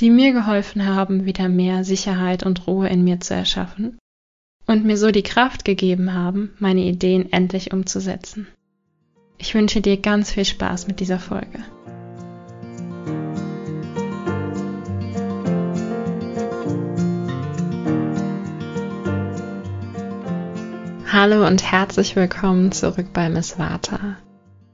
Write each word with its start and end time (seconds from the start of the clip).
die 0.00 0.10
mir 0.10 0.32
geholfen 0.32 0.86
haben, 0.86 1.24
wieder 1.24 1.48
mehr 1.48 1.84
Sicherheit 1.84 2.44
und 2.44 2.66
Ruhe 2.66 2.88
in 2.88 3.04
mir 3.04 3.20
zu 3.20 3.34
erschaffen 3.34 3.98
und 4.66 4.84
mir 4.84 4.96
so 4.96 5.10
die 5.10 5.22
Kraft 5.22 5.64
gegeben 5.64 6.14
haben, 6.14 6.50
meine 6.58 6.80
Ideen 6.80 7.32
endlich 7.32 7.72
umzusetzen. 7.72 8.48
Ich 9.38 9.54
wünsche 9.54 9.80
dir 9.80 9.96
ganz 9.98 10.32
viel 10.32 10.44
Spaß 10.44 10.86
mit 10.86 11.00
dieser 11.00 11.18
Folge. 11.18 11.64
Hallo 21.12 21.46
und 21.46 21.62
herzlich 21.62 22.16
willkommen 22.16 22.72
zurück 22.72 23.12
bei 23.12 23.28
Miss 23.28 23.56
Vata. 23.56 24.16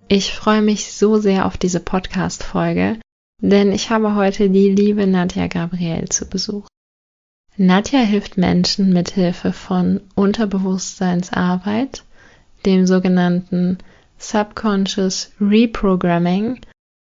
Ich 0.09 0.32
freue 0.32 0.62
mich 0.62 0.93
so 0.93 1.18
sehr 1.18 1.45
auf 1.45 1.59
diese 1.59 1.80
Podcast-Folge, 1.80 2.99
denn 3.41 3.73
ich 3.73 3.91
habe 3.91 4.15
heute 4.15 4.51
die 4.51 4.71
liebe 4.71 5.07
Nadja 5.07 5.46
Gabriel 5.46 6.09
zu 6.09 6.29
Besuch. 6.29 6.66
Nadja 7.57 8.01
hilft 8.01 8.38
Menschen 8.38 8.93
mit 8.93 9.10
Hilfe 9.10 9.52
von 9.52 10.01
Unterbewusstseinsarbeit, 10.15 12.05
dem 12.65 12.87
sogenannten 12.87 13.79
Subconscious 14.18 15.33
Reprogramming, 15.41 16.61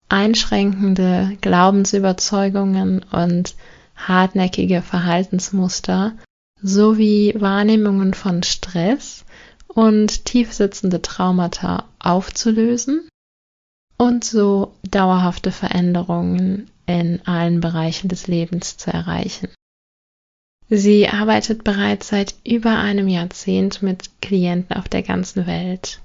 einschränkende 0.09 1.37
Glaubensüberzeugungen 1.41 3.03
und 3.11 3.55
hartnäckige 3.95 4.81
Verhaltensmuster 4.81 6.13
sowie 6.61 7.33
Wahrnehmungen 7.37 8.13
von 8.13 8.43
Stress 8.43 9.25
und 9.67 10.25
tiefsitzende 10.25 11.01
Traumata 11.01 11.85
aufzulösen 11.99 13.07
und 13.97 14.23
so 14.23 14.73
dauerhafte 14.89 15.51
Veränderungen 15.51 16.69
in 16.85 17.21
allen 17.25 17.61
Bereichen 17.61 18.07
des 18.07 18.27
Lebens 18.27 18.77
zu 18.77 18.91
erreichen. 18.91 19.49
Sie 20.69 21.07
arbeitet 21.07 21.63
bereits 21.63 22.07
seit 22.07 22.35
über 22.43 22.77
einem 22.77 23.07
Jahrzehnt 23.07 23.81
mit 23.81 24.09
Klienten 24.21 24.75
auf 24.75 24.87
der 24.87 25.03
ganzen 25.03 25.45
Welt. 25.45 26.01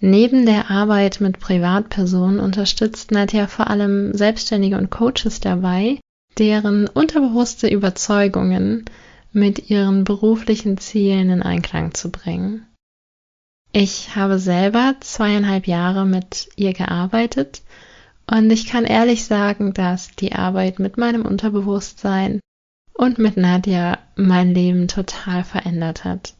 Neben 0.00 0.44
der 0.44 0.70
Arbeit 0.70 1.20
mit 1.20 1.40
Privatpersonen 1.40 2.38
unterstützt 2.38 3.10
Nadja 3.10 3.46
vor 3.46 3.70
allem 3.70 4.12
Selbstständige 4.14 4.76
und 4.76 4.90
Coaches 4.90 5.40
dabei, 5.40 5.98
deren 6.38 6.88
unterbewusste 6.88 7.68
Überzeugungen 7.68 8.84
mit 9.32 9.70
ihren 9.70 10.04
beruflichen 10.04 10.78
Zielen 10.78 11.30
in 11.30 11.42
Einklang 11.42 11.94
zu 11.94 12.10
bringen. 12.10 12.66
Ich 13.76 14.14
habe 14.14 14.38
selber 14.38 14.94
zweieinhalb 15.00 15.66
Jahre 15.66 16.06
mit 16.06 16.48
ihr 16.54 16.72
gearbeitet 16.74 17.62
und 18.30 18.48
ich 18.52 18.68
kann 18.68 18.84
ehrlich 18.84 19.24
sagen, 19.24 19.74
dass 19.74 20.14
die 20.14 20.32
Arbeit 20.32 20.78
mit 20.78 20.96
meinem 20.96 21.26
Unterbewusstsein 21.26 22.38
und 22.92 23.18
mit 23.18 23.36
Nadja 23.36 23.98
mein 24.14 24.54
Leben 24.54 24.86
total 24.86 25.42
verändert 25.42 26.04
hat. 26.04 26.34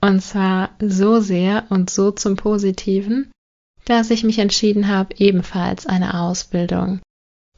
Und 0.00 0.22
zwar 0.22 0.70
so 0.80 1.20
sehr 1.20 1.66
und 1.68 1.90
so 1.90 2.12
zum 2.12 2.36
Positiven, 2.36 3.30
dass 3.84 4.08
ich 4.08 4.24
mich 4.24 4.38
entschieden 4.38 4.88
habe, 4.88 5.14
ebenfalls 5.18 5.86
eine 5.86 6.18
Ausbildung 6.18 7.00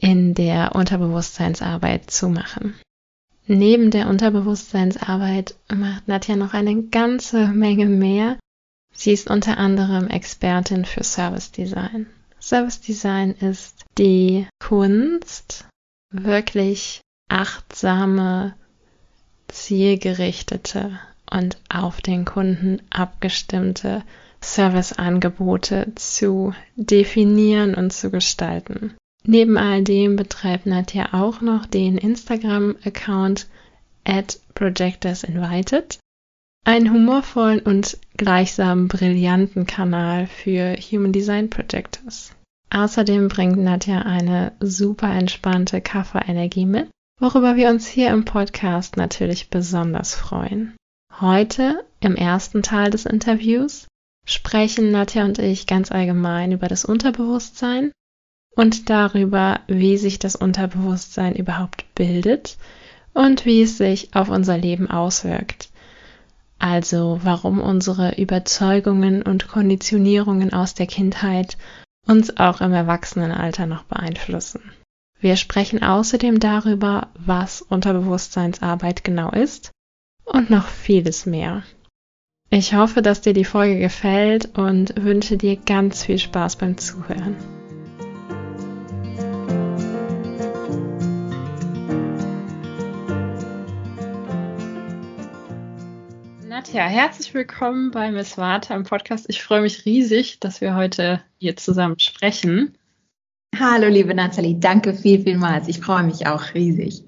in 0.01 0.35
der 0.35 0.75
Unterbewusstseinsarbeit 0.75 2.11
zu 2.11 2.29
machen. 2.29 2.75
Neben 3.47 3.93
der 3.93 4.09
Unterbewusstseinsarbeit 4.09 5.55
macht 5.73 6.09
Nadja 6.09 6.35
noch 6.35 6.55
eine 6.55 6.83
ganze 6.83 7.47
Menge 7.47 7.87
mehr, 7.87 8.37
Sie 8.95 9.13
ist 9.13 9.31
unter 9.31 9.59
anderem 9.59 10.09
Expertin 10.09 10.85
für 10.85 11.05
Service 11.05 11.53
Design. 11.53 12.07
Service 12.41 12.81
Design 12.81 13.33
ist 13.33 13.85
die 13.99 14.47
Kunst, 14.59 15.67
wirklich 16.13 17.01
achtsame, 17.29 18.55
zielgerichtete 19.49 20.99
und 21.31 21.59
auf 21.69 22.01
den 22.01 22.25
Kunden 22.25 22.83
abgestimmte 22.91 24.03
Serviceangebote 24.43 25.93
zu 25.95 26.55
definieren 26.77 27.75
und 27.75 27.93
zu 27.93 28.11
gestalten. 28.11 28.95
Neben 29.25 29.59
all 29.59 29.85
dem 29.85 30.17
betreibt 30.17 30.67
Nadja 30.67 31.11
auch 31.13 31.41
noch 31.41 31.67
den 31.67 31.99
Instagram-Account 31.99 33.49
at 34.05 34.41
Projectors 34.55 35.25
Invited 35.25 35.99
einen 36.65 36.93
humorvollen 36.93 37.61
und 37.61 37.99
gleichsam 38.17 38.89
brillanten 38.89 39.67
Kanal 39.67 40.27
für 40.27 40.77
Human 40.77 41.13
Design 41.13 41.49
Projectors. 41.49 42.35
Außerdem 42.71 43.29
bringt 43.29 43.59
Nadja 43.59 44.03
eine 44.03 44.53
super 44.61 45.11
entspannte 45.11 45.81
Kafferenergie 45.81 46.67
mit, 46.67 46.89
worüber 47.19 47.57
wir 47.57 47.71
uns 47.71 47.87
hier 47.89 48.11
im 48.11 48.25
Podcast 48.25 48.97
natürlich 48.97 49.51
besonders 49.51 50.15
freuen. 50.15 50.75
Heute, 51.21 51.85
im 52.01 52.15
ersten 52.15 52.63
Teil 52.63 52.91
des 52.91 53.07
Interviews, 53.07 53.89
sprechen 54.27 54.91
Nadja 54.91 55.25
und 55.25 55.39
ich 55.39 55.67
ganz 55.67 55.91
allgemein 55.91 56.53
über 56.53 56.69
das 56.69 56.85
Unterbewusstsein 56.85 57.91
und 58.55 58.91
darüber, 58.91 59.61
wie 59.67 59.97
sich 59.97 60.19
das 60.19 60.37
Unterbewusstsein 60.37 61.35
überhaupt 61.35 61.87
bildet 61.95 62.59
und 63.13 63.45
wie 63.45 63.63
es 63.63 63.79
sich 63.79 64.15
auf 64.15 64.29
unser 64.29 64.57
Leben 64.57 64.89
auswirkt 64.89 65.70
also 66.61 67.21
warum 67.25 67.61
unsere 67.61 68.21
Überzeugungen 68.21 69.23
und 69.23 69.49
Konditionierungen 69.49 70.53
aus 70.53 70.75
der 70.75 70.87
Kindheit 70.87 71.57
uns 72.07 72.37
auch 72.37 72.61
im 72.61 72.73
Erwachsenenalter 72.73 73.67
noch 73.67 73.85
beeinflussen. 73.85 74.61
Wir 75.21 75.37
sprechen 75.37 75.83
außerdem 75.83 76.41
darüber, 76.41 77.09
was 77.15 77.63
Unterbewusstseinsarbeit 77.63 79.05
genau 79.05 79.31
ist 79.31 79.71
und 80.25 80.51
noch 80.51 80.67
vieles 80.67 81.27
mehr. 81.27 81.63
Ich 82.51 82.75
hoffe, 82.75 83.03
dass 83.03 83.21
dir 83.21 83.33
die 83.33 83.45
Folge 83.45 83.79
gefällt 83.79 84.59
und 84.59 84.95
wünsche 84.97 85.37
dir 85.37 85.57
ganz 85.57 86.05
viel 86.05 86.19
Spaß 86.19 86.57
beim 86.57 86.79
Zuhören. 86.79 87.37
Nadja, 96.61 96.83
herzlich 96.83 97.33
willkommen 97.33 97.91
bei 97.91 98.11
Miss 98.11 98.37
Vata 98.37 98.77
im 98.77 98.83
Podcast. 98.83 99.25
Ich 99.31 99.43
freue 99.43 99.63
mich 99.63 99.87
riesig, 99.87 100.41
dass 100.41 100.61
wir 100.61 100.75
heute 100.75 101.23
hier 101.39 101.57
zusammen 101.57 101.99
sprechen. 101.99 102.77
Hallo, 103.59 103.89
liebe 103.89 104.15
Nathalie, 104.15 104.61
danke 104.61 104.93
viel, 104.93 105.23
vielmals. 105.23 105.69
Ich 105.69 105.81
freue 105.81 106.03
mich 106.03 106.27
auch 106.27 106.53
riesig. 106.53 107.03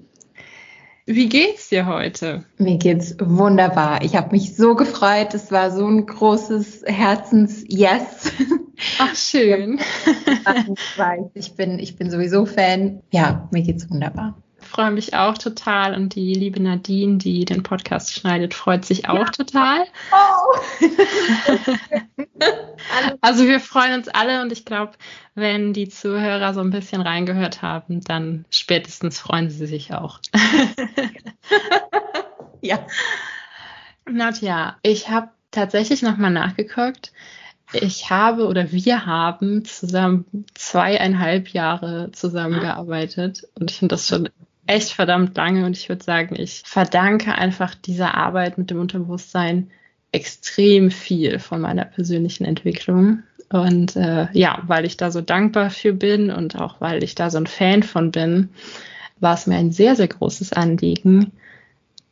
Wie 1.05 1.29
geht's 1.29 1.69
dir 1.69 1.85
heute? 1.85 2.45
Mir 2.57 2.79
geht's 2.79 3.15
wunderbar. 3.19 4.01
Ich 4.01 4.15
habe 4.15 4.31
mich 4.31 4.55
so 4.55 4.73
gefreut. 4.73 5.35
Es 5.35 5.51
war 5.51 5.69
so 5.69 5.85
ein 5.85 6.07
großes 6.07 6.85
Herzens-Yes. 6.87 8.31
Ach, 8.97 9.15
schön. 9.15 9.79
ich 11.35 11.53
bin, 11.53 11.77
ich 11.77 11.95
bin 11.95 12.09
sowieso 12.09 12.47
Fan. 12.47 13.03
Ja, 13.11 13.47
mir 13.51 13.61
geht's 13.61 13.87
wunderbar 13.87 14.42
freue 14.73 14.91
mich 14.91 15.13
auch 15.13 15.37
total 15.37 15.93
und 15.93 16.15
die 16.15 16.33
liebe 16.33 16.59
Nadine, 16.59 17.17
die 17.17 17.45
den 17.45 17.61
Podcast 17.61 18.11
schneidet, 18.11 18.55
freut 18.55 18.85
sich 18.85 19.07
auch 19.07 19.19
ja. 19.19 19.25
total. 19.25 19.85
Oh. 20.11 20.57
also 23.21 23.45
wir 23.45 23.59
freuen 23.59 23.93
uns 23.93 24.07
alle 24.07 24.41
und 24.41 24.51
ich 24.51 24.65
glaube, 24.65 24.93
wenn 25.35 25.73
die 25.73 25.89
Zuhörer 25.89 26.55
so 26.55 26.61
ein 26.61 26.71
bisschen 26.71 27.01
reingehört 27.01 27.61
haben, 27.61 28.01
dann 28.01 28.45
spätestens 28.49 29.19
freuen 29.19 29.51
sie 29.51 29.67
sich 29.67 29.93
auch. 29.93 30.19
ja. 32.61 32.79
Nadja, 34.09 34.77
ich 34.81 35.09
habe 35.09 35.29
tatsächlich 35.51 36.01
nochmal 36.01 36.31
nachgeguckt. 36.31 37.13
Ich 37.73 38.09
habe 38.09 38.47
oder 38.47 38.71
wir 38.71 39.05
haben 39.05 39.65
zusammen 39.65 40.45
zweieinhalb 40.55 41.49
Jahre 41.49 42.11
zusammengearbeitet 42.11 43.47
und 43.53 43.69
ich 43.69 43.77
finde 43.77 43.93
das 43.93 44.07
schon 44.07 44.29
echt 44.65 44.91
verdammt 44.91 45.35
lange 45.35 45.65
und 45.65 45.77
ich 45.77 45.89
würde 45.89 46.03
sagen, 46.03 46.35
ich 46.39 46.63
verdanke 46.65 47.35
einfach 47.35 47.75
dieser 47.75 48.15
Arbeit 48.15 48.57
mit 48.57 48.69
dem 48.69 48.79
Unterbewusstsein 48.79 49.71
extrem 50.11 50.91
viel 50.91 51.39
von 51.39 51.61
meiner 51.61 51.85
persönlichen 51.85 52.45
Entwicklung. 52.45 53.23
Und 53.49 53.95
äh, 53.95 54.27
ja, 54.31 54.63
weil 54.67 54.85
ich 54.85 54.97
da 54.97 55.11
so 55.11 55.21
dankbar 55.21 55.69
für 55.69 55.93
bin 55.93 56.31
und 56.31 56.55
auch 56.55 56.79
weil 56.81 57.03
ich 57.03 57.15
da 57.15 57.29
so 57.29 57.37
ein 57.37 57.47
Fan 57.47 57.83
von 57.83 58.11
bin, 58.11 58.49
war 59.19 59.35
es 59.35 59.47
mir 59.47 59.57
ein 59.57 59.71
sehr, 59.71 59.95
sehr 59.95 60.07
großes 60.07 60.53
Anliegen, 60.53 61.31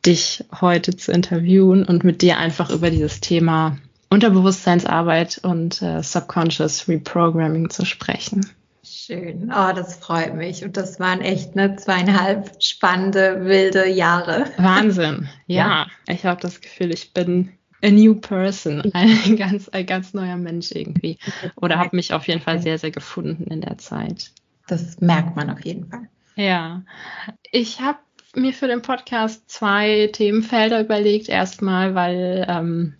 dich 0.05 0.43
heute 0.59 0.95
zu 0.95 1.11
interviewen 1.11 1.85
und 1.85 2.03
mit 2.03 2.21
dir 2.21 2.37
einfach 2.37 2.69
über 2.69 2.89
dieses 2.89 3.21
Thema 3.21 3.77
Unterbewusstseinsarbeit 4.09 5.39
und 5.43 5.81
äh, 5.81 6.03
Subconscious 6.03 6.87
Reprogramming 6.87 7.69
zu 7.69 7.85
sprechen. 7.85 8.45
Schön. 8.91 9.51
Oh, 9.55 9.71
das 9.73 9.95
freut 9.95 10.35
mich. 10.35 10.65
Und 10.65 10.75
das 10.75 10.99
waren 10.99 11.21
echt 11.21 11.55
ne, 11.55 11.77
zweieinhalb 11.77 12.61
spannende, 12.61 13.45
wilde 13.45 13.87
Jahre. 13.87 14.45
Wahnsinn. 14.57 15.29
Ja, 15.47 15.87
ja. 16.07 16.13
ich 16.13 16.25
habe 16.25 16.39
das 16.41 16.61
Gefühl, 16.61 16.93
ich 16.93 17.13
bin 17.13 17.51
a 17.83 17.89
new 17.89 18.15
person, 18.15 18.81
ein 18.93 19.35
ganz, 19.35 19.69
ein 19.69 19.85
ganz 19.85 20.13
neuer 20.13 20.37
Mensch 20.37 20.71
irgendwie. 20.71 21.17
Oder 21.55 21.77
habe 21.77 21.95
mich 21.95 22.13
auf 22.13 22.27
jeden 22.27 22.41
Fall 22.41 22.61
sehr, 22.61 22.77
sehr 22.77 22.91
gefunden 22.91 23.45
in 23.45 23.61
der 23.61 23.77
Zeit. 23.77 24.31
Das 24.67 25.01
merkt 25.01 25.35
man 25.35 25.49
auf 25.49 25.65
jeden 25.65 25.89
Fall. 25.89 26.07
Ja, 26.35 26.83
ich 27.51 27.81
habe 27.81 27.99
mir 28.35 28.53
für 28.53 28.67
den 28.67 28.81
Podcast 28.81 29.49
zwei 29.49 30.09
Themenfelder 30.13 30.81
überlegt. 30.81 31.27
Erstmal, 31.27 31.95
weil 31.95 32.45
ähm, 32.47 32.95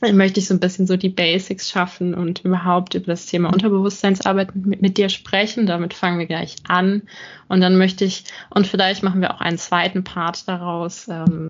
möchte 0.00 0.40
ich 0.40 0.46
so 0.46 0.54
ein 0.54 0.60
bisschen 0.60 0.86
so 0.86 0.96
die 0.96 1.08
Basics 1.08 1.70
schaffen 1.70 2.14
und 2.14 2.44
überhaupt 2.44 2.94
über 2.94 3.06
das 3.06 3.26
Thema 3.26 3.52
Unterbewusstseinsarbeit 3.52 4.54
mit, 4.54 4.82
mit, 4.82 4.98
dir 4.98 5.08
sprechen. 5.08 5.66
Damit 5.66 5.94
fangen 5.94 6.18
wir 6.18 6.26
gleich 6.26 6.56
an. 6.68 7.02
Und 7.48 7.60
dann 7.60 7.78
möchte 7.78 8.04
ich, 8.04 8.24
und 8.50 8.66
vielleicht 8.66 9.02
machen 9.02 9.20
wir 9.20 9.34
auch 9.34 9.40
einen 9.40 9.58
zweiten 9.58 10.04
Part 10.04 10.48
daraus, 10.48 11.08
ähm, 11.08 11.48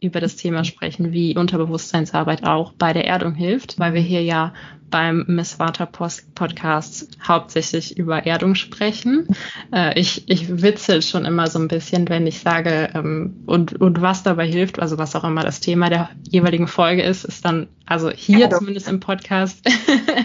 über 0.00 0.20
das 0.20 0.36
Thema 0.36 0.62
sprechen, 0.64 1.12
wie 1.12 1.36
Unterbewusstseinsarbeit 1.36 2.44
auch 2.44 2.72
bei 2.74 2.92
der 2.92 3.06
Erdung 3.06 3.34
hilft, 3.34 3.78
weil 3.78 3.94
wir 3.94 4.02
hier 4.02 4.22
ja 4.22 4.52
beim 4.90 5.24
Miss 5.26 5.58
Vata 5.58 5.86
Podcast 5.86 7.08
hauptsächlich 7.26 7.98
über 7.98 8.24
Erdung 8.26 8.54
sprechen. 8.54 9.26
Äh, 9.72 9.98
ich, 9.98 10.28
ich 10.28 10.62
witzel 10.62 11.02
schon 11.02 11.24
immer 11.24 11.48
so 11.48 11.58
ein 11.58 11.68
bisschen, 11.68 12.08
wenn 12.08 12.26
ich 12.26 12.40
sage, 12.40 12.90
ähm, 12.94 13.42
und, 13.46 13.80
und 13.80 14.00
was 14.00 14.22
dabei 14.22 14.46
hilft, 14.46 14.78
also 14.78 14.98
was 14.98 15.16
auch 15.16 15.24
immer 15.24 15.42
das 15.42 15.60
Thema 15.60 15.88
der 15.88 16.10
jeweiligen 16.30 16.68
Folge 16.68 17.02
ist, 17.02 17.24
ist 17.24 17.44
dann, 17.44 17.68
also 17.86 18.10
hier 18.10 18.42
Erdung. 18.42 18.60
zumindest 18.60 18.88
im 18.88 19.00
Podcast, 19.00 19.66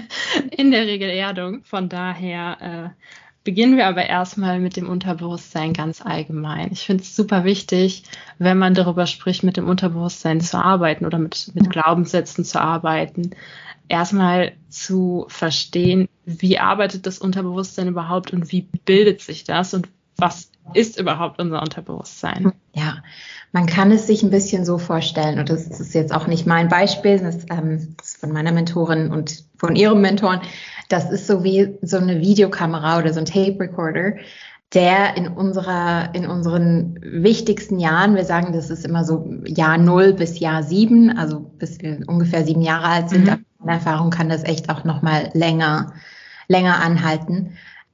in 0.55 0.71
der 0.71 0.85
Regel 0.85 1.09
Erdung. 1.09 1.63
Von 1.63 1.89
daher 1.89 2.57
äh, 2.61 3.05
Beginnen 3.43 3.75
wir 3.75 3.87
aber 3.87 4.05
erstmal 4.05 4.59
mit 4.59 4.77
dem 4.77 4.87
Unterbewusstsein 4.87 5.73
ganz 5.73 6.01
allgemein. 6.01 6.71
Ich 6.71 6.81
finde 6.81 7.01
es 7.01 7.15
super 7.15 7.43
wichtig, 7.43 8.03
wenn 8.37 8.59
man 8.59 8.75
darüber 8.75 9.07
spricht, 9.07 9.43
mit 9.43 9.57
dem 9.57 9.67
Unterbewusstsein 9.67 10.41
zu 10.41 10.63
arbeiten 10.63 11.05
oder 11.07 11.17
mit, 11.17 11.51
mit 11.55 11.69
Glaubenssätzen 11.71 12.45
zu 12.45 12.61
arbeiten, 12.61 13.31
erstmal 13.87 14.53
zu 14.69 15.25
verstehen, 15.27 16.07
wie 16.25 16.59
arbeitet 16.59 17.07
das 17.07 17.17
Unterbewusstsein 17.17 17.87
überhaupt 17.87 18.31
und 18.31 18.51
wie 18.51 18.61
bildet 18.85 19.21
sich 19.21 19.43
das 19.43 19.73
und 19.73 19.89
was 20.17 20.51
ist 20.73 20.99
überhaupt 20.99 21.41
unser 21.41 21.61
Unterbewusstsein? 21.61 22.53
Ja, 22.73 22.97
man 23.51 23.65
kann 23.65 23.91
es 23.91 24.07
sich 24.07 24.23
ein 24.23 24.29
bisschen 24.29 24.65
so 24.65 24.77
vorstellen, 24.77 25.39
und 25.39 25.49
das 25.49 25.67
ist 25.67 25.93
jetzt 25.93 26.13
auch 26.13 26.27
nicht 26.27 26.45
mein 26.45 26.69
Beispiel, 26.69 27.19
das, 27.19 27.45
ähm, 27.49 27.95
das 27.97 28.09
ist 28.09 28.17
von 28.17 28.31
meiner 28.31 28.51
Mentorin 28.51 29.11
und 29.11 29.43
von 29.57 29.75
ihrem 29.75 29.99
Mentoren, 29.99 30.41
das 30.91 31.09
ist 31.09 31.27
so 31.27 31.43
wie 31.43 31.77
so 31.81 31.97
eine 31.97 32.19
Videokamera 32.19 32.99
oder 32.99 33.13
so 33.13 33.19
ein 33.19 33.25
Tape 33.25 33.57
Recorder, 33.59 34.13
der 34.73 35.17
in 35.17 35.27
unserer, 35.27 36.13
in 36.13 36.25
unseren 36.25 36.99
wichtigsten 37.01 37.79
Jahren, 37.79 38.15
wir 38.15 38.25
sagen, 38.25 38.53
das 38.53 38.69
ist 38.69 38.85
immer 38.85 39.03
so 39.03 39.29
Jahr 39.45 39.77
null 39.77 40.13
bis 40.13 40.39
Jahr 40.39 40.63
sieben, 40.63 41.17
also 41.17 41.39
bis 41.39 41.81
wir 41.81 41.99
ungefähr 42.07 42.45
sieben 42.45 42.61
Jahre 42.61 42.85
alt 42.85 43.09
sind, 43.09 43.25
mhm. 43.25 43.45
in 43.63 43.69
Erfahrung 43.69 44.09
kann 44.09 44.29
das 44.29 44.43
echt 44.43 44.69
auch 44.69 44.83
nochmal 44.83 45.29
länger, 45.33 45.93
länger 46.47 46.81
anhalten 46.81 47.51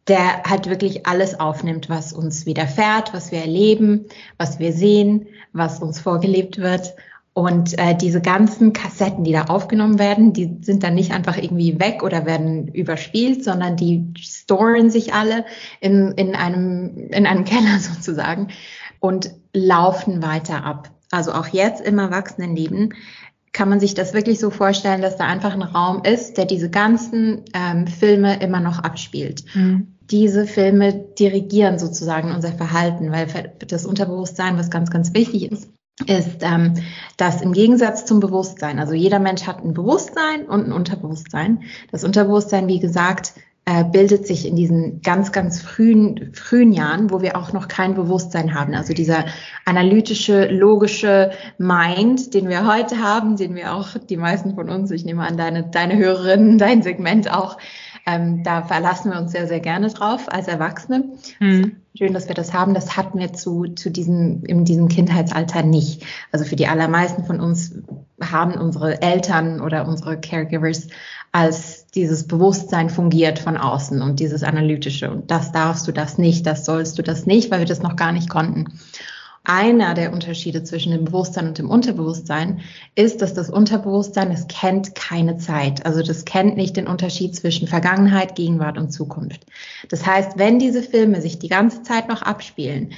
der 0.07 0.43
halt 0.43 0.69
wirklich 0.69 1.05
alles 1.05 1.39
aufnimmt, 1.39 1.89
was 1.89 2.13
uns 2.13 2.45
widerfährt, 2.45 3.13
was 3.13 3.31
wir 3.31 3.39
erleben, 3.39 4.05
was 4.37 4.57
wir 4.57 4.71
sehen, 4.71 5.27
was 5.51 5.79
uns 5.79 5.99
vorgelebt 5.99 6.59
wird 6.59 6.93
und 7.37 7.77
äh, 7.77 7.95
diese 7.95 8.19
ganzen 8.19 8.73
Kassetten, 8.73 9.23
die 9.23 9.31
da 9.31 9.43
aufgenommen 9.43 9.99
werden, 9.99 10.33
die 10.33 10.57
sind 10.61 10.81
dann 10.81 10.95
nicht 10.95 11.11
einfach 11.11 11.37
irgendwie 11.37 11.79
weg 11.79 12.01
oder 12.01 12.25
werden 12.25 12.67
überspielt, 12.69 13.43
sondern 13.43 13.77
die 13.77 14.11
storen 14.17 14.89
sich 14.89 15.13
alle 15.13 15.45
in, 15.79 16.13
in, 16.13 16.33
einem, 16.33 16.97
in 17.11 17.27
einem 17.27 17.45
Keller 17.45 17.77
sozusagen 17.77 18.47
und 18.99 19.29
laufen 19.53 20.23
weiter 20.23 20.65
ab. 20.65 20.89
Also 21.11 21.31
auch 21.31 21.45
jetzt 21.45 21.79
im 21.85 21.99
Erwachsenenleben 21.99 22.95
kann 23.53 23.69
man 23.69 23.79
sich 23.79 23.93
das 23.93 24.15
wirklich 24.15 24.39
so 24.39 24.49
vorstellen, 24.49 25.03
dass 25.03 25.17
da 25.17 25.27
einfach 25.27 25.53
ein 25.53 25.61
Raum 25.61 26.01
ist, 26.03 26.39
der 26.39 26.45
diese 26.45 26.71
ganzen 26.71 27.43
ähm, 27.53 27.85
Filme 27.85 28.41
immer 28.41 28.61
noch 28.61 28.79
abspielt. 28.79 29.43
Mhm. 29.53 29.93
Diese 30.09 30.47
Filme 30.47 30.91
dirigieren 31.19 31.77
sozusagen 31.77 32.31
unser 32.31 32.53
Verhalten, 32.53 33.11
weil 33.11 33.27
das 33.59 33.85
Unterbewusstsein, 33.85 34.57
was 34.57 34.71
ganz, 34.71 34.89
ganz 34.89 35.13
wichtig 35.13 35.51
ist, 35.51 35.69
ist, 36.05 36.41
ähm, 36.41 36.75
dass 37.17 37.41
im 37.41 37.53
Gegensatz 37.53 38.05
zum 38.05 38.19
Bewusstsein, 38.19 38.79
also 38.79 38.93
jeder 38.93 39.19
Mensch 39.19 39.47
hat 39.47 39.63
ein 39.63 39.73
Bewusstsein 39.73 40.45
und 40.45 40.67
ein 40.67 40.71
Unterbewusstsein. 40.71 41.63
Das 41.91 42.03
Unterbewusstsein, 42.03 42.67
wie 42.67 42.79
gesagt, 42.79 43.33
äh, 43.65 43.83
bildet 43.83 44.25
sich 44.25 44.47
in 44.47 44.55
diesen 44.55 45.01
ganz, 45.01 45.33
ganz 45.33 45.61
frühen, 45.61 46.31
frühen 46.33 46.71
Jahren, 46.71 47.11
wo 47.11 47.21
wir 47.21 47.35
auch 47.35 47.51
noch 47.51 47.67
kein 47.67 47.95
Bewusstsein 47.95 48.53
haben. 48.53 48.73
Also 48.73 48.93
dieser 48.93 49.25
analytische, 49.65 50.45
logische 50.45 51.31
Mind, 51.57 52.33
den 52.33 52.47
wir 52.47 52.65
heute 52.65 53.01
haben, 53.01 53.35
den 53.35 53.55
wir 53.55 53.73
auch, 53.73 53.97
die 54.09 54.15
meisten 54.15 54.55
von 54.55 54.69
uns, 54.69 54.89
ich 54.91 55.03
nehme 55.03 55.27
an, 55.27 55.35
deine, 55.35 55.63
deine 55.63 55.97
Hörerinnen, 55.97 56.57
dein 56.57 56.81
Segment 56.81 57.29
auch, 57.29 57.57
ähm, 58.07 58.41
da 58.41 58.63
verlassen 58.63 59.11
wir 59.11 59.19
uns 59.19 59.33
sehr, 59.33 59.47
sehr 59.47 59.59
gerne 59.59 59.89
drauf 59.89 60.31
als 60.31 60.47
Erwachsene. 60.47 61.03
Hm. 61.39 61.75
Schön, 61.97 62.13
dass 62.13 62.29
wir 62.29 62.35
das 62.35 62.53
haben. 62.53 62.73
Das 62.73 62.95
hatten 62.95 63.19
wir 63.19 63.33
zu, 63.33 63.65
zu 63.65 63.91
diesem, 63.91 64.43
in 64.45 64.63
diesem 64.63 64.87
Kindheitsalter 64.87 65.61
nicht. 65.61 66.05
Also 66.31 66.45
für 66.45 66.55
die 66.55 66.67
allermeisten 66.67 67.25
von 67.25 67.41
uns 67.41 67.75
haben 68.21 68.53
unsere 68.53 69.01
Eltern 69.01 69.59
oder 69.59 69.85
unsere 69.85 70.17
Caregivers 70.19 70.87
als 71.33 71.87
dieses 71.87 72.27
Bewusstsein 72.27 72.89
fungiert 72.89 73.39
von 73.39 73.57
außen 73.57 74.01
und 74.01 74.21
dieses 74.21 74.43
analytische. 74.43 75.11
Und 75.11 75.29
das 75.29 75.51
darfst 75.51 75.85
du 75.87 75.91
das 75.91 76.17
nicht, 76.17 76.47
das 76.47 76.63
sollst 76.63 76.97
du 76.97 77.03
das 77.03 77.25
nicht, 77.25 77.51
weil 77.51 77.59
wir 77.59 77.65
das 77.65 77.81
noch 77.81 77.97
gar 77.97 78.13
nicht 78.13 78.29
konnten 78.29 78.67
einer 79.47 79.93
der 79.93 80.11
Unterschiede 80.11 80.61
zwischen 80.63 80.91
dem 80.91 81.05
Bewusstsein 81.05 81.47
und 81.47 81.57
dem 81.57 81.69
Unterbewusstsein 81.69 82.59
ist, 82.95 83.21
dass 83.21 83.33
das 83.33 83.49
Unterbewusstsein, 83.49 84.29
es 84.29 84.47
kennt 84.47 84.93
keine 84.93 85.37
Zeit. 85.37 85.85
Also 85.85 86.03
das 86.03 86.25
kennt 86.25 86.57
nicht 86.57 86.75
den 86.75 86.85
Unterschied 86.85 87.33
zwischen 87.33 87.67
Vergangenheit, 87.67 88.35
Gegenwart 88.35 88.77
und 88.77 88.91
Zukunft. 88.91 89.45
Das 89.87 90.05
heißt, 90.05 90.37
wenn 90.37 90.59
diese 90.59 90.83
Filme 90.83 91.21
sich 91.21 91.39
die 91.39 91.47
ganze 91.47 91.81
Zeit 91.81 92.09
noch 92.09 92.23
abspielen, 92.23 92.91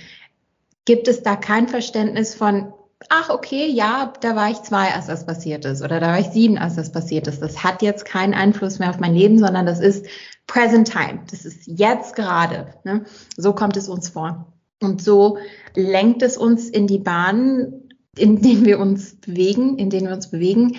gibt 0.86 1.08
es 1.08 1.22
da 1.22 1.36
kein 1.36 1.68
Verständnis 1.68 2.34
von, 2.34 2.74
ach 3.10 3.30
okay, 3.30 3.68
ja, 3.68 4.12
da 4.20 4.36
war 4.36 4.50
ich 4.50 4.64
zwei, 4.64 4.92
als 4.92 5.06
das 5.06 5.28
passiert 5.28 5.66
ist, 5.66 5.84
oder 5.84 6.00
da 6.00 6.08
war 6.08 6.20
ich 6.20 6.30
sieben, 6.30 6.58
als 6.58 6.76
das 6.76 6.92
passiert 6.92 7.28
ist. 7.28 7.44
Das 7.44 7.64
hat 7.64 7.84
jetzt 7.84 8.06
keinen 8.06 8.34
Einfluss 8.34 8.80
mehr 8.80 8.90
auf 8.90 9.00
mein 9.00 9.14
Leben, 9.14 9.38
sondern 9.38 9.68
das 9.68 9.80
ist 9.80 10.08
present 10.48 10.92
time. 10.92 11.20
Das 11.30 11.46
ist 11.46 11.68
jetzt 11.68 12.16
gerade. 12.16 12.74
Ne? 12.86 13.06
So 13.38 13.54
kommt 13.54 13.78
es 13.78 13.88
uns 13.88 14.10
vor. 14.10 14.52
Und 14.82 15.02
so 15.02 15.38
lenkt 15.76 16.22
es 16.22 16.38
uns 16.38 16.70
in 16.70 16.88
die 16.88 17.00
Bahnen, 17.00 17.90
in 18.18 18.42
denen 18.42 18.66
wir 18.66 18.80
uns 18.80 19.16
bewegen, 19.16 19.78
in 19.78 19.90
denen 19.90 20.08
wir 20.08 20.16
uns 20.16 20.30
bewegen, 20.30 20.78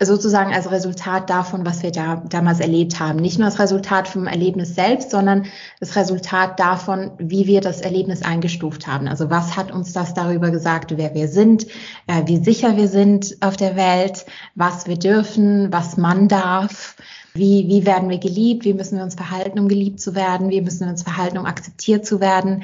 sozusagen 0.00 0.54
als 0.54 0.70
Resultat 0.70 1.28
davon, 1.28 1.66
was 1.66 1.82
wir 1.82 1.90
da 1.90 2.22
damals 2.28 2.60
erlebt 2.60 3.00
haben. 3.00 3.18
Nicht 3.18 3.38
nur 3.38 3.46
als 3.46 3.58
Resultat 3.58 4.06
vom 4.06 4.28
Erlebnis 4.28 4.76
selbst, 4.76 5.10
sondern 5.10 5.46
das 5.80 5.96
Resultat 5.96 6.60
davon, 6.60 7.10
wie 7.18 7.48
wir 7.48 7.60
das 7.60 7.80
Erlebnis 7.80 8.22
eingestuft 8.22 8.86
haben. 8.86 9.08
Also 9.08 9.28
was 9.28 9.56
hat 9.56 9.72
uns 9.72 9.92
das 9.92 10.14
darüber 10.14 10.50
gesagt, 10.50 10.96
wer 10.96 11.14
wir 11.14 11.26
sind, 11.26 11.66
äh, 12.06 12.22
wie 12.26 12.36
sicher 12.36 12.76
wir 12.76 12.86
sind 12.86 13.38
auf 13.40 13.56
der 13.56 13.74
Welt, 13.74 14.24
was 14.54 14.86
wir 14.86 14.98
dürfen, 14.98 15.72
was 15.72 15.96
man 15.96 16.28
darf. 16.28 16.96
Wie, 17.34 17.68
wie 17.68 17.84
werden 17.84 18.08
wir 18.08 18.18
geliebt? 18.18 18.64
Wie 18.64 18.74
müssen 18.74 18.96
wir 18.96 19.04
uns 19.04 19.14
verhalten, 19.14 19.58
um 19.58 19.68
geliebt 19.68 20.00
zu 20.00 20.14
werden? 20.14 20.50
Wie 20.50 20.60
müssen 20.60 20.80
wir 20.80 20.90
uns 20.90 21.02
verhalten, 21.02 21.38
um 21.38 21.44
akzeptiert 21.44 22.06
zu 22.06 22.20
werden? 22.20 22.62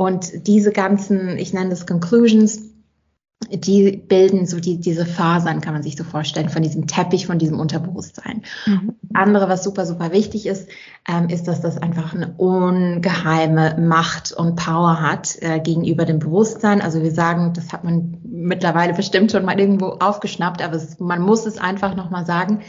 Und 0.00 0.46
diese 0.46 0.72
ganzen, 0.72 1.36
ich 1.36 1.52
nenne 1.52 1.68
das 1.68 1.86
Conclusions, 1.86 2.70
die 3.50 3.98
bilden 3.98 4.46
so 4.46 4.58
die, 4.58 4.80
diese 4.80 5.04
Fasern, 5.04 5.60
kann 5.60 5.74
man 5.74 5.82
sich 5.82 5.94
so 5.94 6.04
vorstellen, 6.04 6.48
von 6.48 6.62
diesem 6.62 6.86
Teppich, 6.86 7.26
von 7.26 7.38
diesem 7.38 7.60
Unterbewusstsein. 7.60 8.40
Mhm. 8.64 8.94
Andere, 9.12 9.50
was 9.50 9.62
super, 9.62 9.84
super 9.84 10.10
wichtig 10.10 10.46
ist, 10.46 10.70
ähm, 11.06 11.28
ist, 11.28 11.48
dass 11.48 11.60
das 11.60 11.76
einfach 11.76 12.14
eine 12.14 12.32
ungeheime 12.38 13.76
Macht 13.78 14.32
und 14.32 14.56
Power 14.56 15.02
hat 15.02 15.36
äh, 15.42 15.60
gegenüber 15.60 16.06
dem 16.06 16.18
Bewusstsein. 16.18 16.80
Also 16.80 17.02
wir 17.02 17.12
sagen, 17.12 17.52
das 17.52 17.70
hat 17.70 17.84
man 17.84 18.16
mittlerweile 18.24 18.94
bestimmt 18.94 19.32
schon 19.32 19.44
mal 19.44 19.60
irgendwo 19.60 19.98
aufgeschnappt, 20.00 20.62
aber 20.62 20.76
es, 20.76 20.98
man 20.98 21.20
muss 21.20 21.44
es 21.44 21.58
einfach 21.58 21.94
nochmal 21.94 22.24
sagen. 22.24 22.62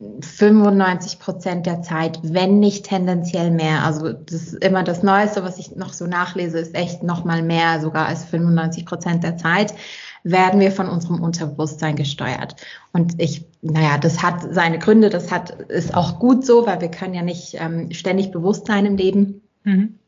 95 0.00 1.18
Prozent 1.18 1.66
der 1.66 1.82
Zeit, 1.82 2.20
wenn 2.22 2.60
nicht 2.60 2.86
tendenziell 2.86 3.50
mehr. 3.50 3.82
Also 3.84 4.12
das 4.12 4.52
ist 4.52 4.64
immer 4.64 4.84
das 4.84 5.02
Neueste, 5.02 5.42
was 5.42 5.58
ich 5.58 5.74
noch 5.74 5.92
so 5.92 6.06
nachlese, 6.06 6.58
ist 6.58 6.74
echt 6.74 7.02
noch 7.02 7.24
mal 7.24 7.42
mehr, 7.42 7.80
sogar 7.80 8.06
als 8.06 8.24
95 8.24 8.86
Prozent 8.86 9.24
der 9.24 9.36
Zeit 9.36 9.74
werden 10.22 10.60
wir 10.60 10.72
von 10.72 10.88
unserem 10.88 11.20
Unterbewusstsein 11.20 11.96
gesteuert. 11.96 12.56
Und 12.92 13.20
ich, 13.20 13.44
naja, 13.62 13.98
das 13.98 14.22
hat 14.22 14.52
seine 14.52 14.78
Gründe, 14.78 15.10
das 15.10 15.32
hat, 15.32 15.50
ist 15.50 15.94
auch 15.94 16.18
gut 16.18 16.44
so, 16.44 16.66
weil 16.66 16.80
wir 16.80 16.90
können 16.90 17.14
ja 17.14 17.22
nicht 17.22 17.54
ähm, 17.54 17.92
ständig 17.92 18.30
bewusst 18.30 18.66
sein 18.66 18.86
im 18.86 18.96
Leben. 18.96 19.42
Mhm. 19.64 19.98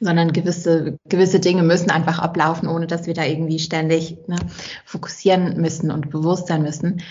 sondern 0.00 0.32
gewisse, 0.32 0.98
gewisse 1.08 1.40
Dinge 1.40 1.62
müssen 1.62 1.90
einfach 1.90 2.18
ablaufen, 2.18 2.68
ohne 2.68 2.86
dass 2.86 3.06
wir 3.06 3.14
da 3.14 3.24
irgendwie 3.24 3.58
ständig 3.58 4.16
ne, 4.26 4.36
fokussieren 4.84 5.60
müssen 5.60 5.90
und 5.90 6.10
bewusst 6.10 6.48
sein 6.48 6.62
müssen. 6.62 7.02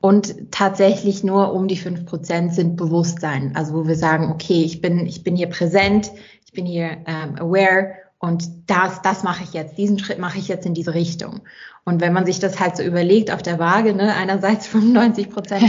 Und 0.00 0.50
tatsächlich 0.50 1.22
nur 1.24 1.52
um 1.52 1.68
die 1.68 1.76
fünf 1.76 2.06
Prozent 2.06 2.54
sind 2.54 2.76
Bewusstsein. 2.76 3.54
Also 3.54 3.74
wo 3.74 3.86
wir 3.86 3.96
sagen, 3.96 4.30
okay, 4.32 4.62
ich 4.62 4.80
bin, 4.80 5.06
ich 5.06 5.22
bin 5.22 5.36
hier 5.36 5.48
präsent, 5.48 6.10
ich 6.46 6.52
bin 6.52 6.64
hier 6.64 6.98
ähm, 7.06 7.36
aware 7.38 7.92
und 8.18 8.48
das, 8.66 9.02
das 9.02 9.22
mache 9.22 9.44
ich 9.44 9.52
jetzt, 9.52 9.76
diesen 9.76 9.98
Schritt 9.98 10.18
mache 10.18 10.38
ich 10.38 10.48
jetzt 10.48 10.64
in 10.64 10.74
diese 10.74 10.94
Richtung. 10.94 11.40
Und 11.84 12.00
wenn 12.00 12.12
man 12.12 12.26
sich 12.26 12.38
das 12.38 12.60
halt 12.60 12.76
so 12.76 12.82
überlegt 12.82 13.30
auf 13.30 13.42
der 13.42 13.58
Waage, 13.58 13.94
ne, 13.94 14.14
einerseits 14.14 14.66
95 14.68 15.30
Prozent, 15.30 15.64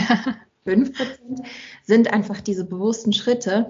5 0.63 0.93
Prozent, 0.93 1.47
sind 1.83 2.13
einfach 2.13 2.41
diese 2.41 2.65
bewussten 2.65 3.13
Schritte. 3.13 3.69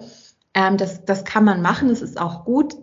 Ähm, 0.54 0.78
das, 0.78 1.06
das 1.06 1.24
kann 1.26 1.44
man 1.44 1.62
machen, 1.62 1.90
das 1.90 2.02
ist 2.02 2.20
auch 2.20 2.46
gut, 2.46 2.76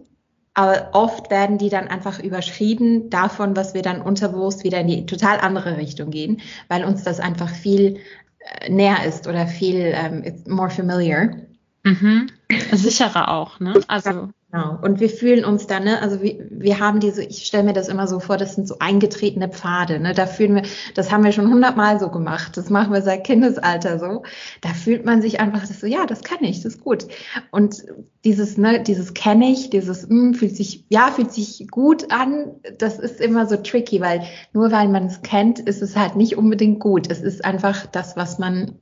aber 0.59 0.89
oft 0.91 1.31
werden 1.31 1.57
die 1.57 1.69
dann 1.69 1.87
einfach 1.87 2.19
überschrieben 2.19 3.11
davon, 3.11 3.55
was 3.55 3.75
wir 3.75 3.83
dann 3.83 4.03
unterbewusst 4.03 4.65
wieder 4.65 4.81
in 4.81 4.89
die 4.89 5.07
total 5.07 5.39
andere 5.39 5.77
Richtung 5.77 6.11
gehen, 6.11 6.41
weil 6.67 6.85
uns 6.85 7.05
das 7.05 7.21
einfach 7.21 7.49
viel 7.49 8.01
äh, 8.41 8.69
näher 8.69 9.05
ist 9.07 9.29
oder 9.29 9.47
viel 9.47 9.93
ähm, 9.95 10.25
more 10.49 10.71
familiar. 10.71 11.37
Mhm. 11.85 12.27
Sicherer 12.73 13.29
auch, 13.29 13.61
ne? 13.61 13.81
Also 13.87 14.31
Genau. 14.51 14.79
Und 14.81 14.99
wir 14.99 15.11
fühlen 15.11 15.45
uns 15.45 15.67
dann, 15.67 15.85
ne, 15.85 16.01
also 16.01 16.23
wir, 16.23 16.47
wir 16.51 16.81
haben 16.81 17.01
diese, 17.01 17.23
ich 17.23 17.45
stelle 17.45 17.65
mir 17.65 17.75
das 17.75 17.89
immer 17.89 18.09
so 18.09 18.19
vor, 18.19 18.39
das 18.39 18.55
sind 18.55 18.67
so 18.67 18.77
eingetretene 18.79 19.51
Pfade, 19.51 20.01
ne? 20.01 20.15
Da 20.15 20.25
fühlen 20.25 20.55
wir, 20.55 20.63
das 20.95 21.13
haben 21.13 21.23
wir 21.23 21.33
schon 21.33 21.51
hundertmal 21.51 22.01
so 22.01 22.09
gemacht. 22.09 22.57
Das 22.57 22.71
machen 22.71 22.95
wir 22.95 23.03
seit 23.03 23.25
Kindesalter 23.25 23.99
so. 23.99 24.23
Da 24.63 24.71
fühlt 24.71 25.05
man 25.05 25.21
sich 25.21 25.39
einfach 25.39 25.67
so, 25.67 25.87
ja, 25.87 26.07
das 26.07 26.23
kann 26.23 26.43
ich, 26.43 26.63
das 26.63 26.77
ist 26.77 26.81
gut. 26.81 27.09
Und 27.51 27.85
dieses, 28.25 28.57
ne, 28.57 28.83
dieses 28.83 29.13
kenne 29.13 29.51
ich, 29.51 29.69
dieses 29.69 30.09
mh, 30.09 30.09
hm, 30.09 30.35
fühlt 30.35 30.57
sich, 30.57 30.87
ja, 30.89 31.11
fühlt 31.11 31.33
sich 31.33 31.69
gut 31.71 32.11
an, 32.11 32.53
das 32.79 32.99
ist 32.99 33.21
immer 33.21 33.47
so 33.47 33.57
tricky, 33.57 34.01
weil 34.01 34.23
nur 34.55 34.73
weil 34.73 34.89
man 34.89 35.09
es 35.09 35.21
kennt, 35.21 35.59
ist 35.59 35.83
es 35.83 35.95
halt 35.95 36.17
nicht 36.17 36.39
unbedingt 36.39 36.81
gut. 36.81 37.11
Es 37.11 37.21
ist 37.21 37.45
einfach 37.45 37.85
das, 37.85 38.17
was 38.17 38.39
man, 38.39 38.77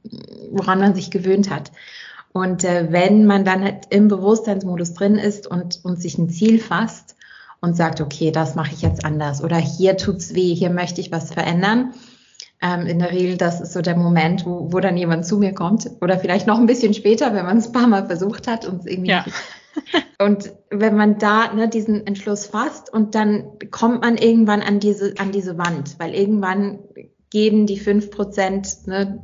woran 0.53 0.79
man 0.79 0.95
sich 0.95 1.11
gewöhnt 1.11 1.51
hat. 1.51 1.73
Und 2.37 2.65
äh, 2.65 2.89
wenn 2.91 3.25
man 3.25 3.47
dann 3.47 3.65
halt 3.65 3.87
im 3.89 4.09
Bewusstseinsmodus 4.09 4.93
drin 4.93 5.15
ist 5.15 5.47
und, 5.47 5.81
und 5.85 6.03
sich 6.03 6.19
ein 6.19 6.29
Ziel 6.29 6.59
fasst 6.59 7.17
und 7.63 7.79
sagt, 7.79 8.03
okay, 8.03 8.31
das 8.31 8.55
mache 8.55 8.75
ich 8.75 8.83
jetzt 8.83 9.07
anders 9.07 9.43
oder 9.43 9.57
hier 9.57 9.97
tut's 9.97 10.35
weh, 10.35 10.55
hier 10.55 10.69
möchte 10.69 11.01
ich 11.01 11.11
was 11.11 11.33
verändern. 11.33 11.95
Ähm, 12.61 12.85
in 12.85 12.99
der 12.99 13.11
Regel, 13.11 13.39
das 13.39 13.63
ist 13.63 13.73
so 13.73 13.81
der 13.81 13.97
Moment, 13.97 14.45
wo, 14.45 14.71
wo 14.71 14.81
dann 14.81 14.99
jemand 14.99 15.25
zu 15.25 15.39
mir 15.39 15.55
kommt 15.55 15.89
oder 16.03 16.19
vielleicht 16.19 16.47
noch 16.47 16.59
ein 16.59 16.67
bisschen 16.67 16.93
später, 16.93 17.33
wenn 17.33 17.47
man 17.47 17.57
es 17.57 17.69
ein 17.69 17.73
paar 17.73 17.87
Mal 17.87 18.05
versucht 18.05 18.49
hat 18.49 18.67
und 18.67 18.87
irgendwie. 18.87 19.13
Ja. 19.13 19.25
und 20.23 20.53
wenn 20.69 20.95
man 20.95 21.17
da 21.17 21.55
ne, 21.55 21.71
diesen 21.71 22.07
Entschluss 22.07 22.45
fasst 22.45 22.93
und 22.93 23.15
dann 23.15 23.45
kommt 23.71 24.03
man 24.03 24.19
irgendwann 24.19 24.61
an 24.61 24.79
diese, 24.79 25.15
an 25.17 25.33
diese 25.33 25.57
Wand, 25.57 25.99
weil 25.99 26.15
irgendwann 26.15 26.81
geben 27.31 27.65
die 27.65 27.79
fünf 27.79 28.11
Prozent, 28.11 28.87
ne, 28.87 29.23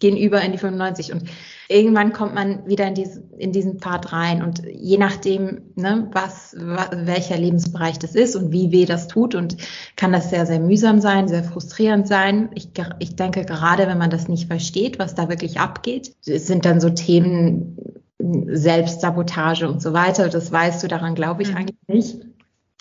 gehen 0.00 0.16
über 0.16 0.42
in 0.42 0.50
die 0.50 0.58
95 0.58 1.12
und 1.12 1.28
irgendwann 1.68 2.12
kommt 2.12 2.34
man 2.34 2.66
wieder 2.66 2.86
in, 2.86 2.94
diese, 2.94 3.22
in 3.38 3.52
diesen 3.52 3.78
Pfad 3.78 4.12
rein 4.12 4.42
und 4.42 4.62
je 4.66 4.98
nachdem, 4.98 5.62
ne, 5.76 6.08
was, 6.12 6.54
was, 6.58 6.88
welcher 6.92 7.38
Lebensbereich 7.38 7.98
das 7.98 8.14
ist 8.14 8.36
und 8.36 8.52
wie 8.52 8.70
weh 8.70 8.84
das 8.84 9.08
tut 9.08 9.34
und 9.34 9.56
kann 9.96 10.12
das 10.12 10.30
sehr, 10.30 10.46
sehr 10.46 10.60
mühsam 10.60 11.00
sein, 11.00 11.28
sehr 11.28 11.44
frustrierend 11.44 12.06
sein. 12.06 12.50
Ich, 12.54 12.70
ich 12.98 13.16
denke, 13.16 13.44
gerade 13.44 13.86
wenn 13.86 13.98
man 13.98 14.10
das 14.10 14.28
nicht 14.28 14.46
versteht, 14.46 14.98
was 14.98 15.14
da 15.14 15.28
wirklich 15.28 15.60
abgeht, 15.60 16.14
sind 16.22 16.64
dann 16.64 16.80
so 16.80 16.90
Themen 16.90 17.76
Selbstsabotage 18.46 19.68
und 19.68 19.82
so 19.82 19.92
weiter. 19.92 20.28
Das 20.28 20.50
weißt 20.50 20.82
du, 20.82 20.88
daran 20.88 21.14
glaube 21.14 21.42
ich 21.42 21.50
mhm. 21.50 21.56
eigentlich 21.56 21.88
nicht. 21.88 22.16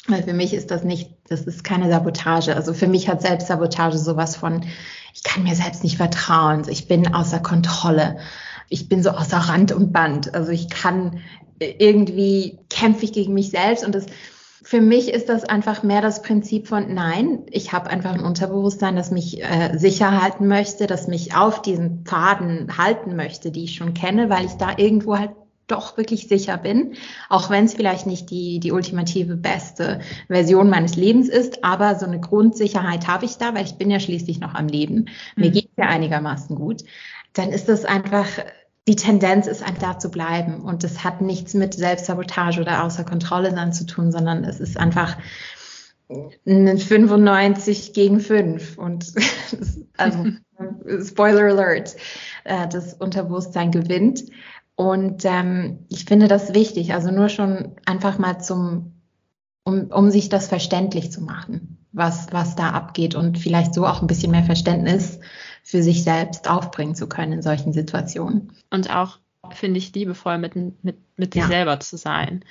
Weil 0.07 0.23
für 0.23 0.33
mich 0.33 0.53
ist 0.53 0.69
das 0.69 0.83
nicht, 0.83 1.11
das 1.29 1.41
ist 1.43 1.63
keine 1.63 1.89
Sabotage. 1.89 2.55
Also 2.55 2.73
für 2.73 2.87
mich 2.87 3.07
hat 3.07 3.21
Selbstsabotage 3.21 3.97
sowas 3.97 4.35
von, 4.35 4.65
ich 5.13 5.23
kann 5.23 5.43
mir 5.43 5.55
selbst 5.55 5.83
nicht 5.83 5.95
vertrauen, 5.95 6.63
ich 6.67 6.87
bin 6.89 7.13
außer 7.13 7.39
Kontrolle 7.39 8.17
ich 8.69 8.89
bin 8.89 9.03
so 9.03 9.11
außer 9.11 9.37
Rand 9.37 9.71
und 9.71 9.91
Band. 9.93 10.33
Also 10.33 10.51
ich 10.51 10.69
kann 10.69 11.19
irgendwie 11.59 12.59
kämpfe 12.69 13.05
ich 13.05 13.13
gegen 13.13 13.33
mich 13.33 13.51
selbst 13.51 13.85
und 13.85 13.95
das 13.95 14.05
für 14.65 14.79
mich 14.79 15.09
ist 15.09 15.27
das 15.27 15.43
einfach 15.43 15.83
mehr 15.83 16.01
das 16.01 16.21
Prinzip 16.21 16.69
von 16.69 16.93
nein, 16.93 17.39
ich 17.51 17.73
habe 17.73 17.89
einfach 17.89 18.13
ein 18.13 18.21
Unterbewusstsein, 18.21 18.95
das 18.95 19.11
mich 19.11 19.43
äh, 19.43 19.77
sicher 19.77 20.21
halten 20.21 20.47
möchte, 20.47 20.87
das 20.87 21.07
mich 21.07 21.35
auf 21.35 21.61
diesen 21.61 22.05
Pfaden 22.05 22.77
halten 22.77 23.17
möchte, 23.17 23.51
die 23.51 23.65
ich 23.65 23.75
schon 23.75 23.93
kenne, 23.93 24.29
weil 24.29 24.45
ich 24.45 24.53
da 24.53 24.69
irgendwo 24.77 25.17
halt 25.17 25.31
doch 25.67 25.97
wirklich 25.97 26.27
sicher 26.27 26.57
bin, 26.57 26.95
auch 27.29 27.49
wenn 27.49 27.65
es 27.65 27.73
vielleicht 27.73 28.05
nicht 28.05 28.29
die, 28.29 28.59
die 28.59 28.71
ultimative 28.71 29.35
beste 29.35 29.99
Version 30.27 30.69
meines 30.69 30.95
Lebens 30.95 31.29
ist, 31.29 31.63
aber 31.63 31.95
so 31.95 32.05
eine 32.05 32.19
Grundsicherheit 32.19 33.07
habe 33.07 33.25
ich 33.25 33.37
da, 33.37 33.53
weil 33.53 33.65
ich 33.65 33.75
bin 33.75 33.89
ja 33.89 33.99
schließlich 33.99 34.39
noch 34.39 34.55
am 34.55 34.67
Leben. 34.67 35.05
Mir 35.35 35.49
mhm. 35.49 35.53
geht 35.53 35.69
ja 35.77 35.87
einigermaßen 35.87 36.55
gut. 36.55 36.83
Dann 37.33 37.49
ist 37.49 37.67
das 37.67 37.85
einfach 37.85 38.27
die 38.87 38.95
Tendenz 38.95 39.47
ist 39.47 39.63
einfach 39.63 39.93
da 39.93 39.99
zu 39.99 40.11
bleiben. 40.11 40.61
Und 40.61 40.83
das 40.83 41.03
hat 41.03 41.21
nichts 41.21 41.53
mit 41.53 41.73
Selbstsabotage 41.73 42.61
oder 42.61 42.83
außer 42.83 43.03
Kontrolle 43.03 43.53
dann 43.53 43.73
zu 43.73 43.85
tun, 43.85 44.11
sondern 44.11 44.43
es 44.43 44.59
ist 44.59 44.77
einfach 44.77 45.17
ein 46.45 46.77
95 46.77 47.93
gegen 47.93 48.19
5. 48.19 48.77
Und 48.77 49.13
also 49.97 50.25
Spoiler 51.05 51.51
Alert, 51.51 51.95
äh, 52.43 52.67
das 52.67 52.93
Unterbewusstsein 52.93 53.71
gewinnt. 53.71 54.25
Und 54.75 55.23
ähm, 55.23 55.85
ich 55.89 56.05
finde 56.05 56.27
das 56.27 56.53
wichtig, 56.53 56.93
also 56.93 57.11
nur 57.11 57.29
schon 57.29 57.75
einfach 57.85 58.17
mal 58.17 58.39
zum, 58.39 58.93
um, 59.63 59.91
um 59.91 60.09
sich 60.09 60.29
das 60.29 60.47
verständlich 60.47 61.11
zu 61.11 61.21
machen, 61.21 61.77
was, 61.91 62.27
was 62.31 62.55
da 62.55 62.71
abgeht 62.71 63.15
und 63.15 63.37
vielleicht 63.37 63.75
so 63.75 63.85
auch 63.85 64.01
ein 64.01 64.07
bisschen 64.07 64.31
mehr 64.31 64.43
Verständnis 64.43 65.19
für 65.63 65.81
sich 65.81 66.03
selbst 66.03 66.49
aufbringen 66.49 66.93
zu 66.93 67.07
können 67.07 67.33
in 67.33 67.41
solchen 67.41 67.73
Situationen. 67.73 68.51
Und 68.69 68.89
auch, 68.89 69.17
finde 69.51 69.77
ich, 69.77 69.93
liebevoll 69.93 70.37
mit, 70.37 70.55
mit, 70.55 70.97
mit 71.15 71.35
ja. 71.35 71.43
sich 71.43 71.51
selber 71.51 71.79
zu 71.79 71.97
sein. 71.97 72.43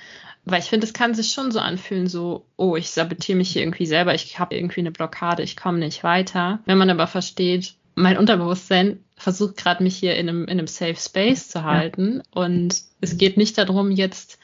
Weil 0.45 0.59
ich 0.59 0.65
finde, 0.65 0.85
es 0.85 0.93
kann 0.93 1.13
sich 1.13 1.31
schon 1.31 1.51
so 1.51 1.59
anfühlen, 1.59 2.07
so, 2.07 2.45
oh, 2.57 2.75
ich 2.75 2.89
sabotiere 2.89 3.37
mich 3.37 3.51
hier 3.51 3.61
irgendwie 3.61 3.85
selber, 3.85 4.13
ich 4.13 4.39
habe 4.39 4.55
irgendwie 4.55 4.81
eine 4.81 4.91
Blockade, 4.91 5.43
ich 5.43 5.55
komme 5.55 5.77
nicht 5.77 6.03
weiter. 6.03 6.59
Wenn 6.65 6.77
man 6.77 6.89
aber 6.89 7.07
versteht, 7.07 7.75
mein 7.95 8.17
Unterbewusstsein 8.17 8.99
versucht 9.15 9.57
gerade 9.57 9.83
mich 9.83 9.95
hier 9.95 10.15
in 10.15 10.27
einem, 10.27 10.43
in 10.43 10.51
einem 10.51 10.67
Safe 10.67 10.95
Space 10.95 11.47
zu 11.47 11.63
halten. 11.63 12.17
Ja. 12.17 12.43
Und 12.43 12.81
es 12.99 13.17
geht 13.17 13.37
nicht 13.37 13.57
darum, 13.57 13.91
jetzt 13.91 14.39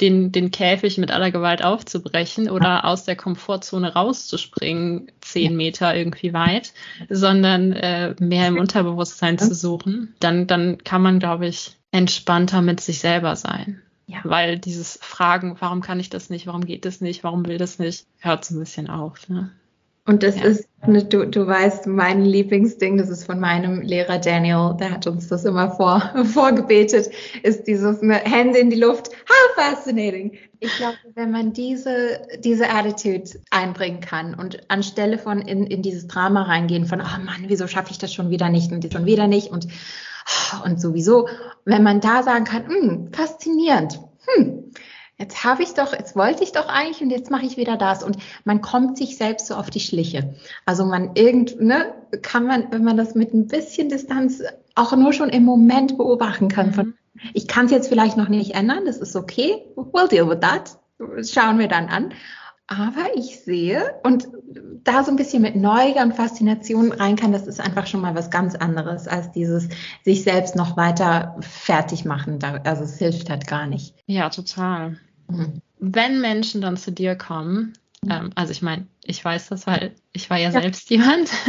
den, 0.00 0.30
den 0.30 0.50
Käfig 0.50 0.98
mit 0.98 1.10
aller 1.10 1.30
Gewalt 1.30 1.64
aufzubrechen 1.64 2.50
oder 2.50 2.84
aus 2.84 3.04
der 3.04 3.16
Komfortzone 3.16 3.94
rauszuspringen, 3.94 5.10
zehn 5.20 5.56
Meter 5.56 5.94
irgendwie 5.96 6.34
weit, 6.34 6.72
sondern 7.08 7.72
äh, 7.72 8.14
mehr 8.20 8.48
im 8.48 8.58
Unterbewusstsein 8.58 9.38
zu 9.38 9.54
suchen, 9.54 10.14
dann, 10.20 10.46
dann 10.46 10.78
kann 10.84 11.02
man, 11.02 11.18
glaube 11.18 11.46
ich, 11.46 11.76
entspannter 11.92 12.60
mit 12.60 12.80
sich 12.80 12.98
selber 12.98 13.36
sein. 13.36 13.80
Ja. 14.06 14.20
Weil 14.22 14.58
dieses 14.58 14.98
Fragen, 15.02 15.56
warum 15.58 15.80
kann 15.80 15.98
ich 15.98 16.10
das 16.10 16.30
nicht, 16.30 16.46
warum 16.46 16.64
geht 16.64 16.84
das 16.84 17.00
nicht, 17.00 17.24
warum 17.24 17.46
will 17.46 17.58
das 17.58 17.78
nicht, 17.78 18.06
hört 18.18 18.44
so 18.44 18.54
ein 18.54 18.60
bisschen 18.60 18.88
auf. 18.88 19.28
Ne? 19.28 19.50
Und 20.06 20.22
das 20.22 20.36
ja. 20.36 20.44
ist, 20.44 20.68
ne, 20.86 21.04
du, 21.04 21.26
du 21.26 21.46
weißt, 21.46 21.88
mein 21.88 22.24
Lieblingsding, 22.24 22.96
das 22.96 23.08
ist 23.08 23.24
von 23.24 23.40
meinem 23.40 23.82
Lehrer 23.82 24.18
Daniel, 24.18 24.76
der 24.78 24.92
hat 24.92 25.06
uns 25.08 25.26
das 25.26 25.44
immer 25.44 25.72
vor, 25.72 26.00
vorgebetet, 26.32 27.10
ist 27.42 27.66
dieses 27.66 28.02
ne, 28.02 28.14
Hände 28.14 28.58
in 28.58 28.70
die 28.70 28.78
Luft. 28.78 29.08
How 29.28 29.64
fascinating. 29.64 30.38
Ich 30.60 30.74
glaube, 30.76 30.96
wenn 31.14 31.32
man 31.32 31.52
diese, 31.52 32.20
diese 32.38 32.70
Attitude 32.70 33.28
einbringen 33.50 34.00
kann 34.00 34.34
und 34.34 34.70
anstelle 34.70 35.18
von 35.18 35.42
in, 35.42 35.66
in 35.66 35.82
dieses 35.82 36.06
Drama 36.06 36.42
reingehen 36.42 36.86
von, 36.86 37.00
oh 37.00 37.24
Mann, 37.24 37.44
wieso 37.48 37.66
schaffe 37.66 37.90
ich 37.90 37.98
das 37.98 38.14
schon 38.14 38.30
wieder 38.30 38.48
nicht 38.48 38.70
und 38.70 38.90
schon 38.90 39.06
wieder 39.06 39.26
nicht 39.26 39.50
und, 39.50 39.66
und 40.64 40.80
sowieso, 40.80 41.28
wenn 41.64 41.82
man 41.82 42.00
da 42.00 42.22
sagen 42.22 42.44
kann, 42.44 42.66
hm, 42.68 43.12
faszinierend, 43.12 44.00
hm, 44.26 44.70
jetzt 45.18 45.44
habe 45.44 45.62
ich 45.62 45.74
doch, 45.74 45.92
jetzt 45.92 46.16
wollte 46.16 46.44
ich 46.44 46.52
doch 46.52 46.68
eigentlich 46.68 47.02
und 47.02 47.10
jetzt 47.10 47.30
mache 47.30 47.46
ich 47.46 47.56
wieder 47.56 47.76
das. 47.76 48.02
Und 48.02 48.18
man 48.44 48.60
kommt 48.60 48.98
sich 48.98 49.16
selbst 49.16 49.46
so 49.46 49.54
auf 49.54 49.70
die 49.70 49.80
Schliche. 49.80 50.34
Also 50.64 50.84
man 50.84 51.12
irgend, 51.14 51.60
ne, 51.60 51.94
kann 52.22 52.46
man, 52.46 52.70
wenn 52.70 52.84
man 52.84 52.96
das 52.96 53.14
mit 53.14 53.32
ein 53.32 53.46
bisschen 53.46 53.88
Distanz 53.88 54.42
auch 54.74 54.94
nur 54.94 55.12
schon 55.12 55.30
im 55.30 55.44
Moment 55.44 55.96
beobachten 55.96 56.48
kann, 56.48 56.72
von, 56.72 56.94
ich 57.32 57.48
kann 57.48 57.66
es 57.66 57.72
jetzt 57.72 57.88
vielleicht 57.88 58.16
noch 58.16 58.28
nicht 58.28 58.54
ändern, 58.54 58.84
das 58.84 58.98
ist 58.98 59.16
okay, 59.16 59.64
we'll 59.76 60.08
deal 60.08 60.28
with 60.28 60.40
that. 60.40 60.78
Schauen 61.26 61.58
wir 61.58 61.68
dann 61.68 61.88
an. 61.88 62.12
Aber 62.68 63.14
ich 63.14 63.40
sehe 63.40 63.94
und 64.02 64.26
da 64.82 65.04
so 65.04 65.10
ein 65.10 65.16
bisschen 65.16 65.42
mit 65.42 65.54
Neugier 65.54 66.02
und 66.02 66.14
Faszination 66.14 66.90
rein 66.90 67.14
kann, 67.14 67.30
das 67.30 67.46
ist 67.46 67.60
einfach 67.60 67.86
schon 67.86 68.00
mal 68.00 68.16
was 68.16 68.30
ganz 68.30 68.56
anderes 68.56 69.06
als 69.06 69.30
dieses 69.30 69.68
sich 70.04 70.24
selbst 70.24 70.56
noch 70.56 70.76
weiter 70.76 71.36
fertig 71.40 72.04
machen. 72.04 72.42
Also 72.64 72.82
es 72.82 72.98
hilft 72.98 73.30
halt 73.30 73.46
gar 73.46 73.66
nicht. 73.66 73.94
Ja, 74.06 74.30
total. 74.30 74.98
Mhm. 75.28 75.62
Wenn 75.78 76.20
Menschen 76.20 76.60
dann 76.60 76.76
zu 76.76 76.90
dir 76.90 77.14
kommen, 77.14 77.74
mhm. 78.02 78.10
ähm, 78.10 78.30
also 78.34 78.50
ich 78.50 78.62
meine, 78.62 78.86
ich 79.04 79.24
weiß 79.24 79.48
das, 79.48 79.66
weil 79.68 79.94
ich 80.12 80.28
war 80.28 80.38
ja, 80.38 80.50
ja. 80.50 80.60
selbst 80.60 80.90
jemand. 80.90 81.30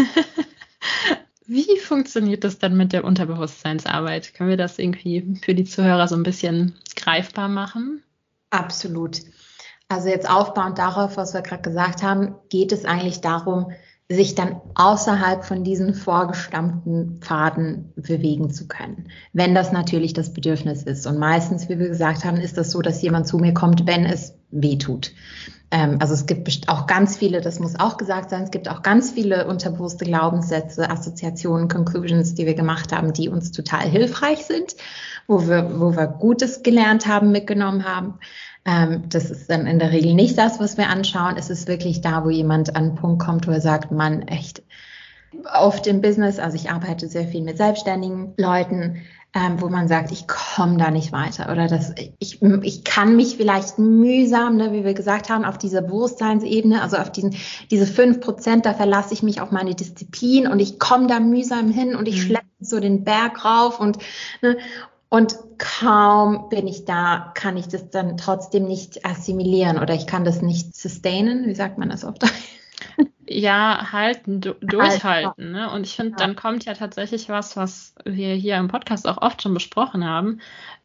Wie 1.48 1.80
funktioniert 1.80 2.44
das 2.44 2.60
dann 2.60 2.78
mit 2.78 2.94
der 2.94 3.06
Unterbewusstseinsarbeit? 3.06 4.34
Können 4.34 4.50
wir 4.50 4.58
das 4.58 4.78
irgendwie 4.78 5.40
für 5.42 5.56
die 5.56 5.64
Zuhörer 5.64 6.08
so 6.08 6.16
ein 6.16 6.24
bisschen 6.24 6.76
greifbar 6.96 7.48
machen? 7.48 8.04
Absolut. 8.50 9.22
Also 9.90 10.10
jetzt 10.10 10.30
aufbauend 10.30 10.78
darauf, 10.78 11.16
was 11.16 11.34
wir 11.34 11.42
gerade 11.42 11.62
gesagt 11.62 12.04
haben, 12.04 12.36
geht 12.50 12.72
es 12.72 12.84
eigentlich 12.84 13.22
darum, 13.22 13.72
sich 14.10 14.36
dann 14.36 14.62
außerhalb 14.76 15.44
von 15.44 15.64
diesen 15.64 15.94
vorgestammten 15.94 17.20
Pfaden 17.20 17.92
bewegen 17.96 18.50
zu 18.52 18.68
können, 18.68 19.10
wenn 19.34 19.54
das 19.54 19.74
natürlich 19.74 20.14
das 20.14 20.32
Bedürfnis 20.32 20.84
ist. 20.84 21.06
Und 21.08 21.20
meistens, 21.20 21.68
wie 21.68 21.78
wir 21.78 21.90
gesagt 21.90 22.24
haben, 22.24 22.38
ist 22.38 22.58
das 22.58 22.72
so, 22.72 22.82
dass 22.82 23.02
jemand 23.02 23.28
zu 23.28 23.38
mir 23.38 23.54
kommt, 23.54 23.86
wenn 23.86 24.06
es 24.06 24.34
weh 24.50 24.78
tut. 24.78 25.12
Ähm, 25.72 25.98
also 26.00 26.14
es 26.14 26.26
gibt 26.26 26.70
auch 26.70 26.88
ganz 26.88 27.18
viele, 27.18 27.42
das 27.42 27.60
muss 27.60 27.78
auch 27.78 27.98
gesagt 27.98 28.30
sein, 28.30 28.44
es 28.44 28.52
gibt 28.52 28.70
auch 28.70 28.82
ganz 28.82 29.12
viele 29.12 29.46
unterbewusste 29.48 30.06
Glaubenssätze, 30.06 30.90
Assoziationen, 30.90 31.68
Conclusions, 31.68 32.34
die 32.34 32.46
wir 32.46 32.56
gemacht 32.56 32.94
haben, 32.94 33.12
die 33.12 33.28
uns 33.28 33.52
total 33.52 33.82
hilfreich 33.82 34.46
sind, 34.46 34.76
wo 35.28 35.48
wir, 35.48 35.80
wo 35.80 35.96
wir 35.96 36.08
Gutes 36.08 36.64
gelernt 36.64 37.08
haben, 37.08 37.32
mitgenommen 37.32 37.84
haben. 37.84 38.20
Ähm, 38.68 39.04
das 39.10 39.32
ist 39.32 39.50
dann 39.50 39.66
in 39.66 39.80
der 39.80 39.92
Regel 39.92 40.14
nicht 40.14 40.38
das, 40.38 40.60
was 40.60 40.78
wir 40.78 40.90
anschauen. 40.90 41.38
Es 41.38 41.50
ist 41.50 41.68
wirklich 41.68 42.02
da, 42.02 42.24
wo 42.26 42.30
jemand 42.30 42.76
an 42.76 42.84
einen 42.84 42.96
Punkt 42.96 43.24
kommt, 43.24 43.48
wo 43.48 43.52
er 43.52 43.62
sagt, 43.62 43.92
man, 43.92 44.24
echt, 44.24 44.62
oft 45.54 45.88
im 45.88 46.02
Business, 46.02 46.40
also 46.40 46.56
ich 46.56 46.70
arbeite 46.70 47.08
sehr 47.08 47.28
viel 47.28 47.42
mit 47.42 47.58
selbstständigen 47.58 48.34
Leuten, 48.38 49.02
ähm, 49.34 49.62
wo 49.62 49.70
man 49.70 49.88
sagt, 49.88 50.12
ich 50.12 50.26
komme 50.28 50.78
da 50.78 50.90
nicht 50.90 51.12
weiter 51.12 51.52
oder 51.52 51.68
das, 51.68 51.94
ich, 52.20 52.42
ich 52.42 52.84
kann 52.84 53.16
mich 53.16 53.38
vielleicht 53.38 53.78
mühsam, 53.78 54.56
ne, 54.56 54.72
wie 54.72 54.84
wir 54.84 54.94
gesagt 54.94 55.30
haben, 55.30 55.46
auf 55.46 55.58
dieser 55.58 55.82
Bewusstseinsebene, 55.82 56.82
also 56.82 56.98
auf 56.98 57.12
diesen, 57.12 57.36
diese 57.70 57.86
fünf 57.86 58.22
Prozent, 58.22 58.66
da 58.66 58.74
verlasse 58.74 59.14
ich 59.14 59.24
mich 59.24 59.42
auf 59.42 59.52
meine 59.52 59.76
Disziplin 59.76 60.48
und 60.48 60.60
ich 60.60 60.80
komme 60.80 61.08
da 61.08 61.20
mühsam 61.20 61.70
hin 61.70 61.96
und 61.96 62.08
ich 62.08 62.16
mhm. 62.16 62.28
schleppe 62.28 62.46
so 62.60 62.80
den 62.80 63.04
Berg 63.04 63.44
rauf 63.44 63.80
und, 63.80 63.98
ne, 64.42 64.58
und 65.10 65.36
kaum 65.58 66.50
bin 66.50 66.68
ich 66.68 66.86
da, 66.86 67.32
kann 67.34 67.58
ich 67.58 67.68
das 67.68 67.90
dann 67.90 68.18
trotzdem 68.18 68.66
nicht 68.66 69.06
assimilieren 69.06 69.80
oder 69.80 69.94
ich 69.94 70.06
kann 70.06 70.26
das 70.26 70.42
nicht 70.42 70.76
sustainen. 70.76 71.48
Wie 71.48 71.56
sagt 71.56 71.78
man 71.78 71.90
das 71.90 72.02
Deutsch? 72.02 72.28
Ja, 73.30 73.92
halten, 73.92 74.40
du, 74.40 74.54
durchhalten. 74.62 75.52
Ne? 75.52 75.70
Und 75.70 75.86
ich 75.86 75.98
finde, 75.98 76.12
ja. 76.12 76.18
dann 76.18 76.38
kommt 76.38 76.64
ja 76.64 76.74
tatsächlich 76.74 77.28
was, 77.28 77.58
was 77.58 77.94
wir 78.06 78.34
hier 78.36 78.56
im 78.56 78.70
Podcast 78.70 79.06
auch 79.06 79.22
oft 79.22 79.42
schon 79.42 79.54
besprochen 79.54 80.06
haben. 80.06 80.40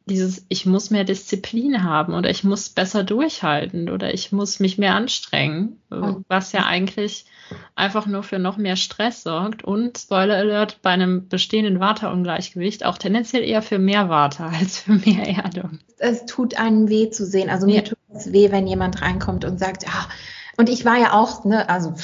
Dieses, 0.07 0.45
ich 0.49 0.67
muss 0.67 0.91
mehr 0.91 1.05
Disziplin 1.05 1.85
haben 1.85 2.15
oder 2.15 2.29
ich 2.29 2.45
muss 2.45 2.69
besser 2.69 3.05
durchhalten 3.05 3.89
oder 3.89 4.13
ich 4.13 4.33
muss 4.33 4.59
mich 4.59 4.79
mehr 4.79 4.95
anstrengen, 4.95 5.81
und 5.91 6.25
was 6.29 6.53
ja 6.53 6.65
eigentlich 6.65 7.27
einfach 7.75 8.07
nur 8.07 8.23
für 8.23 8.39
noch 8.39 8.57
mehr 8.57 8.77
Stress 8.77 9.23
sorgt 9.23 9.65
und, 9.65 9.99
Spoiler 9.99 10.37
Alert, 10.37 10.81
bei 10.83 10.91
einem 10.91 11.29
bestehenden 11.29 11.81
Waterungleichgewicht 11.81 12.85
auch 12.85 12.99
tendenziell 12.99 13.45
eher 13.45 13.63
für 13.63 13.79
mehr 13.79 14.09
Water 14.09 14.51
als 14.59 14.79
für 14.79 14.93
mehr 14.93 15.27
Erdung. 15.29 15.79
Es 15.99 16.27
tut 16.27 16.59
einem 16.59 16.89
weh 16.89 17.11
zu 17.11 17.25
sehen. 17.27 17.51
Also 17.51 17.67
mir 17.67 17.77
ja. 17.77 17.83
tut 17.83 17.99
es 18.15 18.33
weh, 18.33 18.51
wenn 18.51 18.67
jemand 18.67 19.03
reinkommt 19.03 19.45
und 19.45 19.59
sagt, 19.59 19.87
ah, 19.89 20.09
und 20.57 20.69
ich 20.69 20.85
war 20.85 20.99
ja 20.99 21.13
auch, 21.13 21.45
ne, 21.45 21.69
also 21.69 21.95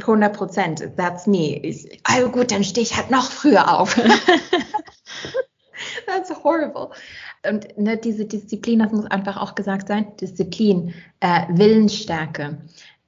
100 0.00 0.36
Prozent, 0.36 0.96
that's 0.96 1.26
me. 1.26 1.58
Ich, 1.62 2.00
also 2.04 2.28
gut, 2.28 2.50
dann 2.50 2.62
stehe 2.62 2.84
ich 2.84 2.96
halt 2.96 3.10
noch 3.10 3.30
früher 3.30 3.78
auf. 3.78 3.98
that's 6.06 6.30
horrible. 6.30 6.92
Und 7.48 7.76
ne, 7.78 7.96
diese 7.96 8.24
Disziplin, 8.24 8.78
das 8.78 8.92
muss 8.92 9.06
einfach 9.06 9.36
auch 9.36 9.54
gesagt 9.54 9.88
sein, 9.88 10.16
Disziplin, 10.20 10.94
äh, 11.20 11.42
Willensstärke, 11.50 12.58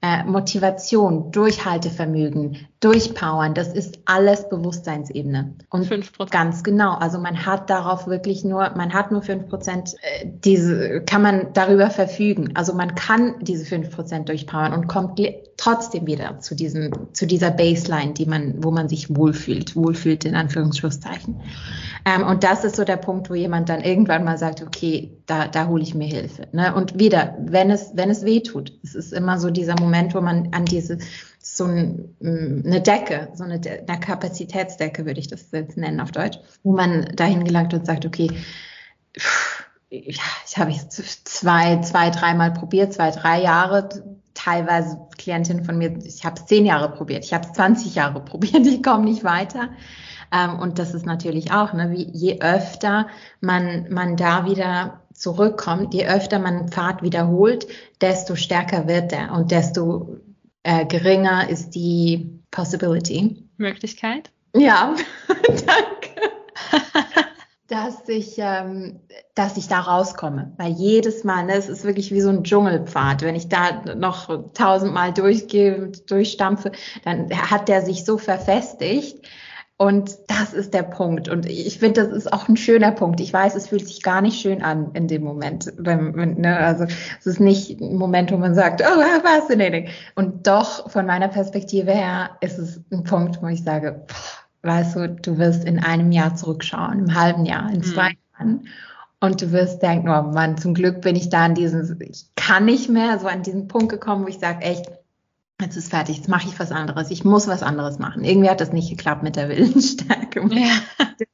äh, 0.02 0.24
Motivation, 0.24 1.30
Durchhaltevermögen, 1.32 2.68
Durchpowern, 2.86 3.52
das 3.52 3.74
ist 3.74 3.98
alles 4.04 4.48
Bewusstseinsebene. 4.48 5.56
Und 5.70 5.86
5%. 5.86 6.30
ganz 6.30 6.62
genau, 6.62 6.94
also 6.94 7.18
man 7.18 7.44
hat 7.44 7.68
darauf 7.68 8.06
wirklich 8.06 8.44
nur, 8.44 8.70
man 8.76 8.94
hat 8.94 9.10
nur 9.10 9.22
fünf 9.22 9.48
Prozent, 9.48 9.94
äh, 10.02 10.26
diese, 10.44 11.00
kann 11.00 11.20
man 11.20 11.52
darüber 11.52 11.90
verfügen. 11.90 12.52
Also 12.54 12.74
man 12.74 12.94
kann 12.94 13.34
diese 13.40 13.64
fünf 13.64 13.90
Prozent 13.90 14.28
durchpowern 14.28 14.72
und 14.72 14.86
kommt 14.86 15.18
trotzdem 15.56 16.06
wieder 16.06 16.38
zu 16.38 16.54
diesem, 16.54 17.12
zu 17.12 17.26
dieser 17.26 17.50
Baseline, 17.50 18.12
die 18.12 18.26
man, 18.26 18.62
wo 18.62 18.70
man 18.70 18.88
sich 18.88 19.16
wohlfühlt, 19.16 19.74
wohlfühlt 19.74 20.24
in 20.24 20.36
Anführungsschlusszeichen. 20.36 21.40
Ähm, 22.04 22.24
und 22.24 22.44
das 22.44 22.62
ist 22.62 22.76
so 22.76 22.84
der 22.84 22.98
Punkt, 22.98 23.30
wo 23.30 23.34
jemand 23.34 23.68
dann 23.68 23.80
irgendwann 23.80 24.22
mal 24.22 24.38
sagt, 24.38 24.62
okay, 24.62 25.18
da, 25.26 25.48
da 25.48 25.66
hole 25.66 25.82
ich 25.82 25.96
mir 25.96 26.06
Hilfe. 26.06 26.46
Ne? 26.52 26.72
Und 26.72 27.00
wieder, 27.00 27.36
wenn 27.40 27.72
es, 27.72 27.90
wenn 27.94 28.10
es 28.10 28.24
weh 28.24 28.42
tut, 28.42 28.72
es 28.84 28.94
ist 28.94 29.12
immer 29.12 29.40
so 29.40 29.50
dieser 29.50 29.74
Moment, 29.80 30.14
wo 30.14 30.20
man 30.20 30.50
an 30.52 30.66
diese 30.66 30.98
so 31.56 31.64
ein, 31.64 32.16
mm, 32.20 32.62
eine 32.66 32.80
Decke, 32.80 33.28
so 33.34 33.44
eine, 33.44 33.60
eine 33.60 34.00
Kapazitätsdecke 34.00 35.06
würde 35.06 35.20
ich 35.20 35.28
das 35.28 35.50
jetzt 35.52 35.76
nennen 35.76 36.00
auf 36.00 36.12
Deutsch, 36.12 36.38
wo 36.62 36.72
man 36.72 37.04
dahin 37.16 37.44
gelangt 37.44 37.74
und 37.74 37.86
sagt, 37.86 38.06
okay, 38.06 38.30
ja, 39.90 40.22
ich 40.44 40.56
habe 40.58 40.70
es 40.70 41.24
zwei, 41.24 41.80
zwei, 41.80 42.10
dreimal 42.10 42.52
probiert, 42.52 42.92
zwei, 42.92 43.10
drei 43.10 43.40
Jahre, 43.40 43.88
teilweise 44.34 44.98
Klientinnen 45.16 45.64
von 45.64 45.78
mir, 45.78 45.96
ich 46.04 46.24
habe 46.24 46.36
es 46.36 46.46
zehn 46.46 46.66
Jahre 46.66 46.90
probiert, 46.90 47.24
ich 47.24 47.32
habe 47.32 47.46
es 47.46 47.52
20 47.52 47.94
Jahre 47.94 48.20
probiert, 48.24 48.66
ich 48.66 48.82
komme 48.82 49.04
nicht 49.04 49.24
weiter. 49.24 49.70
Ähm, 50.32 50.58
und 50.58 50.78
das 50.78 50.94
ist 50.94 51.06
natürlich 51.06 51.52
auch, 51.52 51.72
ne, 51.72 51.90
wie, 51.90 52.10
je 52.12 52.40
öfter 52.40 53.06
man, 53.40 53.86
man 53.90 54.16
da 54.16 54.44
wieder 54.44 55.00
zurückkommt, 55.12 55.94
je 55.94 56.06
öfter 56.06 56.38
man 56.38 56.68
Pfad 56.68 57.02
wiederholt, 57.02 57.66
desto 58.00 58.34
stärker 58.34 58.86
wird 58.86 59.12
er 59.12 59.32
und 59.32 59.50
desto 59.50 60.16
äh, 60.66 60.84
geringer 60.84 61.48
ist 61.48 61.70
die 61.70 62.40
Possibility. 62.50 63.48
Möglichkeit? 63.56 64.32
Ja, 64.54 64.96
danke. 65.28 66.32
dass 67.68 68.08
ich, 68.08 68.34
ähm, 68.38 69.00
dass 69.34 69.56
ich 69.56 69.68
da 69.68 69.80
rauskomme. 69.80 70.52
Weil 70.56 70.72
jedes 70.72 71.22
Mal, 71.22 71.44
ne, 71.44 71.54
es 71.54 71.68
ist 71.68 71.84
wirklich 71.84 72.12
wie 72.12 72.20
so 72.20 72.30
ein 72.30 72.42
Dschungelpfad. 72.42 73.22
Wenn 73.22 73.36
ich 73.36 73.48
da 73.48 73.82
noch 73.94 74.52
tausendmal 74.54 75.12
durchgehe, 75.12 75.92
durchstampfe, 76.08 76.72
dann 77.04 77.30
hat 77.30 77.68
der 77.68 77.82
sich 77.82 78.04
so 78.04 78.18
verfestigt, 78.18 79.24
und 79.78 80.16
das 80.28 80.54
ist 80.54 80.72
der 80.72 80.84
Punkt. 80.84 81.28
Und 81.28 81.44
ich 81.44 81.78
finde, 81.78 82.02
das 82.02 82.12
ist 82.12 82.32
auch 82.32 82.48
ein 82.48 82.56
schöner 82.56 82.92
Punkt. 82.92 83.20
Ich 83.20 83.30
weiß, 83.30 83.54
es 83.56 83.68
fühlt 83.68 83.86
sich 83.86 84.02
gar 84.02 84.22
nicht 84.22 84.40
schön 84.40 84.62
an 84.62 84.92
in 84.94 85.06
dem 85.06 85.22
Moment. 85.22 85.70
Ne, 85.78 86.56
also 86.58 86.84
es 86.84 87.26
ist 87.26 87.40
nicht 87.40 87.78
ein 87.80 87.96
Moment, 87.96 88.32
wo 88.32 88.38
man 88.38 88.54
sagt, 88.54 88.82
oh, 88.82 89.02
fascinating. 89.22 89.88
Und 90.14 90.46
doch, 90.46 90.90
von 90.90 91.04
meiner 91.04 91.28
Perspektive 91.28 91.92
her, 91.92 92.30
ist 92.40 92.58
es 92.58 92.80
ein 92.90 93.04
Punkt, 93.04 93.42
wo 93.42 93.48
ich 93.48 93.64
sage, 93.64 94.06
boah, 94.06 94.70
weißt 94.70 94.96
du, 94.96 95.08
du 95.10 95.36
wirst 95.36 95.64
in 95.64 95.78
einem 95.78 96.10
Jahr 96.10 96.34
zurückschauen, 96.34 97.00
im 97.00 97.14
halben 97.14 97.44
Jahr, 97.44 97.70
in 97.70 97.82
zwei 97.82 98.10
mhm. 98.10 98.16
Jahren. 98.38 98.68
Und 99.20 99.42
du 99.42 99.52
wirst 99.52 99.82
denken, 99.82 100.08
oh 100.08 100.22
Mann, 100.22 100.56
zum 100.56 100.72
Glück 100.72 101.02
bin 101.02 101.16
ich 101.16 101.28
da 101.28 101.44
an 101.44 101.54
diesem, 101.54 101.98
ich 102.00 102.26
kann 102.34 102.64
nicht 102.64 102.88
mehr, 102.88 103.18
so 103.18 103.26
an 103.26 103.42
diesen 103.42 103.68
Punkt 103.68 103.90
gekommen, 103.90 104.24
wo 104.24 104.28
ich 104.28 104.38
sage, 104.38 104.62
echt, 104.62 104.90
jetzt 105.60 105.76
ist 105.76 105.90
fertig, 105.90 106.16
jetzt 106.16 106.28
mache 106.28 106.48
ich 106.48 106.58
was 106.60 106.70
anderes, 106.70 107.10
ich 107.10 107.24
muss 107.24 107.48
was 107.48 107.62
anderes 107.62 107.98
machen. 107.98 108.24
Irgendwie 108.24 108.50
hat 108.50 108.60
das 108.60 108.72
nicht 108.72 108.90
geklappt 108.90 109.22
mit 109.22 109.36
der 109.36 109.48
Willensstärke. 109.48 110.46
Ja. 110.50 110.68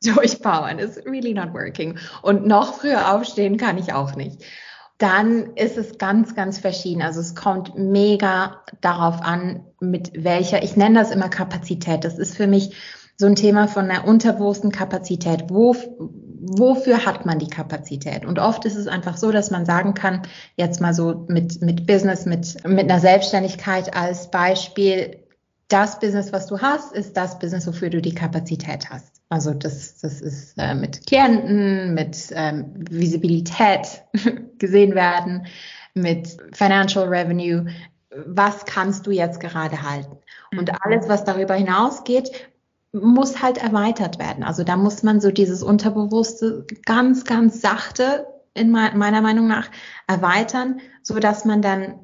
Durchpowern 0.15 0.79
ist 0.79 1.05
really 1.07 1.35
not 1.35 1.53
working. 1.53 1.99
Und 2.23 2.47
noch 2.47 2.75
früher 2.75 3.13
aufstehen 3.13 3.57
kann 3.57 3.79
ich 3.79 3.93
auch 3.93 4.15
nicht. 4.15 4.43
Dann 4.99 5.57
ist 5.57 5.77
es 5.77 5.99
ganz, 5.99 6.37
ganz 6.37 6.59
verschieden. 6.59 7.03
Also 7.03 7.21
es 7.21 7.35
kommt 7.35 7.77
mega 7.77 8.63
darauf 8.81 9.21
an, 9.23 9.65
mit 9.81 10.13
welcher, 10.15 10.63
ich 10.63 10.77
nenne 10.77 11.01
das 11.01 11.11
immer 11.11 11.29
Kapazität. 11.29 12.05
Das 12.05 12.19
ist 12.19 12.37
für 12.37 12.47
mich 12.47 12.77
so 13.17 13.27
ein 13.27 13.35
Thema 13.35 13.67
von 13.67 13.89
der 13.89 14.07
unterbewussten 14.07 14.71
Kapazität. 14.71 15.45
Wo, 15.49 15.75
wofür 16.43 17.07
hat 17.07 17.25
man 17.25 17.39
die 17.39 17.49
Kapazität? 17.49 18.25
Und 18.25 18.39
oft 18.39 18.65
ist 18.65 18.77
es 18.77 18.89
einfach 18.89 19.17
so, 19.17 19.31
dass 19.31 19.51
man 19.51 19.65
sagen 19.65 19.95
kann, 19.95 20.23
jetzt 20.57 20.81
mal 20.81 20.93
so 20.93 21.25
mit, 21.29 21.63
mit 21.63 21.87
Business, 21.87 22.27
mit, 22.27 22.67
mit 22.67 22.91
einer 22.91 23.01
Selbstständigkeit 23.01 23.97
als 23.97 24.31
Beispiel, 24.31 25.19
das 25.69 26.01
Business, 26.01 26.33
was 26.33 26.47
du 26.47 26.61
hast, 26.61 26.93
ist 26.93 27.17
das 27.17 27.39
Business, 27.39 27.67
wofür 27.67 27.89
du 27.89 28.03
die 28.03 28.15
Kapazität 28.15 28.91
hast. 28.91 29.23
Also 29.31 29.55
das, 29.55 29.99
das 30.01 30.21
ist 30.21 30.59
äh, 30.59 30.75
mit 30.75 31.07
Klienten, 31.07 31.95
mit 31.95 32.19
ähm, 32.33 32.75
Visibilität 32.91 34.03
gesehen 34.59 34.95
werden, 34.95 35.47
mit 35.95 36.37
Financial 36.53 37.09
Revenue. 37.09 37.67
Was 38.27 38.67
kannst 38.67 39.07
du 39.07 39.11
jetzt 39.11 39.41
gerade 39.41 39.83
halten? 39.83 40.19
Und 40.51 40.71
mhm. 40.71 40.77
alles, 40.83 41.09
was 41.09 41.25
darüber 41.25 41.55
hinausgeht, 41.55 42.31
muss 42.93 43.43
halt 43.43 43.59
erweitert 43.59 44.19
werden. 44.19 44.45
Also 44.45 44.65
da 44.65 44.77
muss 44.77 45.03
man 45.03 45.21
so 45.21 45.31
dieses 45.31 45.63
Unterbewusste 45.63 46.67
ganz, 46.85 47.25
ganz 47.25 47.61
sachte 47.61 48.27
in 48.55 48.71
meiner 48.71 49.23
Meinung 49.23 49.49
nach 49.49 49.71
erweitern, 50.07 50.81
so 51.03 51.19
dass 51.19 51.45
man 51.45 51.63
dann 51.63 52.01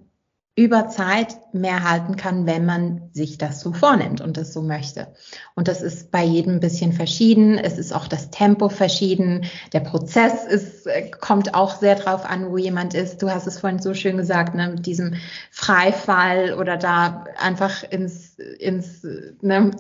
über 0.59 0.89
Zeit 0.89 1.39
mehr 1.53 1.89
halten 1.89 2.17
kann, 2.17 2.45
wenn 2.45 2.67
man 2.67 3.11
sich 3.13 3.39
das 3.39 3.61
so 3.61 3.73
vornimmt 3.73 4.21
und 4.21 4.37
das 4.37 4.53
so 4.53 4.61
möchte. 4.61 5.15
Und 5.55 5.69
das 5.69 5.83
ist 5.83 6.11
bei 6.11 6.25
jedem 6.25 6.55
ein 6.55 6.61
bisschen 6.61 6.93
verschieden. 6.93 7.57
Es 7.59 7.79
ist 7.79 7.93
auch 7.93 8.09
das 8.09 8.31
Tempo 8.31 8.69
verschieden. 8.69 9.45
Der 9.73 9.81
Prozess 9.81 10.45
ist, 10.45 10.89
kommt 11.21 11.55
auch 11.55 11.77
sehr 11.77 11.95
drauf 11.95 12.25
an, 12.25 12.51
wo 12.51 12.57
jemand 12.57 12.95
ist. 12.95 13.23
Du 13.23 13.31
hast 13.31 13.47
es 13.47 13.61
vorhin 13.61 13.79
so 13.79 13.95
schön 13.95 14.17
gesagt, 14.17 14.57
ne, 14.57 14.71
mit 14.71 14.85
diesem 14.85 15.15
Freifall 15.53 16.55
oder 16.55 16.77
da 16.77 17.25
einfach 17.39 17.85
ins, 17.85 18.37
ins, 18.59 19.07
ne, 19.41 19.71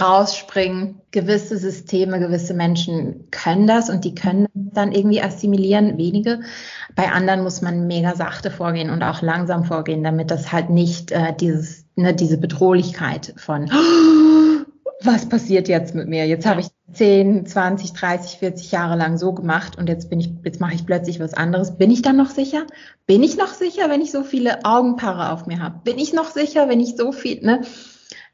rausspringen. 0.00 1.00
Gewisse 1.10 1.58
Systeme, 1.58 2.18
gewisse 2.18 2.54
Menschen 2.54 3.30
können 3.30 3.66
das 3.66 3.90
und 3.90 4.04
die 4.04 4.14
können 4.14 4.46
dann 4.54 4.92
irgendwie 4.92 5.22
assimilieren, 5.22 5.98
wenige. 5.98 6.40
Bei 6.94 7.12
anderen 7.12 7.42
muss 7.42 7.62
man 7.62 7.86
mega 7.86 8.14
sachte 8.14 8.50
vorgehen 8.50 8.90
und 8.90 9.02
auch 9.02 9.22
langsam 9.22 9.64
vorgehen, 9.64 10.02
damit 10.02 10.30
das 10.30 10.52
halt 10.52 10.70
nicht 10.70 11.12
äh, 11.12 11.34
dieses, 11.38 11.84
ne, 11.96 12.14
diese 12.14 12.38
Bedrohlichkeit 12.38 13.34
von 13.36 13.70
was 15.04 15.28
passiert 15.28 15.68
jetzt 15.68 15.94
mit 15.94 16.08
mir? 16.08 16.26
Jetzt 16.26 16.46
habe 16.46 16.60
ich 16.60 16.68
10, 16.92 17.46
20, 17.46 17.92
30, 17.92 18.38
40 18.38 18.72
Jahre 18.72 18.96
lang 18.96 19.18
so 19.18 19.32
gemacht 19.32 19.78
und 19.78 19.88
jetzt 19.88 20.10
bin 20.10 20.20
ich, 20.20 20.30
jetzt 20.44 20.60
mache 20.60 20.74
ich 20.74 20.86
plötzlich 20.86 21.20
was 21.20 21.34
anderes. 21.34 21.76
Bin 21.76 21.90
ich 21.90 22.02
dann 22.02 22.16
noch 22.16 22.30
sicher? 22.30 22.66
Bin 23.06 23.22
ich 23.22 23.36
noch 23.36 23.48
sicher, 23.48 23.88
wenn 23.88 24.00
ich 24.00 24.12
so 24.12 24.22
viele 24.22 24.64
Augenpaare 24.64 25.32
auf 25.32 25.46
mir 25.46 25.60
habe? 25.60 25.80
Bin 25.84 25.98
ich 25.98 26.12
noch 26.12 26.30
sicher, 26.30 26.68
wenn 26.68 26.80
ich 26.80 26.96
so 26.96 27.12
viel, 27.12 27.42
ne? 27.42 27.62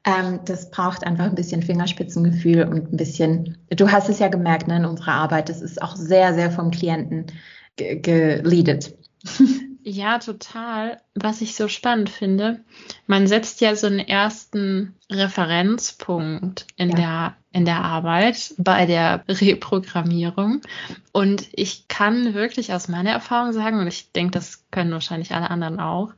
Ähm, 0.09 0.41
das 0.45 0.71
braucht 0.71 1.05
einfach 1.05 1.25
ein 1.25 1.35
bisschen 1.35 1.63
Fingerspitzengefühl 1.63 2.63
und 2.63 2.93
ein 2.93 2.97
bisschen, 2.97 3.59
du 3.69 3.91
hast 3.91 4.09
es 4.09 4.19
ja 4.19 4.29
gemerkt 4.29 4.69
ne, 4.69 4.77
in 4.79 4.85
unserer 4.85 5.13
Arbeit, 5.13 5.49
das 5.49 5.61
ist 5.61 5.83
auch 5.83 5.97
sehr, 5.97 6.35
sehr 6.35 6.51
vom 6.51 6.71
Klienten 6.71 7.27
geleadet. 7.77 8.95
Ja, 9.85 10.19
total. 10.19 11.01
Was 11.15 11.41
ich 11.41 11.55
so 11.55 11.67
spannend 11.67 12.11
finde, 12.11 12.63
man 13.07 13.27
setzt 13.27 13.63
ja 13.63 13.75
so 13.75 13.87
einen 13.87 14.01
ersten 14.01 14.97
Referenzpunkt 15.11 16.67
in 16.77 16.91
ja. 16.91 16.97
der 16.97 17.37
in 17.53 17.65
der 17.65 17.83
Arbeit 17.83 18.55
bei 18.59 18.85
der 18.85 19.25
Reprogrammierung 19.27 20.61
und 21.13 21.49
ich 21.53 21.89
kann 21.89 22.35
wirklich 22.35 22.75
aus 22.75 22.89
meiner 22.89 23.13
Erfahrung 23.13 23.55
sagen 23.55 23.81
und 23.81 23.87
ich 23.87 24.13
denke, 24.13 24.33
das 24.33 24.67
können 24.71 24.93
wahrscheinlich 24.93 25.33
alle 25.33 25.49
anderen 25.49 25.81
auch, 25.81 26.13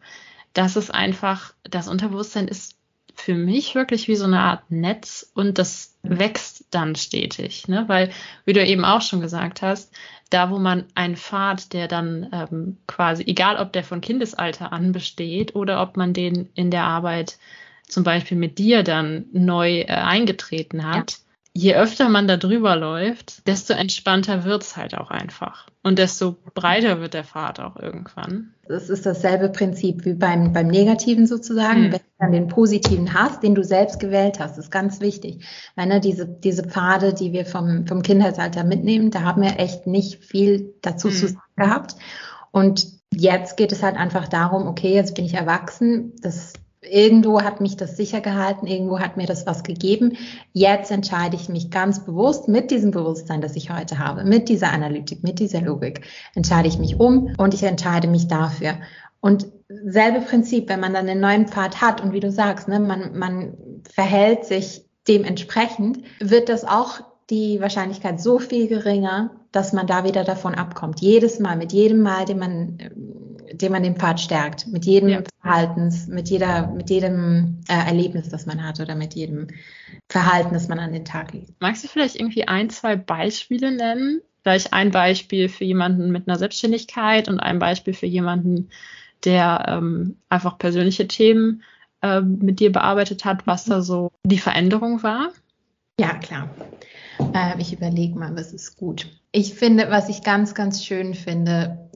dass 0.52 0.74
es 0.74 0.90
einfach 0.90 1.54
das 1.62 1.86
Unterbewusstsein 1.86 2.48
ist 2.48 2.79
für 3.20 3.34
mich 3.34 3.74
wirklich 3.74 4.08
wie 4.08 4.16
so 4.16 4.24
eine 4.24 4.40
Art 4.40 4.70
Netz 4.70 5.30
und 5.34 5.58
das 5.58 5.96
wächst 6.02 6.64
dann 6.70 6.96
stetig, 6.96 7.68
ne? 7.68 7.84
Weil, 7.86 8.10
wie 8.44 8.52
du 8.52 8.64
eben 8.64 8.84
auch 8.84 9.02
schon 9.02 9.20
gesagt 9.20 9.62
hast, 9.62 9.92
da 10.30 10.50
wo 10.50 10.58
man 10.58 10.84
einen 10.94 11.16
Pfad, 11.16 11.72
der 11.72 11.88
dann 11.88 12.28
ähm, 12.32 12.76
quasi, 12.86 13.24
egal 13.26 13.56
ob 13.56 13.72
der 13.72 13.84
von 13.84 14.00
Kindesalter 14.00 14.72
an 14.72 14.92
besteht 14.92 15.54
oder 15.54 15.82
ob 15.82 15.96
man 15.96 16.12
den 16.12 16.48
in 16.54 16.70
der 16.70 16.84
Arbeit 16.84 17.38
zum 17.86 18.04
Beispiel 18.04 18.36
mit 18.36 18.58
dir 18.58 18.82
dann 18.82 19.26
neu 19.32 19.80
äh, 19.80 19.86
eingetreten 19.86 20.84
hat, 20.84 21.12
ja 21.12 21.29
je 21.52 21.74
öfter 21.74 22.08
man 22.08 22.28
da 22.28 22.36
drüber 22.36 22.76
läuft, 22.76 23.46
desto 23.46 23.74
entspannter 23.74 24.44
wird's 24.44 24.76
halt 24.76 24.96
auch 24.96 25.10
einfach. 25.10 25.66
Und 25.82 25.98
desto 25.98 26.36
breiter 26.54 27.00
wird 27.00 27.14
der 27.14 27.24
Pfad 27.24 27.58
auch 27.58 27.76
irgendwann. 27.76 28.54
Das 28.68 28.88
ist 28.88 29.04
dasselbe 29.06 29.48
Prinzip 29.48 30.04
wie 30.04 30.14
beim, 30.14 30.52
beim 30.52 30.68
Negativen 30.68 31.26
sozusagen. 31.26 31.84
Hm. 31.84 31.92
Wenn 31.92 31.98
du 31.98 32.06
dann 32.18 32.32
den 32.32 32.48
Positiven 32.48 33.14
hast, 33.14 33.42
den 33.42 33.54
du 33.54 33.64
selbst 33.64 33.98
gewählt 33.98 34.38
hast, 34.38 34.58
ist 34.58 34.70
ganz 34.70 35.00
wichtig. 35.00 35.44
Weil 35.74 35.86
ne, 35.86 36.00
diese, 36.00 36.26
diese 36.26 36.62
Pfade, 36.64 37.14
die 37.14 37.32
wir 37.32 37.46
vom, 37.46 37.86
vom 37.86 38.02
Kindheitsalter 38.02 38.62
mitnehmen, 38.62 39.10
da 39.10 39.22
haben 39.22 39.42
wir 39.42 39.58
echt 39.58 39.86
nicht 39.86 40.24
viel 40.24 40.74
dazu 40.82 41.08
hm. 41.08 41.16
zu 41.16 41.26
sagen 41.28 41.40
gehabt. 41.56 41.96
Und 42.52 42.86
jetzt 43.12 43.56
geht 43.56 43.72
es 43.72 43.82
halt 43.82 43.96
einfach 43.96 44.28
darum, 44.28 44.68
okay, 44.68 44.94
jetzt 44.94 45.14
bin 45.14 45.24
ich 45.24 45.34
erwachsen, 45.34 46.12
das 46.20 46.52
irgendwo 46.82 47.42
hat 47.42 47.60
mich 47.60 47.76
das 47.76 47.96
sicher 47.96 48.20
gehalten, 48.20 48.66
irgendwo 48.66 49.00
hat 49.00 49.16
mir 49.16 49.26
das 49.26 49.46
was 49.46 49.62
gegeben. 49.62 50.16
Jetzt 50.52 50.90
entscheide 50.90 51.36
ich 51.36 51.48
mich 51.48 51.70
ganz 51.70 52.04
bewusst 52.04 52.48
mit 52.48 52.70
diesem 52.70 52.90
Bewusstsein, 52.90 53.40
das 53.40 53.56
ich 53.56 53.70
heute 53.70 53.98
habe, 53.98 54.24
mit 54.24 54.48
dieser 54.48 54.72
Analytik, 54.72 55.22
mit 55.22 55.38
dieser 55.38 55.60
Logik, 55.60 56.02
entscheide 56.34 56.68
ich 56.68 56.78
mich 56.78 56.98
um 56.98 57.34
und 57.36 57.54
ich 57.54 57.62
entscheide 57.62 58.08
mich 58.08 58.28
dafür. 58.28 58.76
Und 59.20 59.46
selbe 59.68 60.22
Prinzip, 60.22 60.68
wenn 60.70 60.80
man 60.80 60.94
dann 60.94 61.08
einen 61.08 61.20
neuen 61.20 61.46
Pfad 61.48 61.82
hat 61.82 62.02
und 62.02 62.12
wie 62.12 62.20
du 62.20 62.32
sagst, 62.32 62.68
ne, 62.68 62.80
man, 62.80 63.18
man 63.18 63.54
verhält 63.92 64.46
sich 64.46 64.84
dementsprechend, 65.06 65.98
wird 66.20 66.48
das 66.48 66.64
auch 66.64 67.00
die 67.28 67.60
Wahrscheinlichkeit 67.60 68.20
so 68.20 68.38
viel 68.38 68.66
geringer, 68.66 69.30
dass 69.52 69.72
man 69.72 69.86
da 69.86 70.04
wieder 70.04 70.24
davon 70.24 70.54
abkommt. 70.54 71.00
Jedes 71.00 71.38
Mal, 71.38 71.56
mit 71.56 71.72
jedem 71.72 72.02
Mal, 72.02 72.24
den 72.24 72.38
man 72.38 72.78
dem 73.52 73.72
man 73.72 73.82
den 73.82 73.96
Pfad 73.96 74.20
stärkt, 74.20 74.66
mit 74.68 74.84
jedem 74.84 75.08
ja. 75.08 75.22
Verhaltens, 75.40 76.06
mit 76.06 76.28
jeder, 76.28 76.68
mit 76.68 76.90
jedem 76.90 77.60
äh, 77.68 77.86
Erlebnis, 77.86 78.28
das 78.28 78.46
man 78.46 78.64
hat 78.66 78.80
oder 78.80 78.94
mit 78.94 79.14
jedem 79.14 79.48
Verhalten, 80.08 80.54
das 80.54 80.68
man 80.68 80.78
an 80.78 80.92
den 80.92 81.04
Tag 81.04 81.32
legt. 81.32 81.52
Magst 81.60 81.84
du 81.84 81.88
vielleicht 81.88 82.16
irgendwie 82.16 82.48
ein, 82.48 82.70
zwei 82.70 82.96
Beispiele 82.96 83.70
nennen? 83.72 84.20
Vielleicht 84.42 84.72
ein 84.72 84.90
Beispiel 84.90 85.48
für 85.48 85.64
jemanden 85.64 86.10
mit 86.10 86.26
einer 86.26 86.38
Selbstständigkeit 86.38 87.28
und 87.28 87.40
ein 87.40 87.58
Beispiel 87.58 87.92
für 87.92 88.06
jemanden, 88.06 88.70
der 89.24 89.66
ähm, 89.68 90.16
einfach 90.28 90.58
persönliche 90.58 91.06
Themen 91.06 91.62
äh, 92.02 92.20
mit 92.20 92.60
dir 92.60 92.72
bearbeitet 92.72 93.24
hat, 93.24 93.46
was 93.46 93.66
da 93.66 93.82
so 93.82 94.10
die 94.24 94.38
Veränderung 94.38 95.02
war? 95.02 95.30
Ja, 95.98 96.14
klar. 96.14 96.48
Äh, 97.34 97.60
ich 97.60 97.72
überlege 97.72 98.18
mal, 98.18 98.34
was 98.34 98.52
ist 98.52 98.76
gut. 98.76 99.08
Ich 99.32 99.54
finde, 99.54 99.90
was 99.90 100.08
ich 100.08 100.22
ganz, 100.22 100.54
ganz 100.54 100.84
schön 100.84 101.14
finde, 101.14 101.89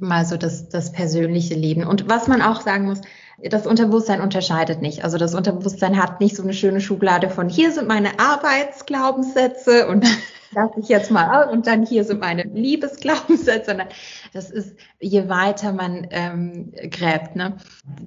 mal 0.00 0.24
so 0.24 0.36
das, 0.36 0.68
das 0.68 0.92
persönliche 0.92 1.54
Leben. 1.54 1.84
Und 1.84 2.08
was 2.08 2.28
man 2.28 2.42
auch 2.42 2.60
sagen 2.60 2.86
muss, 2.86 3.00
das 3.42 3.66
Unterbewusstsein 3.66 4.20
unterscheidet 4.20 4.82
nicht. 4.82 5.04
Also 5.04 5.16
das 5.16 5.34
Unterbewusstsein 5.34 5.96
hat 5.96 6.20
nicht 6.20 6.34
so 6.36 6.42
eine 6.42 6.52
schöne 6.52 6.80
Schublade 6.80 7.30
von 7.30 7.48
hier 7.48 7.70
sind 7.70 7.86
meine 7.86 8.18
Arbeitsglaubenssätze 8.18 9.86
und 9.86 10.04
lass 10.52 10.70
ich 10.76 10.88
jetzt 10.88 11.10
mal 11.10 11.48
und 11.48 11.66
dann 11.66 11.86
hier 11.86 12.04
sind 12.04 12.20
meine 12.20 12.42
Liebesglaubenssätze. 12.42 13.66
Sondern 13.66 13.88
das 14.32 14.50
ist, 14.50 14.76
je 14.98 15.28
weiter 15.28 15.72
man 15.72 16.08
ähm, 16.10 16.72
gräbt, 16.90 17.36
ne, 17.36 17.56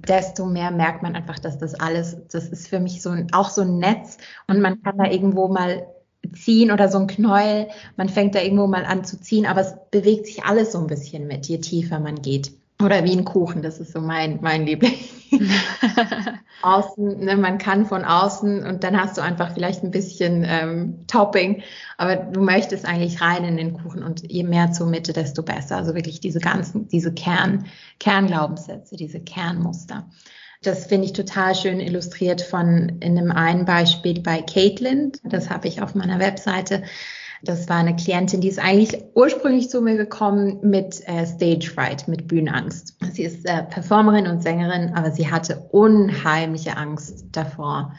desto 0.06 0.44
mehr 0.44 0.70
merkt 0.70 1.02
man 1.02 1.16
einfach, 1.16 1.38
dass 1.38 1.58
das 1.58 1.74
alles, 1.74 2.16
das 2.30 2.48
ist 2.48 2.68
für 2.68 2.80
mich 2.80 3.00
so 3.00 3.10
ein, 3.10 3.28
auch 3.32 3.48
so 3.48 3.62
ein 3.62 3.78
Netz 3.78 4.18
und 4.48 4.60
man 4.60 4.82
kann 4.82 4.98
da 4.98 5.04
irgendwo 5.04 5.48
mal 5.48 5.86
ziehen 6.34 6.70
oder 6.70 6.88
so 6.88 6.98
ein 6.98 7.06
Knäuel. 7.06 7.68
Man 7.96 8.08
fängt 8.08 8.34
da 8.34 8.40
irgendwo 8.40 8.66
mal 8.66 8.84
an 8.84 9.04
zu 9.04 9.20
ziehen, 9.20 9.46
aber 9.46 9.60
es 9.62 9.74
bewegt 9.90 10.26
sich 10.26 10.44
alles 10.44 10.72
so 10.72 10.78
ein 10.78 10.86
bisschen 10.86 11.26
mit, 11.26 11.46
je 11.46 11.58
tiefer 11.58 12.00
man 12.00 12.22
geht. 12.22 12.52
Oder 12.82 13.04
wie 13.04 13.12
ein 13.12 13.24
Kuchen, 13.24 13.62
das 13.62 13.78
ist 13.78 13.92
so 13.92 14.00
mein, 14.00 14.38
mein 14.40 14.66
Liebling. 14.66 14.94
außen, 16.62 17.20
ne, 17.20 17.36
man 17.36 17.58
kann 17.58 17.86
von 17.86 18.04
außen 18.04 18.64
und 18.64 18.84
dann 18.84 19.00
hast 19.00 19.16
du 19.16 19.20
einfach 19.20 19.52
vielleicht 19.52 19.82
ein 19.82 19.90
bisschen 19.90 20.44
ähm, 20.46 21.06
Topping, 21.06 21.62
aber 21.96 22.16
du 22.16 22.40
möchtest 22.40 22.86
eigentlich 22.86 23.20
rein 23.20 23.44
in 23.44 23.56
den 23.56 23.72
Kuchen 23.74 24.02
und 24.02 24.30
je 24.30 24.44
mehr 24.44 24.72
zur 24.72 24.86
Mitte, 24.86 25.12
desto 25.12 25.42
besser. 25.42 25.76
Also 25.76 25.94
wirklich 25.94 26.20
diese 26.20 26.40
ganzen, 26.40 26.88
diese 26.88 27.12
Kern, 27.12 27.66
Kernglaubenssätze, 27.98 28.96
diese 28.96 29.20
Kernmuster. 29.20 30.08
Das 30.62 30.86
finde 30.86 31.06
ich 31.06 31.12
total 31.12 31.54
schön 31.56 31.80
illustriert 31.80 32.40
von 32.40 33.00
in 33.00 33.18
einem 33.18 33.32
einen 33.32 33.64
Beispiel 33.64 34.20
bei 34.20 34.42
Caitlin. 34.42 35.12
Das 35.24 35.50
habe 35.50 35.66
ich 35.66 35.82
auf 35.82 35.94
meiner 35.96 36.20
Webseite. 36.20 36.84
Das 37.42 37.68
war 37.68 37.76
eine 37.76 37.96
Klientin, 37.96 38.40
die 38.40 38.48
ist 38.48 38.60
eigentlich 38.60 39.02
ursprünglich 39.14 39.68
zu 39.68 39.80
mir 39.80 39.96
gekommen 39.96 40.58
mit 40.62 41.06
äh, 41.08 41.26
Stage 41.26 41.68
Fright, 41.68 42.06
mit 42.06 42.28
Bühnenangst. 42.28 42.96
Sie 43.12 43.24
ist 43.24 43.44
äh, 43.46 43.64
Performerin 43.64 44.28
und 44.28 44.42
Sängerin, 44.42 44.92
aber 44.94 45.10
sie 45.10 45.30
hatte 45.30 45.68
unheimliche 45.72 46.76
Angst 46.76 47.24
davor, 47.32 47.94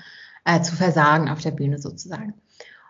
äh, 0.46 0.62
zu 0.62 0.76
versagen 0.76 1.30
auf 1.30 1.42
der 1.42 1.52
Bühne 1.52 1.80
sozusagen 1.80 2.34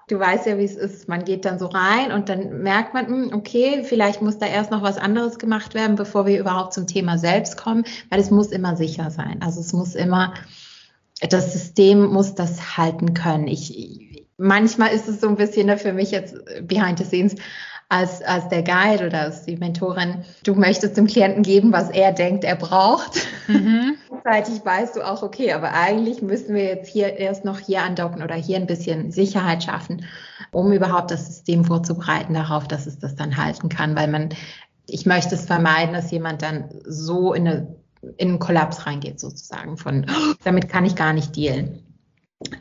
du 0.07 0.19
weißt 0.19 0.45
ja, 0.45 0.57
wie 0.57 0.65
es 0.65 0.75
ist. 0.75 1.07
Man 1.07 1.23
geht 1.25 1.45
dann 1.45 1.59
so 1.59 1.67
rein 1.67 2.11
und 2.11 2.29
dann 2.29 2.61
merkt 2.61 2.93
man, 2.93 3.07
hm, 3.07 3.29
okay, 3.33 3.83
vielleicht 3.83 4.21
muss 4.21 4.37
da 4.37 4.45
erst 4.45 4.71
noch 4.71 4.81
was 4.81 4.97
anderes 4.97 5.39
gemacht 5.39 5.73
werden, 5.73 5.95
bevor 5.95 6.25
wir 6.25 6.39
überhaupt 6.39 6.73
zum 6.73 6.87
Thema 6.87 7.17
selbst 7.17 7.57
kommen, 7.57 7.85
weil 8.09 8.19
es 8.19 8.31
muss 8.31 8.47
immer 8.47 8.75
sicher 8.75 9.11
sein. 9.11 9.41
Also 9.41 9.61
es 9.61 9.73
muss 9.73 9.95
immer, 9.95 10.33
das 11.29 11.53
System 11.53 12.05
muss 12.05 12.35
das 12.35 12.77
halten 12.77 13.13
können. 13.13 13.47
Ich, 13.47 14.22
manchmal 14.37 14.89
ist 14.89 15.07
es 15.07 15.21
so 15.21 15.27
ein 15.27 15.35
bisschen 15.35 15.67
ne, 15.67 15.77
für 15.77 15.93
mich 15.93 16.11
jetzt 16.11 16.35
behind 16.67 16.99
the 16.99 17.05
scenes 17.05 17.35
als, 17.93 18.23
als 18.23 18.49
der 18.49 18.63
Guide 18.63 19.05
oder 19.05 19.21
als 19.21 19.43
die 19.43 19.55
Mentorin, 19.55 20.23
du 20.43 20.55
möchtest 20.55 20.97
dem 20.97 21.05
Klienten 21.05 21.43
geben, 21.43 21.71
was 21.71 21.91
er 21.91 22.11
denkt, 22.11 22.43
er 22.43 22.55
braucht. 22.55 23.27
Mhm. 23.47 23.97
Gleichzeitig 24.23 24.65
weißt 24.65 24.95
du 24.95 25.01
auch, 25.01 25.21
okay, 25.21 25.53
aber 25.53 25.73
eigentlich 25.73 26.21
müssen 26.21 26.55
wir 26.55 26.63
jetzt 26.63 26.89
hier 26.89 27.17
erst 27.17 27.45
noch 27.45 27.59
hier 27.59 27.83
andocken 27.83 28.23
oder 28.23 28.35
hier 28.35 28.57
ein 28.57 28.65
bisschen 28.65 29.11
Sicherheit 29.11 29.63
schaffen, 29.63 30.05
um 30.51 30.71
überhaupt 30.71 31.11
das 31.11 31.27
System 31.27 31.65
vorzubereiten 31.65 32.33
darauf, 32.33 32.67
dass 32.67 32.87
es 32.87 32.97
das 32.97 33.15
dann 33.15 33.37
halten 33.37 33.69
kann, 33.69 33.95
weil 33.95 34.07
man, 34.07 34.29
ich 34.87 35.05
möchte 35.05 35.35
es 35.35 35.45
vermeiden, 35.45 35.93
dass 35.93 36.09
jemand 36.09 36.41
dann 36.41 36.69
so 36.85 37.33
in, 37.33 37.47
eine, 37.47 37.75
in 38.17 38.29
einen 38.29 38.39
Kollaps 38.39 38.87
reingeht 38.87 39.19
sozusagen 39.19 39.77
von, 39.77 40.07
damit 40.43 40.67
kann 40.67 40.85
ich 40.85 40.95
gar 40.95 41.13
nicht 41.13 41.35
dealen. 41.35 41.82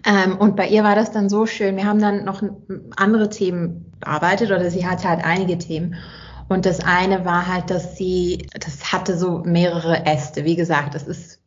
Ähm, 0.06 0.36
und 0.38 0.56
bei 0.56 0.68
ihr 0.68 0.84
war 0.84 0.94
das 0.94 1.12
dann 1.12 1.28
so 1.28 1.46
schön. 1.46 1.76
Wir 1.76 1.86
haben 1.86 2.00
dann 2.00 2.24
noch 2.24 2.42
andere 2.96 3.28
Themen 3.28 3.92
bearbeitet 4.00 4.50
oder 4.50 4.70
sie 4.70 4.86
hatte 4.86 5.08
halt 5.08 5.24
einige 5.24 5.58
Themen. 5.58 5.96
Und 6.48 6.66
das 6.66 6.80
eine 6.80 7.24
war 7.24 7.46
halt, 7.46 7.70
dass 7.70 7.96
sie, 7.96 8.46
das 8.58 8.92
hatte 8.92 9.16
so 9.16 9.38
mehrere 9.44 10.04
Äste. 10.04 10.44
Wie 10.44 10.56
gesagt, 10.56 10.94
das 10.94 11.04
ist 11.04 11.40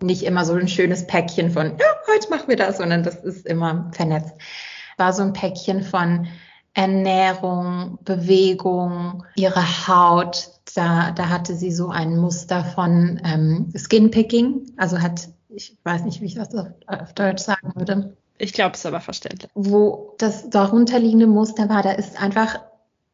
nicht 0.00 0.22
immer 0.22 0.44
so 0.44 0.54
ein 0.54 0.68
schönes 0.68 1.06
Päckchen 1.06 1.50
von, 1.50 1.66
ja, 1.66 1.86
heute 2.12 2.30
machen 2.30 2.48
wir 2.48 2.56
das, 2.56 2.78
sondern 2.78 3.02
das 3.02 3.16
ist 3.16 3.46
immer 3.46 3.90
vernetzt. 3.92 4.34
War 4.98 5.12
so 5.12 5.22
ein 5.22 5.32
Päckchen 5.32 5.82
von 5.82 6.26
Ernährung, 6.74 7.98
Bewegung, 8.04 9.24
ihre 9.36 9.88
Haut. 9.88 10.50
Da, 10.74 11.10
da 11.10 11.28
hatte 11.28 11.54
sie 11.54 11.70
so 11.70 11.90
ein 11.90 12.16
Muster 12.16 12.64
von 12.64 13.20
ähm, 13.24 13.72
Skinpicking, 13.76 14.72
also 14.76 15.00
hat, 15.00 15.28
ich 15.54 15.76
weiß 15.84 16.04
nicht, 16.04 16.20
wie 16.20 16.26
ich 16.26 16.34
das 16.34 16.54
auf, 16.54 16.68
auf 16.86 17.12
Deutsch 17.14 17.42
sagen 17.42 17.72
würde. 17.74 18.16
ich 18.38 18.52
glaube, 18.52 18.72
es 18.74 18.80
ist 18.80 18.86
aber 18.86 19.00
verständlich. 19.00 19.50
Wo 19.54 20.14
das 20.18 20.50
darunterliegende 20.50 21.26
Muster 21.26 21.68
war, 21.68 21.82
da 21.82 21.92
ist 21.92 22.20
einfach, 22.20 22.60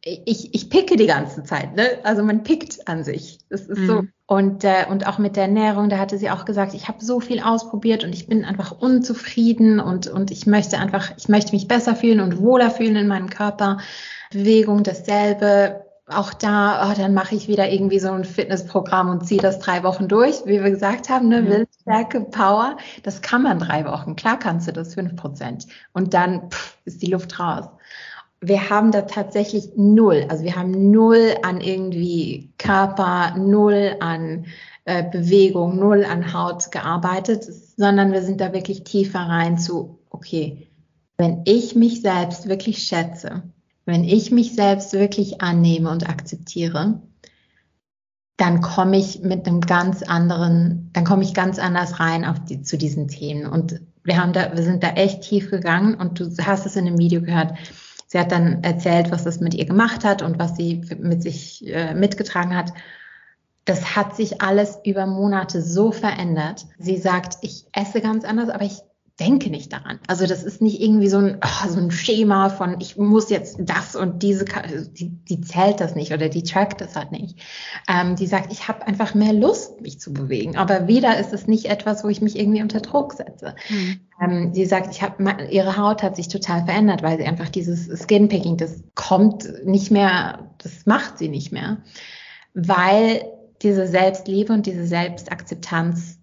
ich, 0.05 0.55
ich 0.55 0.71
picke 0.71 0.97
die 0.97 1.07
ganze 1.07 1.43
Zeit, 1.43 1.75
ne? 1.75 1.99
Also 2.05 2.23
man 2.23 2.45
pickt 2.45 2.89
an 2.89 3.05
sich. 3.05 3.39
Das 3.49 3.63
ist 3.63 3.79
mhm. 3.79 3.87
so. 3.87 4.03
Und, 4.27 4.63
äh, 4.65 4.87
und 4.89 5.07
auch 5.07 5.19
mit 5.19 5.37
der 5.37 5.45
Ernährung, 5.45 5.89
da 5.89 5.99
hatte 5.99 6.19
sie 6.19 6.31
auch 6.31 6.45
gesagt, 6.45 6.75
ich 6.75 6.89
habe 6.89 7.05
so 7.05 7.21
viel 7.21 7.41
ausprobiert 7.41 8.05
und 8.05 8.13
ich 8.13 8.27
bin 8.27 8.45
einfach 8.45 8.73
unzufrieden 8.79 9.81
und, 9.81 10.07
und 10.07 10.31
ich 10.31 10.47
möchte 10.47 10.79
einfach, 10.79 11.13
ich 11.17 11.29
möchte 11.29 11.53
mich 11.53 11.67
besser 11.67 11.97
fühlen 11.97 12.21
und 12.21 12.39
wohler 12.39 12.71
fühlen 12.71 12.97
in 12.97 13.09
meinem 13.09 13.31
Körper. 13.31 13.79
Bewegung 14.31 14.83
dasselbe, 14.83 15.88
auch 16.11 16.33
da, 16.33 16.91
oh, 16.91 16.95
dann 16.97 17.15
mache 17.15 17.35
ich 17.35 17.49
wieder 17.49 17.71
irgendwie 17.71 17.99
so 17.99 18.11
ein 18.11 18.25
Fitnessprogramm 18.25 19.11
und 19.11 19.27
ziehe 19.27 19.41
das 19.41 19.59
drei 19.59 19.83
Wochen 19.83 20.09
durch, 20.09 20.45
wie 20.47 20.63
wir 20.63 20.71
gesagt 20.71 21.09
haben, 21.09 21.29
ne. 21.29 21.47
Willstärke, 21.47 22.21
Power, 22.23 22.77
das 23.03 23.21
kann 23.23 23.43
man 23.43 23.59
drei 23.59 23.85
Wochen. 23.85 24.17
Klar 24.17 24.39
kannst 24.39 24.69
du 24.69 24.73
das 24.73 24.95
fünf 24.95 25.17
Prozent. 25.17 25.67
Und 25.93 26.15
dann 26.15 26.51
pff, 26.51 26.79
ist 26.85 27.03
die 27.03 27.11
Luft 27.11 27.39
raus. 27.39 27.67
Wir 28.41 28.71
haben 28.71 28.93
da 28.93 29.03
tatsächlich 29.03 29.71
null, 29.77 30.27
also 30.29 30.45
wir 30.45 30.55
haben 30.55 30.93
null 30.93 31.35
an 31.43 31.61
irgendwie 31.61 32.53
Körper, 32.57 33.35
null 33.37 33.97
an 33.99 34.47
äh, 34.85 35.03
Bewegung, 35.03 35.79
null 35.79 36.05
an 36.05 36.33
Haut 36.33 36.71
gearbeitet, 36.71 37.45
sondern 37.45 38.13
wir 38.13 38.23
sind 38.23 38.41
da 38.41 38.53
wirklich 38.53 38.85
tiefer 38.85 39.21
rein 39.21 39.59
zu, 39.59 39.99
okay, 40.11 40.69
wenn 41.17 41.43
ich 41.47 41.75
mich 41.75 42.01
selbst 42.01 42.49
wirklich 42.49 42.79
schätze, 42.85 43.43
wenn 43.89 44.05
ich 44.05 44.31
mich 44.31 44.55
selbst 44.55 44.93
wirklich 44.93 45.41
annehme 45.41 45.89
und 45.89 46.11
akzeptiere, 46.11 47.01
dann 48.37 48.61
komme 48.61 48.99
ich 48.99 49.23
mit 49.23 49.49
einem 49.49 49.63
ganz 49.63 50.03
anderen, 50.03 50.91
dann 50.93 51.05
komme 51.05 51.23
ich 51.23 51.33
ganz 51.33 51.59
anders 51.59 51.99
rein 51.99 52.27
auf 52.27 52.39
die, 52.45 52.61
zu 52.61 52.77
diesen 52.77 53.09
Themen. 53.09 53.47
Und 53.47 53.81
wir 54.05 54.21
haben 54.21 54.35
da, 54.35 54.55
wir 54.55 54.63
sind 54.63 54.83
da 54.83 54.91
echt 54.91 55.23
tief 55.23 55.51
gegangen 55.51 55.95
und 55.95 56.21
du 56.21 56.31
hast 56.45 56.67
es 56.67 56.77
in 56.77 56.85
dem 56.85 56.99
Video 56.99 57.23
gehört. 57.23 57.55
Sie 58.07 58.19
hat 58.19 58.31
dann 58.31 58.63
erzählt, 58.63 59.11
was 59.11 59.25
das 59.25 59.41
mit 59.41 59.55
ihr 59.55 59.65
gemacht 59.65 60.05
hat 60.05 60.21
und 60.21 60.39
was 60.39 60.55
sie 60.55 60.83
mit 60.99 61.23
sich 61.23 61.67
äh, 61.67 61.95
mitgetragen 61.95 62.55
hat. 62.55 62.75
Das 63.65 63.97
hat 63.97 64.15
sich 64.15 64.43
alles 64.43 64.79
über 64.85 65.07
Monate 65.07 65.63
so 65.63 65.93
verändert. 65.93 66.67
Sie 66.79 66.99
sagt, 66.99 67.39
ich 67.41 67.65
esse 67.73 68.03
ganz 68.03 68.27
anders, 68.27 68.51
aber 68.51 68.67
ich 68.67 68.83
denke 69.21 69.51
nicht 69.51 69.73
daran. 69.73 69.99
Also 70.07 70.27
das 70.27 70.45
ist 70.45 70.63
nicht 70.63 70.81
irgendwie 70.81 71.09
so 71.09 71.19
ein, 71.19 71.39
oh, 71.45 71.69
so 71.69 71.81
ein 71.81 71.91
Schema 71.91 72.51
von, 72.51 72.81
ich 72.81 72.97
muss 72.97 73.31
jetzt 73.31 73.57
das 73.61 73.97
und 73.97 74.23
diese, 74.23 74.45
die, 74.93 75.11
die 75.11 75.41
zählt 75.41 75.81
das 75.81 75.97
nicht 75.97 76.13
oder 76.13 76.29
die 76.29 76.45
trackt 76.45 76.81
das 76.81 76.95
halt 76.95 77.11
nicht. 77.11 77.39
Ähm, 77.89 78.15
die 78.15 78.27
sagt, 78.27 78.53
ich 78.53 78.69
habe 78.69 78.87
einfach 78.87 79.15
mehr 79.15 79.33
Lust, 79.33 79.81
mich 79.81 79.99
zu 79.99 80.13
bewegen. 80.13 80.57
Aber 80.57 80.87
wieder 80.87 81.19
ist 81.19 81.33
es 81.33 81.49
nicht 81.49 81.67
etwas, 81.67 82.05
wo 82.05 82.09
ich 82.09 82.21
mich 82.21 82.39
irgendwie 82.39 82.63
unter 82.63 82.81
Druck 82.81 83.13
setze. 83.13 83.57
Mhm. 83.69 84.01
Ähm, 84.23 84.55
sie 84.55 84.67
sagt, 84.67 84.93
ich 84.93 85.03
habe 85.03 85.49
ihre 85.51 85.77
Haut 85.77 86.03
hat 86.03 86.15
sich 86.15 86.29
total 86.29 86.65
verändert, 86.65 87.03
weil 87.03 87.19
sie 87.19 87.25
einfach 87.25 87.49
dieses 87.49 87.87
Skinpicking, 87.87 88.57
das 88.57 88.85
kommt 88.95 89.65
nicht 89.65 89.91
mehr, 89.91 90.51
das 90.59 90.87
macht 90.87 91.19
sie 91.19 91.29
nicht 91.29 91.51
mehr, 91.51 91.79
weil 92.55 93.25
diese 93.63 93.89
Selbstliebe 93.89 94.53
und 94.53 94.67
diese 94.67 94.87
Selbstakzeptanz 94.87 96.19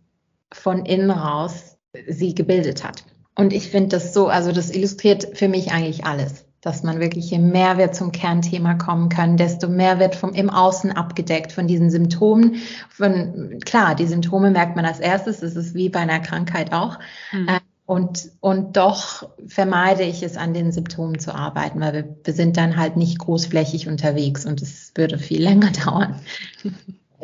von 0.54 0.86
innen 0.86 1.12
raus 1.12 1.75
sie 2.08 2.36
gebildet 2.36 2.84
hat. 2.84 3.04
Und 3.36 3.54
ich 3.54 3.70
finde 3.70 3.90
das 3.90 4.14
so, 4.14 4.28
also 4.28 4.52
das 4.52 4.72
illustriert 4.72 5.38
für 5.38 5.50
mich 5.50 5.72
eigentlich 5.72 6.06
alles, 6.06 6.46
dass 6.62 6.84
man 6.84 7.00
wirklich, 7.00 7.30
je 7.30 7.40
mehr 7.40 7.78
wir 7.78 7.92
zum 7.92 8.12
Kernthema 8.12 8.76
kommen 8.76 9.10
können, 9.10 9.38
desto 9.38 9.68
mehr 9.68 10.00
wird 10.00 10.16
vom 10.16 10.34
im 10.34 10.50
Außen 10.50 10.92
abgedeckt 10.92 11.52
von 11.52 11.68
diesen 11.68 11.90
Symptomen. 11.90 12.56
Von, 12.90 13.60
klar, 13.66 13.94
die 13.96 14.08
Symptome 14.08 14.52
merkt 14.52 14.76
man 14.76 14.86
als 14.86 15.00
erstes, 15.00 15.42
das 15.42 15.56
ist 15.56 15.76
wie 15.76 15.90
bei 15.90 16.00
einer 16.00 16.22
Krankheit 16.22 16.72
auch. 16.72 16.98
Mhm. 17.34 17.50
Und, 17.88 18.32
und 18.40 18.78
doch 18.78 19.30
vermeide 19.46 20.04
ich 20.04 20.24
es, 20.24 20.38
an 20.38 20.56
den 20.56 20.72
Symptomen 20.72 21.20
zu 21.20 21.36
arbeiten, 21.36 21.80
weil 21.82 21.94
wir, 21.94 22.16
wir 22.24 22.34
sind 22.34 22.58
dann 22.58 22.78
halt 22.78 22.98
nicht 22.98 23.20
großflächig 23.20 23.88
unterwegs 23.88 24.46
und 24.46 24.62
es 24.62 24.92
würde 24.96 25.20
viel 25.20 25.44
länger 25.44 25.72
dauern 25.72 26.20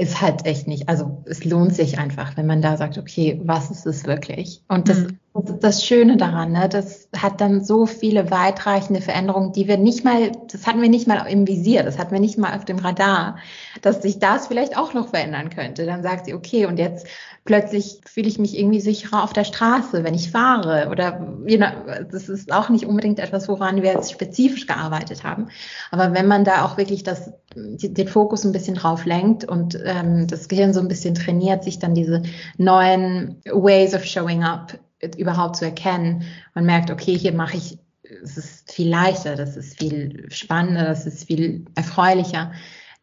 ist 0.01 0.19
halt 0.19 0.47
echt 0.47 0.67
nicht, 0.67 0.89
also 0.89 1.21
es 1.27 1.45
lohnt 1.45 1.75
sich 1.75 1.99
einfach, 1.99 2.35
wenn 2.35 2.47
man 2.47 2.63
da 2.63 2.75
sagt, 2.75 2.97
okay, 2.97 3.39
was 3.45 3.69
ist 3.69 3.85
es 3.85 4.05
wirklich? 4.05 4.63
Und 4.67 4.89
das, 4.89 4.97
mhm. 4.97 5.19
Das, 5.34 5.86
Schöne 5.86 6.17
daran, 6.17 6.52
ne, 6.52 6.67
das 6.67 7.08
hat 7.15 7.39
dann 7.39 7.63
so 7.63 7.86
viele 7.86 8.30
weitreichende 8.32 9.02
Veränderungen, 9.02 9.54
die 9.54 9.65
wir 9.65 9.78
nicht 9.78 10.04
mal, 10.04 10.34
das 10.52 10.67
hatten 10.67 10.82
wir 10.82 10.89
nicht 10.89 11.08
mal 11.08 11.26
im 11.26 11.48
Visier, 11.48 11.84
das 11.84 11.98
hatten 11.98 12.12
wir 12.12 12.20
nicht 12.20 12.38
mal 12.38 12.54
auf 12.54 12.65
dem 12.65 12.80
Radar, 12.80 13.38
dass 13.82 14.02
sich 14.02 14.20
das 14.20 14.48
vielleicht 14.48 14.78
auch 14.78 14.94
noch 14.94 15.08
verändern 15.10 15.50
könnte. 15.50 15.86
Dann 15.86 16.04
sagt 16.04 16.26
sie, 16.26 16.34
okay, 16.34 16.65
und 16.65 16.78
jetzt 16.78 17.08
plötzlich 17.46 18.02
fühle 18.06 18.28
ich 18.28 18.39
mich 18.39 18.60
irgendwie 18.60 18.82
sicherer 18.82 19.24
auf 19.24 19.32
der 19.32 19.46
Straße, 19.46 20.04
wenn 20.04 20.13
ich 20.13 20.32
fahre. 20.32 20.89
Oder 20.89 21.36
you 21.48 21.58
know, 21.58 21.70
das 22.12 22.28
ist 22.28 22.52
auch 22.52 22.67
nicht 22.67 22.86
unbedingt 22.86 23.20
etwas, 23.20 23.48
woran 23.48 23.82
wir 23.82 23.94
jetzt 23.94 24.12
spezifisch 24.12 24.67
gearbeitet 24.67 25.24
haben. 25.24 25.48
Aber 25.91 26.13
wenn 26.13 26.28
man 26.28 26.44
da 26.44 26.65
auch 26.65 26.76
wirklich 26.76 27.04
das, 27.04 27.32
den 27.56 28.08
Fokus 28.10 28.44
ein 28.44 28.52
bisschen 28.52 28.76
drauf 28.76 29.06
lenkt 29.06 29.46
und 29.46 29.80
ähm, 29.86 30.28
das 30.28 30.50
Gehirn 30.50 30.74
so 30.74 30.82
ein 30.82 30.89
bisschen 30.89 31.15
trainiert, 31.15 31.63
sich 31.63 31.80
dann 31.80 31.96
diese 31.96 32.22
neuen 32.58 33.41
Ways 33.46 33.96
of 33.96 34.04
showing 34.04 34.44
up 34.44 34.78
überhaupt 35.17 35.57
zu 35.57 35.65
erkennen 35.65 36.23
und 36.55 36.65
merkt, 36.65 36.91
okay, 36.91 37.17
hier 37.17 37.33
mache 37.33 37.57
ich, 37.57 37.77
es 38.03 38.37
ist 38.37 38.71
viel 38.71 38.89
leichter, 38.89 39.35
das 39.35 39.57
ist 39.57 39.77
viel 39.77 40.27
spannender, 40.31 40.85
das 40.85 41.05
ist 41.05 41.27
viel 41.27 41.65
erfreulicher 41.75 42.51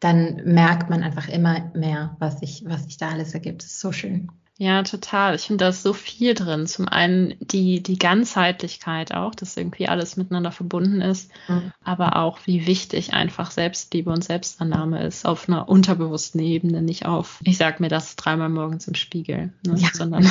dann 0.01 0.43
merkt 0.45 0.91
man 0.91 1.03
einfach 1.03 1.29
immer 1.29 1.71
mehr, 1.75 2.17
was 2.19 2.39
sich, 2.41 2.65
was 2.67 2.85
sich 2.85 2.99
da 2.99 3.11
alles 3.11 3.35
ergibt. 3.35 3.63
Das 3.63 3.71
ist 3.71 3.81
so 3.81 3.93
schön. 3.93 4.31
Ja, 4.61 4.83
total. 4.83 5.37
Ich 5.37 5.43
finde, 5.43 5.65
da 5.65 5.69
ist 5.69 5.85
so 5.85 5.93
viel 5.93 6.35
drin. 6.35 6.67
Zum 6.67 6.89
einen 6.89 7.35
die, 7.41 7.81
die 7.81 7.99
Ganzheitlichkeit 7.99 9.15
auch, 9.15 9.33
dass 9.37 9.57
irgendwie 9.57 9.87
alles 9.87 10.17
miteinander 10.17 10.51
verbunden 10.51 11.01
ist, 11.01 11.31
mhm. 11.47 11.73
aber 11.85 12.17
auch 12.17 12.41
wie 12.45 12.67
wichtig 12.67 13.13
einfach 13.13 13.53
Selbstliebe 13.53 14.11
und 14.11 14.25
Selbstannahme 14.25 15.05
ist 15.05 15.27
auf 15.27 15.49
einer 15.49 15.69
unterbewussten 15.69 16.41
Ebene, 16.41 16.83
nicht 16.83 17.07
auf, 17.07 17.41
ich 17.45 17.57
sag 17.57 17.79
mir 17.79 17.89
das 17.89 18.17
dreimal 18.17 18.49
morgens 18.49 18.89
im 18.89 18.95
Spiegel, 18.95 19.53
ne, 19.65 19.77
ja. 19.77 19.91
sondern 19.93 20.29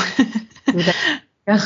Ja, 1.48 1.60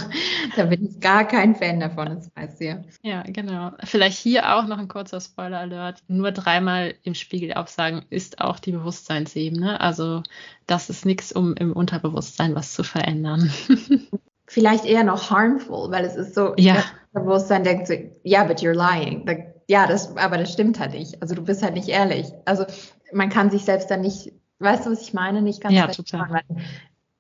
da 0.55 0.65
bin 0.65 0.85
ich 0.85 0.99
gar 0.99 1.27
kein 1.27 1.55
Fan 1.55 1.79
davon, 1.79 2.15
das 2.15 2.29
weißt 2.35 2.61
du 2.61 2.65
ja. 2.65 2.83
Ja, 3.01 3.23
genau. 3.23 3.71
Vielleicht 3.83 4.19
hier 4.19 4.55
auch 4.55 4.67
noch 4.67 4.77
ein 4.77 4.87
kurzer 4.87 5.19
Spoiler-Alert. 5.19 6.03
Nur 6.07 6.31
dreimal 6.31 6.93
im 7.01 7.15
Spiegel 7.15 7.53
aufsagen 7.53 8.05
ist 8.11 8.41
auch 8.41 8.59
die 8.59 8.73
Bewusstseinsebene. 8.73 9.81
Also 9.81 10.21
das 10.67 10.91
ist 10.91 11.05
nichts, 11.05 11.31
um 11.31 11.55
im 11.55 11.73
Unterbewusstsein 11.73 12.53
was 12.53 12.73
zu 12.73 12.83
verändern. 12.83 13.51
Vielleicht 14.45 14.85
eher 14.85 15.03
noch 15.03 15.31
harmful, 15.31 15.89
weil 15.89 16.05
es 16.05 16.15
ist 16.15 16.35
so, 16.35 16.53
ja. 16.57 16.75
das 16.75 17.23
Bewusstsein 17.23 17.63
denkt 17.63 17.87
so, 17.87 17.95
ja, 18.23 18.43
but 18.43 18.59
you're 18.59 18.73
lying. 18.73 19.25
Ja, 19.67 19.87
das, 19.87 20.15
aber 20.15 20.37
das 20.37 20.53
stimmt 20.53 20.79
halt 20.79 20.91
nicht. 20.91 21.19
Also 21.23 21.33
du 21.33 21.41
bist 21.41 21.63
halt 21.63 21.73
nicht 21.73 21.87
ehrlich. 21.87 22.27
Also 22.45 22.65
man 23.13 23.29
kann 23.29 23.49
sich 23.49 23.63
selbst 23.63 23.89
dann 23.89 24.01
nicht 24.01 24.31
Weißt 24.61 24.85
du, 24.85 24.91
was 24.91 25.01
ich 25.01 25.13
meine? 25.13 25.41
Nicht 25.41 25.59
ganz 25.59 25.73
ja, 25.73 25.87
total. 25.87 26.27
Machen 26.29 26.61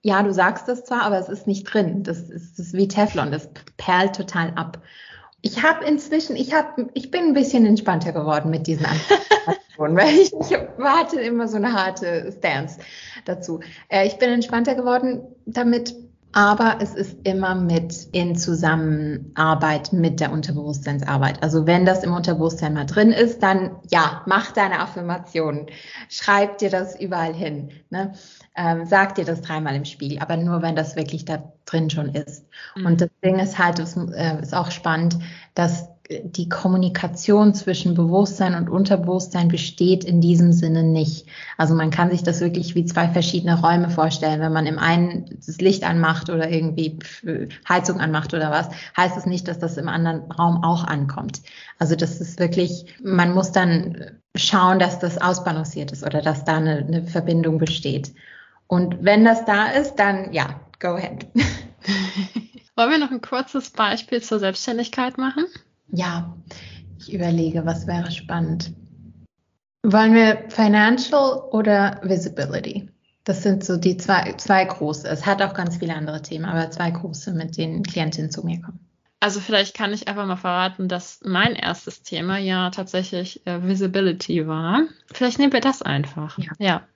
ja, 0.03 0.23
du 0.23 0.33
sagst 0.33 0.67
das 0.67 0.83
zwar, 0.83 1.03
aber 1.03 1.19
es 1.19 1.29
ist 1.29 1.47
nicht 1.47 1.63
drin. 1.63 2.03
Das 2.03 2.21
ist, 2.21 2.57
das 2.57 2.67
ist 2.67 2.73
wie 2.73 2.87
Teflon, 2.87 3.31
das 3.31 3.49
perlt 3.77 4.15
total 4.15 4.51
ab. 4.55 4.81
Ich 5.41 5.63
habe 5.63 5.85
inzwischen, 5.85 6.35
ich 6.35 6.53
habe, 6.53 6.89
ich 6.93 7.11
bin 7.11 7.23
ein 7.23 7.33
bisschen 7.33 7.65
entspannter 7.65 8.11
geworden 8.11 8.51
mit 8.51 8.67
diesen 8.67 8.85
Antworten, 8.85 9.95
weil 9.97 10.09
ich, 10.09 10.33
ich 10.33 10.57
warte 10.77 11.19
immer 11.19 11.47
so 11.47 11.57
eine 11.57 11.73
harte 11.73 12.31
Stance 12.37 12.79
dazu. 13.25 13.59
Äh, 13.89 14.07
ich 14.07 14.17
bin 14.17 14.29
entspannter 14.29 14.75
geworden 14.75 15.21
damit, 15.45 15.95
aber 16.33 16.77
es 16.79 16.93
ist 16.93 17.17
immer 17.23 17.55
mit 17.55 18.07
in 18.11 18.35
Zusammenarbeit 18.35 19.91
mit 19.93 20.19
der 20.19 20.31
Unterbewusstseinsarbeit. 20.31 21.43
Also 21.43 21.65
wenn 21.67 21.85
das 21.85 22.03
im 22.03 22.13
Unterbewusstsein 22.13 22.73
mal 22.73 22.85
drin 22.85 23.11
ist, 23.11 23.43
dann 23.43 23.77
ja, 23.89 24.21
mach 24.27 24.51
deine 24.51 24.79
Affirmationen, 24.79 25.67
schreib 26.07 26.59
dir 26.59 26.69
das 26.69 26.99
überall 26.99 27.33
hin. 27.33 27.71
Ne? 27.89 28.13
Ähm, 28.55 28.85
sag 28.85 29.15
dir 29.15 29.25
das 29.25 29.41
dreimal 29.41 29.75
im 29.75 29.85
Spiegel, 29.85 30.19
aber 30.19 30.37
nur 30.37 30.61
wenn 30.61 30.75
das 30.75 30.95
wirklich 30.95 31.25
da 31.25 31.51
drin 31.65 31.89
schon 31.89 32.09
ist. 32.09 32.45
Mhm. 32.75 32.85
Und 32.85 33.01
das 33.01 33.09
Ding 33.23 33.39
ist 33.39 33.57
halt, 33.57 33.79
das 33.79 33.95
äh, 33.95 34.41
ist 34.41 34.53
auch 34.53 34.71
spannend, 34.71 35.17
dass 35.55 35.87
die 36.23 36.49
Kommunikation 36.49 37.53
zwischen 37.53 37.95
Bewusstsein 37.95 38.55
und 38.55 38.69
Unterbewusstsein 38.69 39.47
besteht 39.47 40.03
in 40.03 40.21
diesem 40.21 40.51
Sinne 40.51 40.83
nicht. 40.83 41.27
Also 41.57 41.73
man 41.73 41.89
kann 41.89 42.11
sich 42.11 42.23
das 42.23 42.41
wirklich 42.41 42.75
wie 42.75 42.85
zwei 42.85 43.07
verschiedene 43.07 43.59
Räume 43.61 43.89
vorstellen. 43.89 44.41
Wenn 44.41 44.53
man 44.53 44.65
im 44.65 44.79
einen 44.79 45.25
das 45.45 45.59
Licht 45.61 45.83
anmacht 45.83 46.29
oder 46.29 46.49
irgendwie 46.49 46.99
Heizung 47.67 47.99
anmacht 47.99 48.33
oder 48.33 48.51
was, 48.51 48.69
heißt 48.97 49.11
es 49.11 49.23
das 49.23 49.25
nicht, 49.25 49.47
dass 49.47 49.59
das 49.59 49.77
im 49.77 49.87
anderen 49.87 50.31
Raum 50.31 50.63
auch 50.63 50.83
ankommt. 50.83 51.41
Also 51.79 51.95
das 51.95 52.19
ist 52.19 52.39
wirklich, 52.39 52.85
man 53.01 53.33
muss 53.33 53.51
dann 53.51 54.19
schauen, 54.35 54.79
dass 54.79 54.99
das 54.99 55.17
ausbalanciert 55.21 55.91
ist 55.91 56.03
oder 56.05 56.21
dass 56.21 56.45
da 56.45 56.57
eine, 56.57 56.77
eine 56.77 57.03
Verbindung 57.03 57.57
besteht. 57.57 58.13
Und 58.71 59.03
wenn 59.03 59.25
das 59.25 59.43
da 59.43 59.65
ist, 59.65 59.95
dann 59.95 60.31
ja, 60.31 60.61
go 60.79 60.93
ahead. 60.93 61.27
Wollen 62.77 62.89
wir 62.89 62.99
noch 62.99 63.11
ein 63.11 63.19
kurzes 63.19 63.69
Beispiel 63.69 64.23
zur 64.23 64.39
Selbstständigkeit 64.39 65.17
machen? 65.17 65.45
Ja, 65.89 66.37
ich 66.97 67.13
überlege, 67.13 67.65
was 67.65 67.85
wäre 67.85 68.09
spannend. 68.11 68.71
Wollen 69.83 70.13
wir 70.13 70.45
Financial 70.47 71.41
oder 71.51 71.99
Visibility? 72.01 72.87
Das 73.25 73.43
sind 73.43 73.65
so 73.65 73.75
die 73.75 73.97
zwei, 73.97 74.35
zwei 74.37 74.63
große. 74.63 75.05
Es 75.05 75.25
hat 75.25 75.41
auch 75.41 75.53
ganz 75.53 75.75
viele 75.75 75.93
andere 75.93 76.21
Themen, 76.21 76.45
aber 76.45 76.71
zwei 76.71 76.91
große, 76.91 77.33
mit 77.33 77.57
denen 77.57 77.83
Klientinnen 77.83 78.31
zu 78.31 78.45
mir 78.45 78.61
kommen. 78.61 78.79
Also 79.19 79.41
vielleicht 79.41 79.75
kann 79.75 79.91
ich 79.91 80.07
einfach 80.07 80.25
mal 80.25 80.37
verraten, 80.37 80.87
dass 80.87 81.19
mein 81.25 81.55
erstes 81.55 82.03
Thema 82.03 82.37
ja 82.37 82.69
tatsächlich 82.69 83.45
äh, 83.45 83.67
Visibility 83.67 84.47
war. 84.47 84.83
Vielleicht 85.11 85.39
nehmen 85.39 85.51
wir 85.51 85.59
das 85.59 85.81
einfach. 85.81 86.39
Ja. 86.39 86.51
ja. 86.57 86.87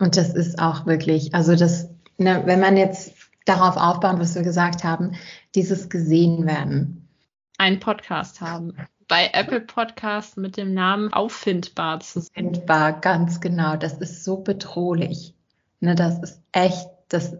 Und 0.00 0.16
das 0.16 0.34
ist 0.34 0.58
auch 0.58 0.86
wirklich, 0.86 1.34
also 1.34 1.54
das, 1.54 1.88
ne, 2.16 2.42
wenn 2.46 2.58
man 2.58 2.76
jetzt 2.76 3.12
darauf 3.44 3.76
aufbaut, 3.76 4.18
was 4.18 4.34
wir 4.34 4.42
gesagt 4.42 4.82
haben, 4.82 5.12
dieses 5.54 5.88
gesehen 5.88 6.46
werden. 6.46 7.08
Ein 7.58 7.78
Podcast 7.80 8.40
haben. 8.40 8.74
Bei 9.08 9.30
Apple 9.32 9.60
Podcast 9.60 10.36
mit 10.36 10.56
dem 10.56 10.72
Namen 10.72 11.12
auffindbar 11.12 12.00
zu 12.00 12.20
sein. 12.20 12.46
Auffindbar, 12.46 13.00
ganz 13.00 13.40
genau. 13.40 13.76
Das 13.76 13.98
ist 13.98 14.24
so 14.24 14.38
bedrohlich. 14.38 15.34
Ne, 15.80 15.94
das 15.94 16.18
ist 16.18 16.42
echt 16.52 16.88
das, 17.08 17.36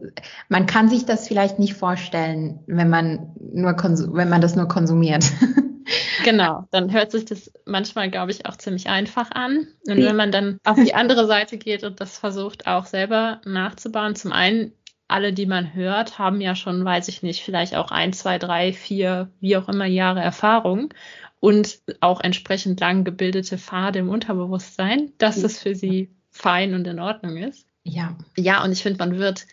man 0.48 0.66
kann 0.66 0.88
sich 0.88 1.06
das 1.06 1.28
vielleicht 1.28 1.58
nicht 1.58 1.74
vorstellen, 1.74 2.58
wenn 2.66 2.90
man 2.90 3.30
nur 3.52 3.76
wenn 3.76 4.28
man 4.28 4.40
das 4.40 4.56
nur 4.56 4.68
konsumiert. 4.68 5.30
Genau, 6.24 6.66
dann 6.70 6.92
hört 6.92 7.12
sich 7.12 7.24
das 7.24 7.52
manchmal, 7.64 8.10
glaube 8.10 8.30
ich, 8.30 8.46
auch 8.46 8.56
ziemlich 8.56 8.88
einfach 8.88 9.30
an. 9.30 9.68
Und 9.86 9.98
wenn 9.98 10.16
man 10.16 10.32
dann 10.32 10.58
auf 10.64 10.76
die 10.76 10.94
andere 10.94 11.26
Seite 11.26 11.58
geht 11.58 11.84
und 11.84 12.00
das 12.00 12.18
versucht 12.18 12.66
auch 12.66 12.86
selber 12.86 13.40
nachzubauen, 13.44 14.14
zum 14.14 14.32
einen, 14.32 14.72
alle, 15.08 15.32
die 15.32 15.46
man 15.46 15.74
hört, 15.74 16.18
haben 16.18 16.40
ja 16.40 16.54
schon, 16.54 16.84
weiß 16.84 17.08
ich 17.08 17.22
nicht, 17.22 17.42
vielleicht 17.42 17.74
auch 17.74 17.90
ein, 17.90 18.12
zwei, 18.12 18.38
drei, 18.38 18.72
vier, 18.72 19.30
wie 19.40 19.56
auch 19.56 19.68
immer 19.68 19.86
Jahre 19.86 20.20
Erfahrung 20.20 20.94
und 21.40 21.80
auch 22.00 22.20
entsprechend 22.20 22.78
lang 22.80 23.02
gebildete 23.02 23.58
Pfade 23.58 23.98
im 23.98 24.08
Unterbewusstsein, 24.08 25.12
dass 25.18 25.40
das 25.42 25.58
für 25.58 25.74
sie 25.74 26.10
fein 26.30 26.74
und 26.74 26.86
in 26.86 27.00
Ordnung 27.00 27.38
ist. 27.38 27.66
Ja. 27.82 28.16
Ja, 28.36 28.62
und 28.62 28.72
ich 28.72 28.82
finde, 28.82 28.98
man 28.98 29.18
wird 29.18 29.46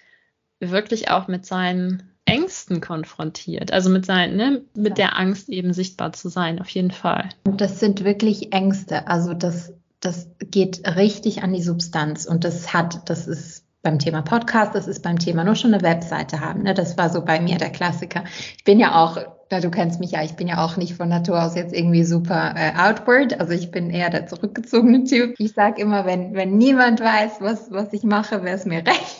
wirklich 0.59 1.09
auch 1.09 1.27
mit 1.27 1.45
seinen 1.45 2.16
Ängsten 2.27 2.81
konfrontiert. 2.81 3.71
Also 3.71 3.89
mit 3.89 4.05
seinen, 4.05 4.35
ne, 4.35 4.61
mit 4.75 4.97
ja. 4.97 5.07
der 5.07 5.17
Angst 5.17 5.49
eben 5.49 5.73
sichtbar 5.73 6.13
zu 6.13 6.29
sein, 6.29 6.59
auf 6.59 6.69
jeden 6.69 6.91
Fall. 6.91 7.29
Und 7.45 7.61
das 7.61 7.79
sind 7.79 8.03
wirklich 8.03 8.53
Ängste. 8.53 9.07
Also 9.07 9.33
das, 9.33 9.73
das 9.99 10.29
geht 10.39 10.87
richtig 10.95 11.43
an 11.43 11.53
die 11.53 11.63
Substanz 11.63 12.25
und 12.25 12.43
das 12.43 12.73
hat, 12.73 13.09
das 13.09 13.27
ist 13.27 13.65
beim 13.81 13.99
Thema 13.99 14.21
Podcast, 14.21 14.75
das 14.75 14.87
ist 14.87 15.01
beim 15.01 15.17
Thema 15.17 15.43
nur 15.43 15.55
schon 15.55 15.73
eine 15.73 15.83
Webseite 15.83 16.41
haben. 16.41 16.63
Ne? 16.63 16.73
Das 16.73 16.97
war 16.97 17.09
so 17.09 17.23
bei 17.23 17.39
mir 17.39 17.57
der 17.57 17.69
Klassiker. 17.69 18.23
Ich 18.57 18.63
bin 18.65 18.79
ja 18.79 19.01
auch, 19.01 19.17
na, 19.49 19.61
du 19.61 19.71
kennst 19.71 19.99
mich 19.99 20.11
ja, 20.11 20.23
ich 20.23 20.35
bin 20.35 20.47
ja 20.47 20.63
auch 20.63 20.77
nicht 20.77 20.95
von 20.95 21.07
Natur 21.07 21.41
aus 21.41 21.55
jetzt 21.55 21.73
irgendwie 21.73 22.03
super 22.03 22.53
äh, 22.55 22.73
outward. 22.77 23.39
Also 23.39 23.53
ich 23.53 23.71
bin 23.71 23.89
eher 23.89 24.09
der 24.09 24.27
zurückgezogene 24.27 25.05
Typ. 25.05 25.35
Ich 25.37 25.53
sage 25.53 25.81
immer, 25.81 26.05
wenn, 26.05 26.33
wenn 26.33 26.57
niemand 26.57 26.99
weiß, 26.99 27.39
was, 27.39 27.71
was 27.71 27.93
ich 27.93 28.03
mache, 28.03 28.43
wäre 28.43 28.55
es 28.55 28.65
mir 28.65 28.79
recht. 28.85 29.17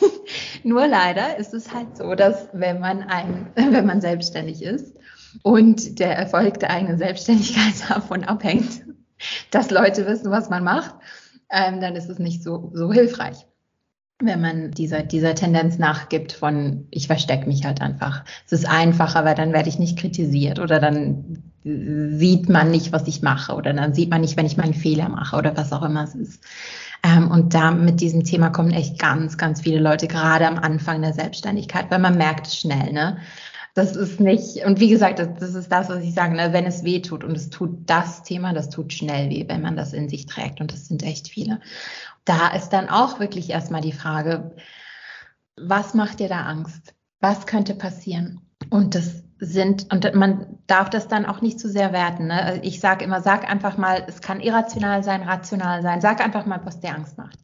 nur 0.64 0.86
leider 0.86 1.38
ist 1.38 1.54
es 1.54 1.72
halt 1.72 1.96
so, 1.96 2.14
dass 2.14 2.48
wenn 2.52 2.80
man 2.80 3.02
ein, 3.02 3.46
wenn 3.54 3.86
man 3.86 4.00
selbstständig 4.00 4.62
ist 4.62 4.94
und 5.42 5.98
der 5.98 6.16
Erfolg 6.16 6.60
der 6.60 6.70
eigenen 6.70 6.98
Selbstständigkeit 6.98 7.74
davon 7.88 8.24
abhängt, 8.24 8.82
dass 9.50 9.70
Leute 9.70 10.06
wissen, 10.06 10.30
was 10.30 10.50
man 10.50 10.62
macht, 10.62 10.94
ähm, 11.50 11.80
dann 11.80 11.96
ist 11.96 12.10
es 12.10 12.18
nicht 12.18 12.42
so, 12.42 12.70
so 12.74 12.92
hilfreich 12.92 13.46
wenn 14.20 14.40
man 14.40 14.70
dieser, 14.72 15.02
dieser 15.02 15.34
Tendenz 15.34 15.78
nachgibt 15.78 16.32
von, 16.32 16.86
ich 16.90 17.06
verstecke 17.06 17.46
mich 17.46 17.64
halt 17.64 17.80
einfach. 17.80 18.24
Es 18.46 18.52
ist 18.52 18.68
einfacher, 18.68 19.24
weil 19.24 19.36
dann 19.36 19.52
werde 19.52 19.68
ich 19.68 19.78
nicht 19.78 19.98
kritisiert 19.98 20.58
oder 20.58 20.80
dann 20.80 21.42
sieht 21.64 22.48
man 22.48 22.70
nicht, 22.70 22.92
was 22.92 23.06
ich 23.06 23.22
mache 23.22 23.54
oder 23.54 23.72
dann 23.72 23.94
sieht 23.94 24.10
man 24.10 24.22
nicht, 24.22 24.36
wenn 24.36 24.46
ich 24.46 24.56
meinen 24.56 24.74
Fehler 24.74 25.08
mache 25.08 25.36
oder 25.36 25.56
was 25.56 25.72
auch 25.72 25.82
immer 25.82 26.04
es 26.04 26.14
ist. 26.14 26.42
Ähm, 27.04 27.30
und 27.30 27.54
da 27.54 27.70
mit 27.70 28.00
diesem 28.00 28.24
Thema 28.24 28.50
kommen 28.50 28.72
echt 28.72 28.98
ganz, 28.98 29.38
ganz 29.38 29.60
viele 29.60 29.78
Leute, 29.78 30.08
gerade 30.08 30.48
am 30.48 30.58
Anfang 30.58 31.00
der 31.02 31.12
Selbstständigkeit, 31.12 31.90
weil 31.90 32.00
man 32.00 32.16
merkt 32.16 32.48
es 32.48 32.56
schnell, 32.56 32.92
ne? 32.92 33.18
Das 33.74 33.94
ist 33.94 34.18
nicht, 34.18 34.64
und 34.64 34.80
wie 34.80 34.88
gesagt, 34.88 35.20
das, 35.20 35.28
das 35.38 35.54
ist 35.54 35.70
das, 35.70 35.88
was 35.88 36.02
ich 36.02 36.12
sage, 36.12 36.34
ne? 36.34 36.52
wenn 36.52 36.66
es 36.66 36.82
weh 36.82 37.00
tut 37.00 37.22
und 37.22 37.36
es 37.36 37.48
tut 37.48 37.88
das 37.88 38.24
Thema, 38.24 38.52
das 38.52 38.70
tut 38.70 38.92
schnell 38.92 39.30
weh, 39.30 39.44
wenn 39.46 39.60
man 39.60 39.76
das 39.76 39.92
in 39.92 40.08
sich 40.08 40.26
trägt 40.26 40.60
und 40.60 40.72
das 40.72 40.88
sind 40.88 41.04
echt 41.04 41.28
viele 41.28 41.60
da 42.28 42.48
ist 42.48 42.70
dann 42.70 42.88
auch 42.88 43.20
wirklich 43.20 43.50
erstmal 43.50 43.80
die 43.80 43.92
Frage, 43.92 44.54
was 45.56 45.94
macht 45.94 46.20
dir 46.20 46.28
da 46.28 46.42
Angst? 46.42 46.94
Was 47.20 47.46
könnte 47.46 47.74
passieren? 47.74 48.40
Und 48.70 48.94
das 48.94 49.24
sind, 49.40 49.92
und 49.92 50.14
man 50.14 50.58
darf 50.66 50.90
das 50.90 51.08
dann 51.08 51.26
auch 51.26 51.40
nicht 51.40 51.60
zu 51.60 51.68
sehr 51.68 51.92
werten. 51.92 52.26
Ne? 52.26 52.60
Ich 52.62 52.80
sage 52.80 53.04
immer, 53.04 53.20
sag 53.20 53.48
einfach 53.48 53.76
mal, 53.76 54.04
es 54.06 54.20
kann 54.20 54.40
irrational 54.40 55.02
sein, 55.04 55.22
rational 55.22 55.82
sein, 55.82 56.00
sag 56.00 56.20
einfach 56.20 56.44
mal, 56.46 56.60
was 56.64 56.80
dir 56.80 56.94
Angst 56.94 57.18
macht. 57.18 57.38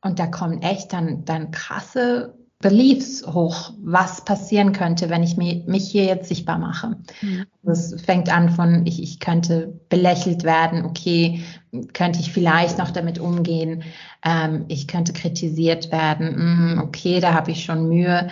Und 0.00 0.18
da 0.18 0.26
kommen 0.26 0.62
echt 0.62 0.92
dann, 0.92 1.24
dann 1.24 1.50
krasse 1.50 2.37
Beliefs 2.60 3.24
hoch, 3.24 3.72
was 3.84 4.24
passieren 4.24 4.72
könnte, 4.72 5.08
wenn 5.10 5.22
ich 5.22 5.36
mich 5.36 5.88
hier 5.88 6.04
jetzt 6.04 6.28
sichtbar 6.28 6.58
mache. 6.58 6.96
Mhm. 7.22 7.46
Das 7.62 7.94
fängt 8.02 8.34
an 8.34 8.48
von, 8.50 8.84
ich, 8.84 9.00
ich 9.00 9.20
könnte 9.20 9.78
belächelt 9.88 10.42
werden, 10.42 10.84
okay, 10.84 11.44
könnte 11.92 12.18
ich 12.18 12.32
vielleicht 12.32 12.78
noch 12.78 12.90
damit 12.90 13.20
umgehen, 13.20 13.84
ähm, 14.24 14.64
ich 14.66 14.88
könnte 14.88 15.12
kritisiert 15.12 15.92
werden, 15.92 16.74
mm, 16.74 16.78
okay, 16.80 17.20
da 17.20 17.32
habe 17.32 17.52
ich 17.52 17.62
schon 17.62 17.88
Mühe, 17.88 18.26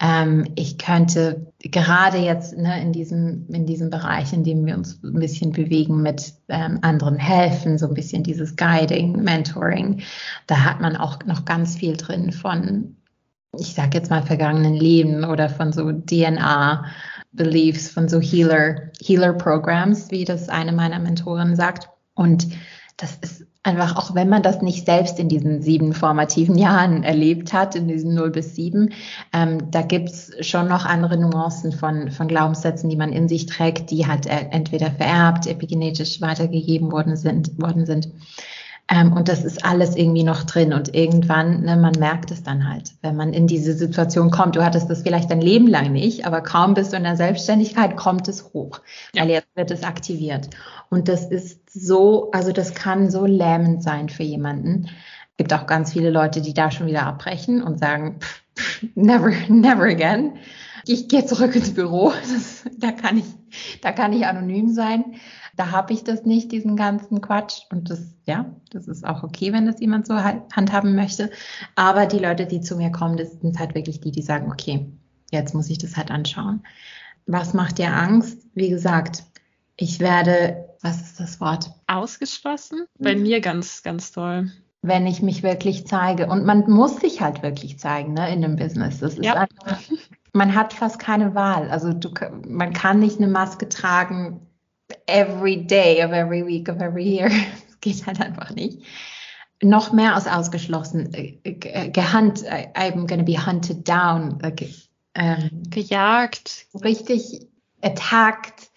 ähm, 0.00 0.46
ich 0.54 0.78
könnte 0.78 1.52
gerade 1.58 2.18
jetzt 2.18 2.56
ne, 2.56 2.80
in, 2.80 2.92
diesem, 2.92 3.46
in 3.48 3.66
diesem 3.66 3.90
Bereich, 3.90 4.32
in 4.32 4.44
dem 4.44 4.64
wir 4.64 4.76
uns 4.76 5.02
ein 5.02 5.18
bisschen 5.18 5.50
bewegen, 5.50 6.02
mit 6.02 6.34
ähm, 6.48 6.78
anderen 6.82 7.16
helfen, 7.16 7.78
so 7.78 7.88
ein 7.88 7.94
bisschen 7.94 8.22
dieses 8.22 8.54
Guiding, 8.54 9.24
Mentoring, 9.24 10.02
da 10.46 10.62
hat 10.62 10.80
man 10.80 10.96
auch 10.96 11.24
noch 11.24 11.44
ganz 11.44 11.76
viel 11.76 11.96
drin 11.96 12.30
von 12.30 12.94
ich 13.58 13.74
sage 13.74 13.98
jetzt 13.98 14.10
mal 14.10 14.22
vergangenen 14.22 14.74
Leben 14.74 15.24
oder 15.24 15.48
von 15.48 15.72
so 15.72 15.92
DNA 15.92 16.84
Beliefs, 17.32 17.90
von 17.90 18.08
so 18.08 18.20
Healer 18.20 18.90
Healer 19.00 19.34
Programs, 19.34 20.10
wie 20.10 20.24
das 20.24 20.48
eine 20.48 20.72
meiner 20.72 20.98
Mentoren 20.98 21.56
sagt. 21.56 21.88
Und 22.14 22.48
das 22.96 23.16
ist 23.20 23.46
einfach, 23.62 23.96
auch 23.96 24.14
wenn 24.14 24.28
man 24.28 24.42
das 24.42 24.60
nicht 24.60 24.86
selbst 24.86 25.18
in 25.18 25.28
diesen 25.28 25.62
sieben 25.62 25.92
formativen 25.92 26.56
Jahren 26.56 27.04
erlebt 27.04 27.52
hat, 27.52 27.74
in 27.74 27.88
diesen 27.88 28.14
0 28.14 28.30
bis 28.30 28.54
7, 28.56 28.92
ähm, 29.32 29.70
da 29.70 29.82
gibt's 29.82 30.32
schon 30.40 30.68
noch 30.68 30.84
andere 30.84 31.18
Nuancen 31.18 31.72
von, 31.72 32.10
von 32.10 32.28
Glaubenssätzen, 32.28 32.90
die 32.90 32.96
man 32.96 33.12
in 33.12 33.28
sich 33.28 33.46
trägt, 33.46 33.90
die 33.90 34.06
halt 34.06 34.26
äh, 34.26 34.48
entweder 34.50 34.90
vererbt, 34.90 35.46
epigenetisch 35.46 36.20
weitergegeben 36.20 36.90
worden 36.90 37.16
sind, 37.16 37.60
worden 37.60 37.86
sind. 37.86 38.08
Ähm, 38.92 39.14
und 39.14 39.28
das 39.28 39.42
ist 39.42 39.64
alles 39.64 39.96
irgendwie 39.96 40.22
noch 40.22 40.44
drin. 40.44 40.74
Und 40.74 40.94
irgendwann, 40.94 41.62
ne, 41.62 41.76
man 41.78 41.94
merkt 41.98 42.30
es 42.30 42.42
dann 42.42 42.68
halt, 42.68 42.92
wenn 43.00 43.16
man 43.16 43.32
in 43.32 43.46
diese 43.46 43.72
Situation 43.72 44.30
kommt. 44.30 44.54
Du 44.54 44.62
hattest 44.62 44.90
das 44.90 45.02
vielleicht 45.02 45.30
dein 45.30 45.40
Leben 45.40 45.66
lang 45.66 45.92
nicht, 45.92 46.26
aber 46.26 46.42
kaum 46.42 46.74
bist 46.74 46.92
du 46.92 46.98
in 46.98 47.04
der 47.04 47.16
Selbstständigkeit, 47.16 47.96
kommt 47.96 48.28
es 48.28 48.52
hoch, 48.52 48.80
ja. 49.14 49.22
weil 49.22 49.30
jetzt 49.30 49.48
wird 49.54 49.70
es 49.70 49.82
aktiviert. 49.82 50.50
Und 50.90 51.08
das 51.08 51.24
ist 51.24 51.72
so, 51.72 52.30
also 52.32 52.52
das 52.52 52.74
kann 52.74 53.10
so 53.10 53.24
lähmend 53.24 53.82
sein 53.82 54.10
für 54.10 54.24
jemanden. 54.24 54.90
Es 55.30 55.36
gibt 55.38 55.54
auch 55.54 55.66
ganz 55.66 55.94
viele 55.94 56.10
Leute, 56.10 56.42
die 56.42 56.52
da 56.52 56.70
schon 56.70 56.86
wieder 56.86 57.06
abbrechen 57.06 57.62
und 57.62 57.78
sagen, 57.78 58.18
pff, 58.20 58.42
pff, 58.58 58.84
never, 58.94 59.30
never 59.48 59.84
again. 59.84 60.34
Ich 60.84 61.08
gehe 61.08 61.24
zurück 61.24 61.56
ins 61.56 61.72
Büro. 61.72 62.12
Das, 62.22 62.64
da 62.78 62.92
kann 62.92 63.16
ich, 63.16 63.24
da 63.80 63.92
kann 63.92 64.12
ich 64.12 64.26
anonym 64.26 64.68
sein. 64.68 65.14
Da 65.62 65.70
habe 65.70 65.92
ich 65.92 66.02
das 66.02 66.24
nicht, 66.24 66.50
diesen 66.50 66.74
ganzen 66.74 67.20
Quatsch. 67.20 67.60
Und 67.70 67.88
das, 67.88 68.00
ja, 68.26 68.52
das 68.72 68.88
ist 68.88 69.06
auch 69.06 69.22
okay, 69.22 69.52
wenn 69.52 69.64
das 69.64 69.78
jemand 69.78 70.08
so 70.08 70.16
handhaben 70.16 70.96
möchte. 70.96 71.30
Aber 71.76 72.06
die 72.06 72.18
Leute, 72.18 72.46
die 72.46 72.60
zu 72.60 72.74
mir 72.74 72.90
kommen, 72.90 73.16
das 73.16 73.30
sind 73.40 73.60
halt 73.60 73.76
wirklich 73.76 74.00
die, 74.00 74.10
die 74.10 74.22
sagen, 74.22 74.50
okay, 74.50 74.90
jetzt 75.30 75.54
muss 75.54 75.70
ich 75.70 75.78
das 75.78 75.96
halt 75.96 76.10
anschauen. 76.10 76.64
Was 77.26 77.54
macht 77.54 77.78
dir 77.78 77.94
Angst? 77.94 78.44
Wie 78.54 78.70
gesagt, 78.70 79.22
ich 79.76 80.00
werde, 80.00 80.68
was 80.80 81.00
ist 81.00 81.20
das 81.20 81.40
Wort? 81.40 81.70
Ausgeschlossen? 81.86 82.86
Bei 82.98 83.14
mir 83.14 83.40
ganz, 83.40 83.84
ganz 83.84 84.10
toll 84.10 84.50
wenn 84.84 85.06
ich 85.06 85.22
mich 85.22 85.44
wirklich 85.44 85.86
zeige. 85.86 86.26
Und 86.26 86.44
man 86.44 86.68
muss 86.68 86.96
sich 86.96 87.20
halt 87.20 87.44
wirklich 87.44 87.78
zeigen, 87.78 88.14
ne, 88.14 88.34
in 88.34 88.42
dem 88.42 88.56
Business. 88.56 88.98
Das 88.98 89.14
ist 89.14 89.24
ja. 89.24 89.34
einfach, 89.34 89.80
man 90.32 90.56
hat 90.56 90.72
fast 90.72 90.98
keine 90.98 91.36
Wahl. 91.36 91.70
Also 91.70 91.92
du, 91.92 92.10
man 92.48 92.72
kann 92.72 92.98
nicht 92.98 93.18
eine 93.18 93.28
Maske 93.28 93.68
tragen, 93.68 94.40
every 95.06 95.56
day 95.56 96.02
of 96.02 96.12
every 96.12 96.44
week 96.46 96.68
of 96.68 96.80
every 96.80 97.04
year. 97.04 97.30
Das 97.82 97.96
geht 97.96 98.06
halt 98.06 98.20
einfach 98.20 98.50
nicht. 98.50 98.78
Noch 99.60 99.92
mehr 99.92 100.14
als 100.14 100.28
ausgeschlossen. 100.28 101.12
Äh, 101.14 101.36
äh, 101.42 101.90
gehunt, 101.90 102.44
äh, 102.44 102.68
I'm 102.76 103.08
gonna 103.08 103.24
be 103.24 103.44
hunted 103.44 103.88
down. 103.88 104.38
Ähm, 105.14 105.62
Gejagt. 105.68 106.66
Richtig 106.84 107.48
attacked. 107.82 108.70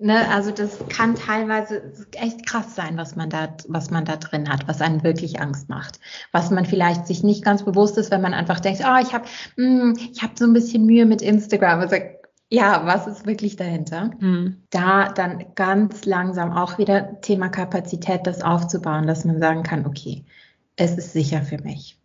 Ne, 0.00 0.28
also 0.30 0.52
das 0.52 0.78
kann 0.88 1.16
teilweise 1.16 1.92
echt 2.12 2.46
krass 2.46 2.76
sein, 2.76 2.96
was 2.96 3.16
man 3.16 3.30
da, 3.30 3.56
was 3.66 3.90
man 3.90 4.04
da 4.04 4.14
drin 4.14 4.48
hat, 4.48 4.68
was 4.68 4.80
einen 4.80 5.02
wirklich 5.02 5.40
Angst 5.40 5.68
macht, 5.68 5.98
was 6.30 6.52
man 6.52 6.66
vielleicht 6.66 7.08
sich 7.08 7.24
nicht 7.24 7.44
ganz 7.44 7.64
bewusst 7.64 7.98
ist, 7.98 8.12
wenn 8.12 8.20
man 8.20 8.32
einfach 8.32 8.60
denkt, 8.60 8.80
oh, 8.84 9.02
ich 9.02 9.12
habe, 9.12 9.24
hm, 9.56 9.98
ich 10.12 10.22
habe 10.22 10.34
so 10.38 10.44
ein 10.44 10.52
bisschen 10.52 10.86
Mühe 10.86 11.04
mit 11.04 11.20
Instagram. 11.20 11.80
Also 11.80 11.96
ja, 12.50 12.86
was 12.86 13.06
ist 13.06 13.26
wirklich 13.26 13.56
dahinter? 13.56 14.10
Mhm. 14.20 14.62
Da 14.70 15.12
dann 15.12 15.44
ganz 15.54 16.06
langsam 16.06 16.52
auch 16.52 16.78
wieder 16.78 17.20
Thema 17.20 17.48
Kapazität, 17.48 18.26
das 18.26 18.42
aufzubauen, 18.42 19.06
dass 19.06 19.24
man 19.24 19.38
sagen 19.38 19.62
kann, 19.62 19.86
okay, 19.86 20.24
es 20.76 20.96
ist 20.96 21.12
sicher 21.12 21.42
für 21.42 21.58
mich. 21.62 21.98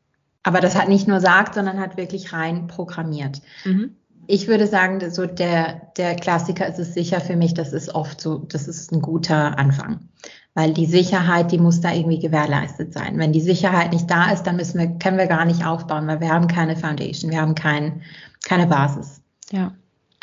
Aber 0.43 0.59
das 0.59 0.75
hat 0.75 0.89
nicht 0.89 1.07
nur 1.07 1.21
sagt, 1.21 1.55
sondern 1.55 1.79
hat 1.79 1.95
wirklich 1.95 2.33
rein 2.33 2.67
programmiert. 2.67 3.41
Mhm. 3.63 3.95
Ich 4.27 4.47
würde 4.47 4.67
sagen, 4.67 4.99
so 5.11 5.25
der, 5.25 5.91
der 5.97 6.15
Klassiker 6.15 6.67
ist 6.67 6.79
es 6.79 6.93
sicher 6.93 7.21
für 7.21 7.35
mich, 7.35 7.53
das 7.53 7.73
ist 7.73 7.93
oft 7.93 8.19
so, 8.19 8.39
das 8.39 8.67
ist 8.67 8.91
ein 8.91 9.01
guter 9.01 9.57
Anfang. 9.57 10.09
Weil 10.53 10.73
die 10.73 10.85
Sicherheit, 10.85 11.51
die 11.51 11.57
muss 11.57 11.81
da 11.81 11.91
irgendwie 11.93 12.19
gewährleistet 12.19 12.93
sein. 12.93 13.17
Wenn 13.17 13.33
die 13.33 13.41
Sicherheit 13.41 13.91
nicht 13.91 14.09
da 14.09 14.31
ist, 14.31 14.43
dann 14.43 14.57
müssen 14.57 14.79
wir, 14.79 14.87
können 14.99 15.17
wir 15.17 15.27
gar 15.27 15.45
nicht 15.45 15.65
aufbauen, 15.65 16.07
weil 16.07 16.19
wir 16.19 16.29
haben 16.29 16.47
keine 16.47 16.75
Foundation, 16.75 17.31
wir 17.31 17.41
haben 17.41 17.55
kein, 17.55 18.01
keine 18.43 18.67
Basis. 18.67 19.21
Ja. 19.51 19.73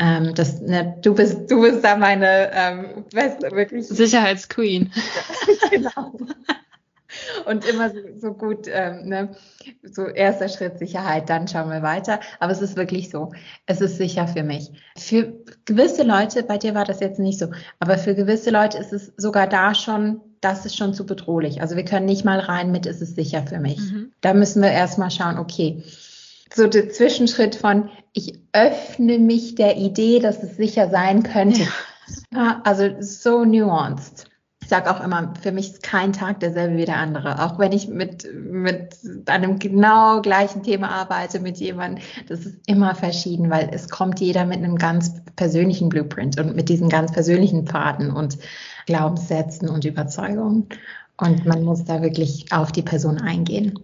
Ähm, 0.00 0.34
das, 0.34 0.60
ne, 0.60 0.96
du 1.02 1.14
bist, 1.14 1.50
du 1.50 1.60
bist 1.60 1.84
da 1.84 1.96
meine, 1.96 2.50
ähm, 2.52 3.04
du, 3.12 3.16
wirklich. 3.54 3.86
Sicherheitsqueen. 3.86 4.92
genau 5.70 6.12
und 7.46 7.64
immer 7.64 7.90
so, 7.90 7.96
so 8.16 8.32
gut, 8.32 8.66
ähm, 8.68 9.08
ne? 9.08 9.30
so 9.82 10.06
erster 10.06 10.48
Schritt 10.48 10.78
Sicherheit, 10.78 11.28
dann 11.28 11.48
schauen 11.48 11.70
wir 11.70 11.82
weiter. 11.82 12.20
Aber 12.38 12.52
es 12.52 12.62
ist 12.62 12.76
wirklich 12.76 13.10
so, 13.10 13.32
es 13.66 13.80
ist 13.80 13.96
sicher 13.96 14.28
für 14.28 14.42
mich. 14.42 14.70
Für 14.96 15.34
gewisse 15.64 16.02
Leute, 16.02 16.42
bei 16.42 16.58
dir 16.58 16.74
war 16.74 16.84
das 16.84 17.00
jetzt 17.00 17.18
nicht 17.18 17.38
so, 17.38 17.48
aber 17.78 17.98
für 17.98 18.14
gewisse 18.14 18.50
Leute 18.50 18.78
ist 18.78 18.92
es 18.92 19.12
sogar 19.16 19.46
da 19.46 19.74
schon, 19.74 20.20
das 20.40 20.64
ist 20.64 20.76
schon 20.76 20.94
zu 20.94 21.04
bedrohlich. 21.04 21.60
Also 21.60 21.76
wir 21.76 21.84
können 21.84 22.06
nicht 22.06 22.24
mal 22.24 22.38
rein 22.38 22.72
mit, 22.72 22.86
ist 22.86 23.02
es 23.02 23.14
sicher 23.14 23.44
für 23.46 23.58
mich. 23.58 23.78
Mhm. 23.78 24.12
Da 24.20 24.34
müssen 24.34 24.62
wir 24.62 24.70
erstmal 24.70 25.10
schauen, 25.10 25.38
okay, 25.38 25.82
so 26.52 26.66
der 26.66 26.90
Zwischenschritt 26.90 27.54
von, 27.54 27.90
ich 28.12 28.40
öffne 28.52 29.18
mich 29.18 29.54
der 29.54 29.76
Idee, 29.76 30.18
dass 30.18 30.42
es 30.42 30.56
sicher 30.56 30.90
sein 30.90 31.22
könnte. 31.22 31.66
Ja. 32.32 32.60
Also 32.64 33.00
so 33.00 33.44
nuanced 33.44 34.30
sage 34.70 34.90
auch 34.90 35.04
immer, 35.04 35.34
für 35.42 35.52
mich 35.52 35.72
ist 35.72 35.82
kein 35.82 36.14
Tag 36.14 36.40
derselbe 36.40 36.78
wie 36.78 36.86
der 36.86 36.96
andere. 36.96 37.44
Auch 37.44 37.58
wenn 37.58 37.72
ich 37.72 37.88
mit, 37.88 38.26
mit 38.34 38.96
einem 39.26 39.58
genau 39.58 40.22
gleichen 40.22 40.62
Thema 40.62 40.88
arbeite 40.88 41.40
mit 41.40 41.58
jemandem, 41.58 42.02
das 42.28 42.46
ist 42.46 42.56
immer 42.66 42.94
verschieden, 42.94 43.50
weil 43.50 43.68
es 43.72 43.90
kommt 43.90 44.20
jeder 44.20 44.46
mit 44.46 44.58
einem 44.58 44.76
ganz 44.76 45.12
persönlichen 45.36 45.90
Blueprint 45.90 46.40
und 46.40 46.56
mit 46.56 46.70
diesen 46.70 46.88
ganz 46.88 47.12
persönlichen 47.12 47.66
Pfaden 47.66 48.10
und 48.10 48.38
Glaubenssätzen 48.86 49.68
und 49.68 49.84
Überzeugungen. 49.84 50.68
Und 51.18 51.44
man 51.44 51.64
muss 51.64 51.84
da 51.84 52.00
wirklich 52.00 52.46
auf 52.50 52.72
die 52.72 52.82
Person 52.82 53.20
eingehen. 53.20 53.74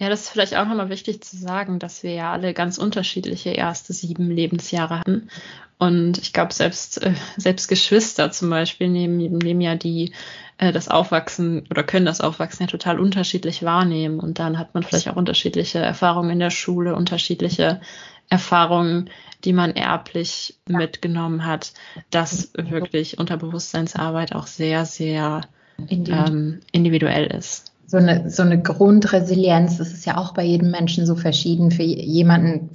Ja, 0.00 0.08
das 0.08 0.22
ist 0.22 0.30
vielleicht 0.30 0.56
auch 0.56 0.66
nochmal 0.66 0.90
wichtig 0.90 1.24
zu 1.24 1.36
sagen, 1.36 1.80
dass 1.80 2.04
wir 2.04 2.12
ja 2.12 2.32
alle 2.32 2.54
ganz 2.54 2.78
unterschiedliche 2.78 3.50
erste 3.50 3.92
sieben 3.92 4.30
Lebensjahre 4.30 5.00
hatten. 5.00 5.28
Und 5.76 6.18
ich 6.18 6.32
glaube, 6.32 6.54
selbst, 6.54 7.02
äh, 7.02 7.14
selbst 7.36 7.66
Geschwister 7.66 8.30
zum 8.30 8.48
Beispiel 8.48 8.88
nehmen, 8.88 9.18
nehmen 9.18 9.60
ja 9.60 9.74
die 9.74 10.12
äh, 10.58 10.70
das 10.72 10.88
Aufwachsen 10.88 11.66
oder 11.70 11.82
können 11.82 12.06
das 12.06 12.20
Aufwachsen 12.20 12.64
ja 12.64 12.66
total 12.68 13.00
unterschiedlich 13.00 13.64
wahrnehmen. 13.64 14.20
Und 14.20 14.38
dann 14.38 14.56
hat 14.56 14.72
man 14.72 14.84
vielleicht 14.84 15.08
auch 15.08 15.16
unterschiedliche 15.16 15.80
Erfahrungen 15.80 16.30
in 16.30 16.38
der 16.38 16.50
Schule, 16.50 16.94
unterschiedliche 16.94 17.80
Erfahrungen, 18.28 19.10
die 19.44 19.52
man 19.52 19.74
erblich 19.74 20.58
mitgenommen 20.68 21.44
hat, 21.44 21.72
dass 22.10 22.52
wirklich 22.54 23.18
Unterbewusstseinsarbeit 23.18 24.32
auch 24.32 24.46
sehr, 24.46 24.84
sehr 24.84 25.40
ähm, 25.88 26.60
individuell 26.70 27.26
ist 27.26 27.67
so 27.88 27.96
eine, 27.96 28.30
so 28.30 28.42
eine 28.42 28.60
Grundresilienz, 28.60 29.78
das 29.78 29.92
ist 29.92 30.04
ja 30.04 30.18
auch 30.18 30.34
bei 30.34 30.44
jedem 30.44 30.70
Menschen 30.70 31.06
so 31.06 31.16
verschieden. 31.16 31.70
Für 31.70 31.82
jemanden 31.82 32.70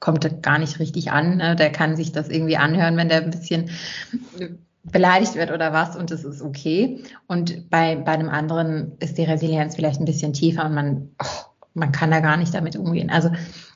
kommt 0.00 0.24
das 0.24 0.40
gar 0.40 0.58
nicht 0.58 0.78
richtig 0.80 1.12
an. 1.12 1.36
Ne? 1.36 1.56
Der 1.56 1.70
kann 1.70 1.94
sich 1.94 2.10
das 2.10 2.30
irgendwie 2.30 2.56
anhören, 2.56 2.96
wenn 2.96 3.10
der 3.10 3.22
ein 3.22 3.30
bisschen 3.30 3.70
beleidigt 4.82 5.34
wird 5.34 5.50
oder 5.50 5.74
was 5.74 5.94
und 5.94 6.10
das 6.10 6.24
ist 6.24 6.40
okay. 6.40 7.02
Und 7.26 7.68
bei, 7.68 7.96
bei 7.96 8.12
einem 8.12 8.30
anderen 8.30 8.92
ist 8.98 9.18
die 9.18 9.24
Resilienz 9.24 9.76
vielleicht 9.76 10.00
ein 10.00 10.06
bisschen 10.06 10.32
tiefer 10.32 10.64
und 10.64 10.74
man, 10.74 11.10
oh, 11.22 11.50
man 11.74 11.92
kann 11.92 12.10
da 12.10 12.20
gar 12.20 12.38
nicht 12.38 12.54
damit 12.54 12.76
umgehen. 12.76 13.10
Also 13.10 13.30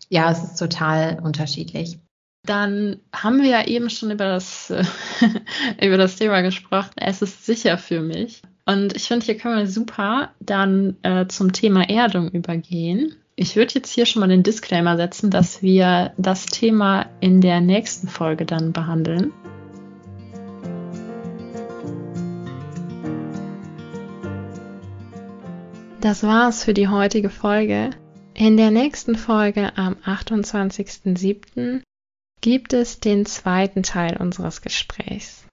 ja, 0.08 0.30
es 0.30 0.42
ist 0.42 0.58
total 0.58 1.20
unterschiedlich. 1.20 1.98
Dann 2.46 3.00
haben 3.14 3.42
wir 3.42 3.50
ja 3.50 3.66
eben 3.66 3.90
schon 3.90 4.10
über 4.10 4.24
das, 4.24 4.72
über 5.82 5.98
das 5.98 6.16
Thema 6.16 6.40
gesprochen. 6.40 6.92
Es 6.96 7.20
ist 7.20 7.44
sicher 7.44 7.76
für 7.76 8.00
mich. 8.00 8.40
Und 8.70 8.94
ich 8.94 9.08
finde, 9.08 9.26
hier 9.26 9.36
können 9.36 9.58
wir 9.58 9.66
super 9.66 10.30
dann 10.38 10.96
äh, 11.02 11.26
zum 11.26 11.52
Thema 11.52 11.90
Erdung 11.90 12.28
übergehen. 12.30 13.16
Ich 13.34 13.56
würde 13.56 13.74
jetzt 13.74 13.92
hier 13.92 14.06
schon 14.06 14.20
mal 14.20 14.28
den 14.28 14.44
Disclaimer 14.44 14.96
setzen, 14.96 15.28
dass 15.30 15.60
wir 15.60 16.12
das 16.18 16.46
Thema 16.46 17.06
in 17.20 17.40
der 17.40 17.60
nächsten 17.60 18.06
Folge 18.06 18.46
dann 18.46 18.72
behandeln. 18.72 19.32
Das 26.00 26.22
war's 26.22 26.62
für 26.62 26.74
die 26.74 26.86
heutige 26.86 27.28
Folge. 27.28 27.90
In 28.34 28.56
der 28.56 28.70
nächsten 28.70 29.16
Folge 29.16 29.76
am 29.76 29.96
28.07. 30.06 31.82
gibt 32.40 32.72
es 32.72 33.00
den 33.00 33.26
zweiten 33.26 33.82
Teil 33.82 34.16
unseres 34.18 34.62
Gesprächs. 34.62 35.49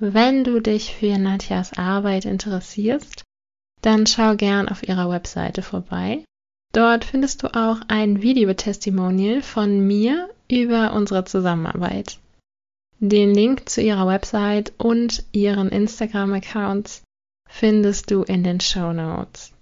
Wenn 0.00 0.44
du 0.44 0.60
dich 0.60 0.94
für 0.94 1.18
Nadjas 1.18 1.76
Arbeit 1.76 2.24
interessierst, 2.24 3.24
dann 3.82 4.06
schau 4.06 4.36
gern 4.36 4.68
auf 4.68 4.86
ihrer 4.86 5.10
Webseite 5.10 5.62
vorbei. 5.62 6.24
Dort 6.72 7.04
findest 7.04 7.42
du 7.42 7.48
auch 7.48 7.80
ein 7.88 8.22
Videotestimonial 8.22 9.42
von 9.42 9.86
mir 9.86 10.28
über 10.50 10.92
unsere 10.92 11.24
Zusammenarbeit. 11.24 12.18
Den 13.00 13.34
Link 13.34 13.68
zu 13.68 13.80
ihrer 13.80 14.06
Website 14.06 14.72
und 14.78 15.24
ihren 15.32 15.68
Instagram-Accounts 15.68 17.02
findest 17.48 18.10
du 18.10 18.22
in 18.22 18.44
den 18.44 18.60
Show 18.60 18.92
Notes. 18.92 19.52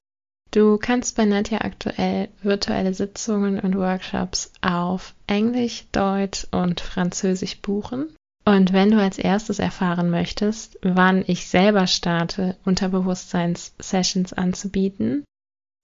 Du 0.51 0.79
kannst 0.79 1.17
bei 1.17 1.27
Nadja 1.27 1.61
aktuell 1.61 2.29
virtuelle 2.43 2.95
Sitzungen 2.95 3.61
und 3.61 3.77
Workshops 3.77 4.53
auf 4.63 5.15
Englisch, 5.27 5.85
Deutsch 5.93 6.47
und 6.51 6.81
Französisch 6.81 7.61
buchen. 7.61 8.16
Und 8.47 8.73
wenn 8.73 8.93
du 8.93 8.99
als 8.99 9.19
erstes 9.19 9.59
erfahren 9.59 10.09
möchtest, 10.09 10.79
wann 10.83 11.25
ich 11.27 11.49
selber 11.49 11.89
starte, 11.89 12.57
Unterbewusstseins-Sessions 12.65 14.33
anzubieten, 14.33 15.25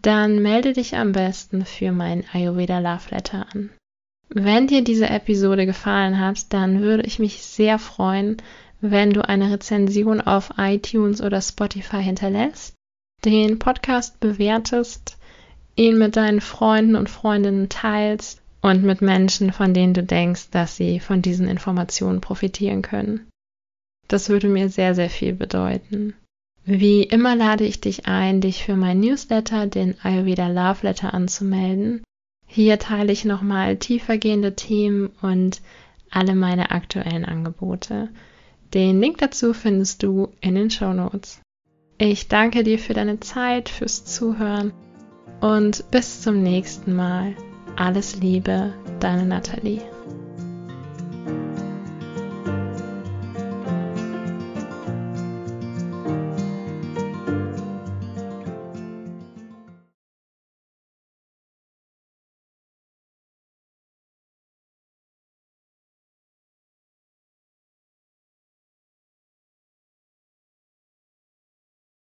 dann 0.00 0.40
melde 0.40 0.72
dich 0.72 0.96
am 0.96 1.10
besten 1.10 1.64
für 1.66 1.90
mein 1.90 2.24
Ayurveda 2.32 2.78
Love 2.78 3.10
Letter 3.10 3.46
an. 3.52 3.70
Wenn 4.28 4.68
dir 4.68 4.84
diese 4.84 5.08
Episode 5.08 5.66
gefallen 5.66 6.20
hat, 6.20 6.52
dann 6.52 6.80
würde 6.80 7.02
ich 7.02 7.18
mich 7.18 7.42
sehr 7.42 7.80
freuen, 7.80 8.36
wenn 8.80 9.10
du 9.10 9.28
eine 9.28 9.50
Rezension 9.50 10.20
auf 10.20 10.54
iTunes 10.56 11.20
oder 11.20 11.40
Spotify 11.40 12.02
hinterlässt, 12.02 12.74
den 13.24 13.58
Podcast 13.58 14.20
bewertest, 14.20 15.18
ihn 15.74 15.98
mit 15.98 16.14
deinen 16.16 16.40
Freunden 16.40 16.94
und 16.94 17.10
Freundinnen 17.10 17.68
teilst 17.68 18.41
und 18.62 18.84
mit 18.84 19.02
Menschen, 19.02 19.52
von 19.52 19.74
denen 19.74 19.92
du 19.92 20.02
denkst, 20.02 20.50
dass 20.50 20.76
sie 20.76 21.00
von 21.00 21.20
diesen 21.20 21.48
Informationen 21.48 22.20
profitieren 22.20 22.80
können. 22.80 23.28
Das 24.08 24.28
würde 24.28 24.48
mir 24.48 24.68
sehr, 24.68 24.94
sehr 24.94 25.10
viel 25.10 25.34
bedeuten. 25.34 26.14
Wie 26.64 27.02
immer 27.02 27.34
lade 27.34 27.64
ich 27.64 27.80
dich 27.80 28.06
ein, 28.06 28.40
dich 28.40 28.64
für 28.64 28.76
mein 28.76 29.00
Newsletter, 29.00 29.66
den 29.66 29.96
Ayurveda 30.02 30.46
Love 30.46 30.86
Letter, 30.86 31.12
anzumelden. 31.12 32.04
Hier 32.46 32.78
teile 32.78 33.12
ich 33.12 33.24
nochmal 33.24 33.76
tiefergehende 33.76 34.54
Themen 34.54 35.10
und 35.22 35.60
alle 36.10 36.34
meine 36.34 36.70
aktuellen 36.70 37.24
Angebote. 37.24 38.10
Den 38.74 39.00
Link 39.00 39.18
dazu 39.18 39.54
findest 39.54 40.02
du 40.02 40.28
in 40.40 40.54
den 40.54 40.70
Show 40.70 40.92
Notes. 40.92 41.40
Ich 41.98 42.28
danke 42.28 42.62
dir 42.62 42.78
für 42.78 42.94
deine 42.94 43.18
Zeit, 43.20 43.68
fürs 43.68 44.04
Zuhören 44.04 44.72
und 45.40 45.90
bis 45.90 46.20
zum 46.20 46.42
nächsten 46.42 46.94
Mal. 46.94 47.34
Alles 47.76 48.16
Liebe, 48.16 48.74
deine 49.00 49.24
Nathalie. 49.24 49.91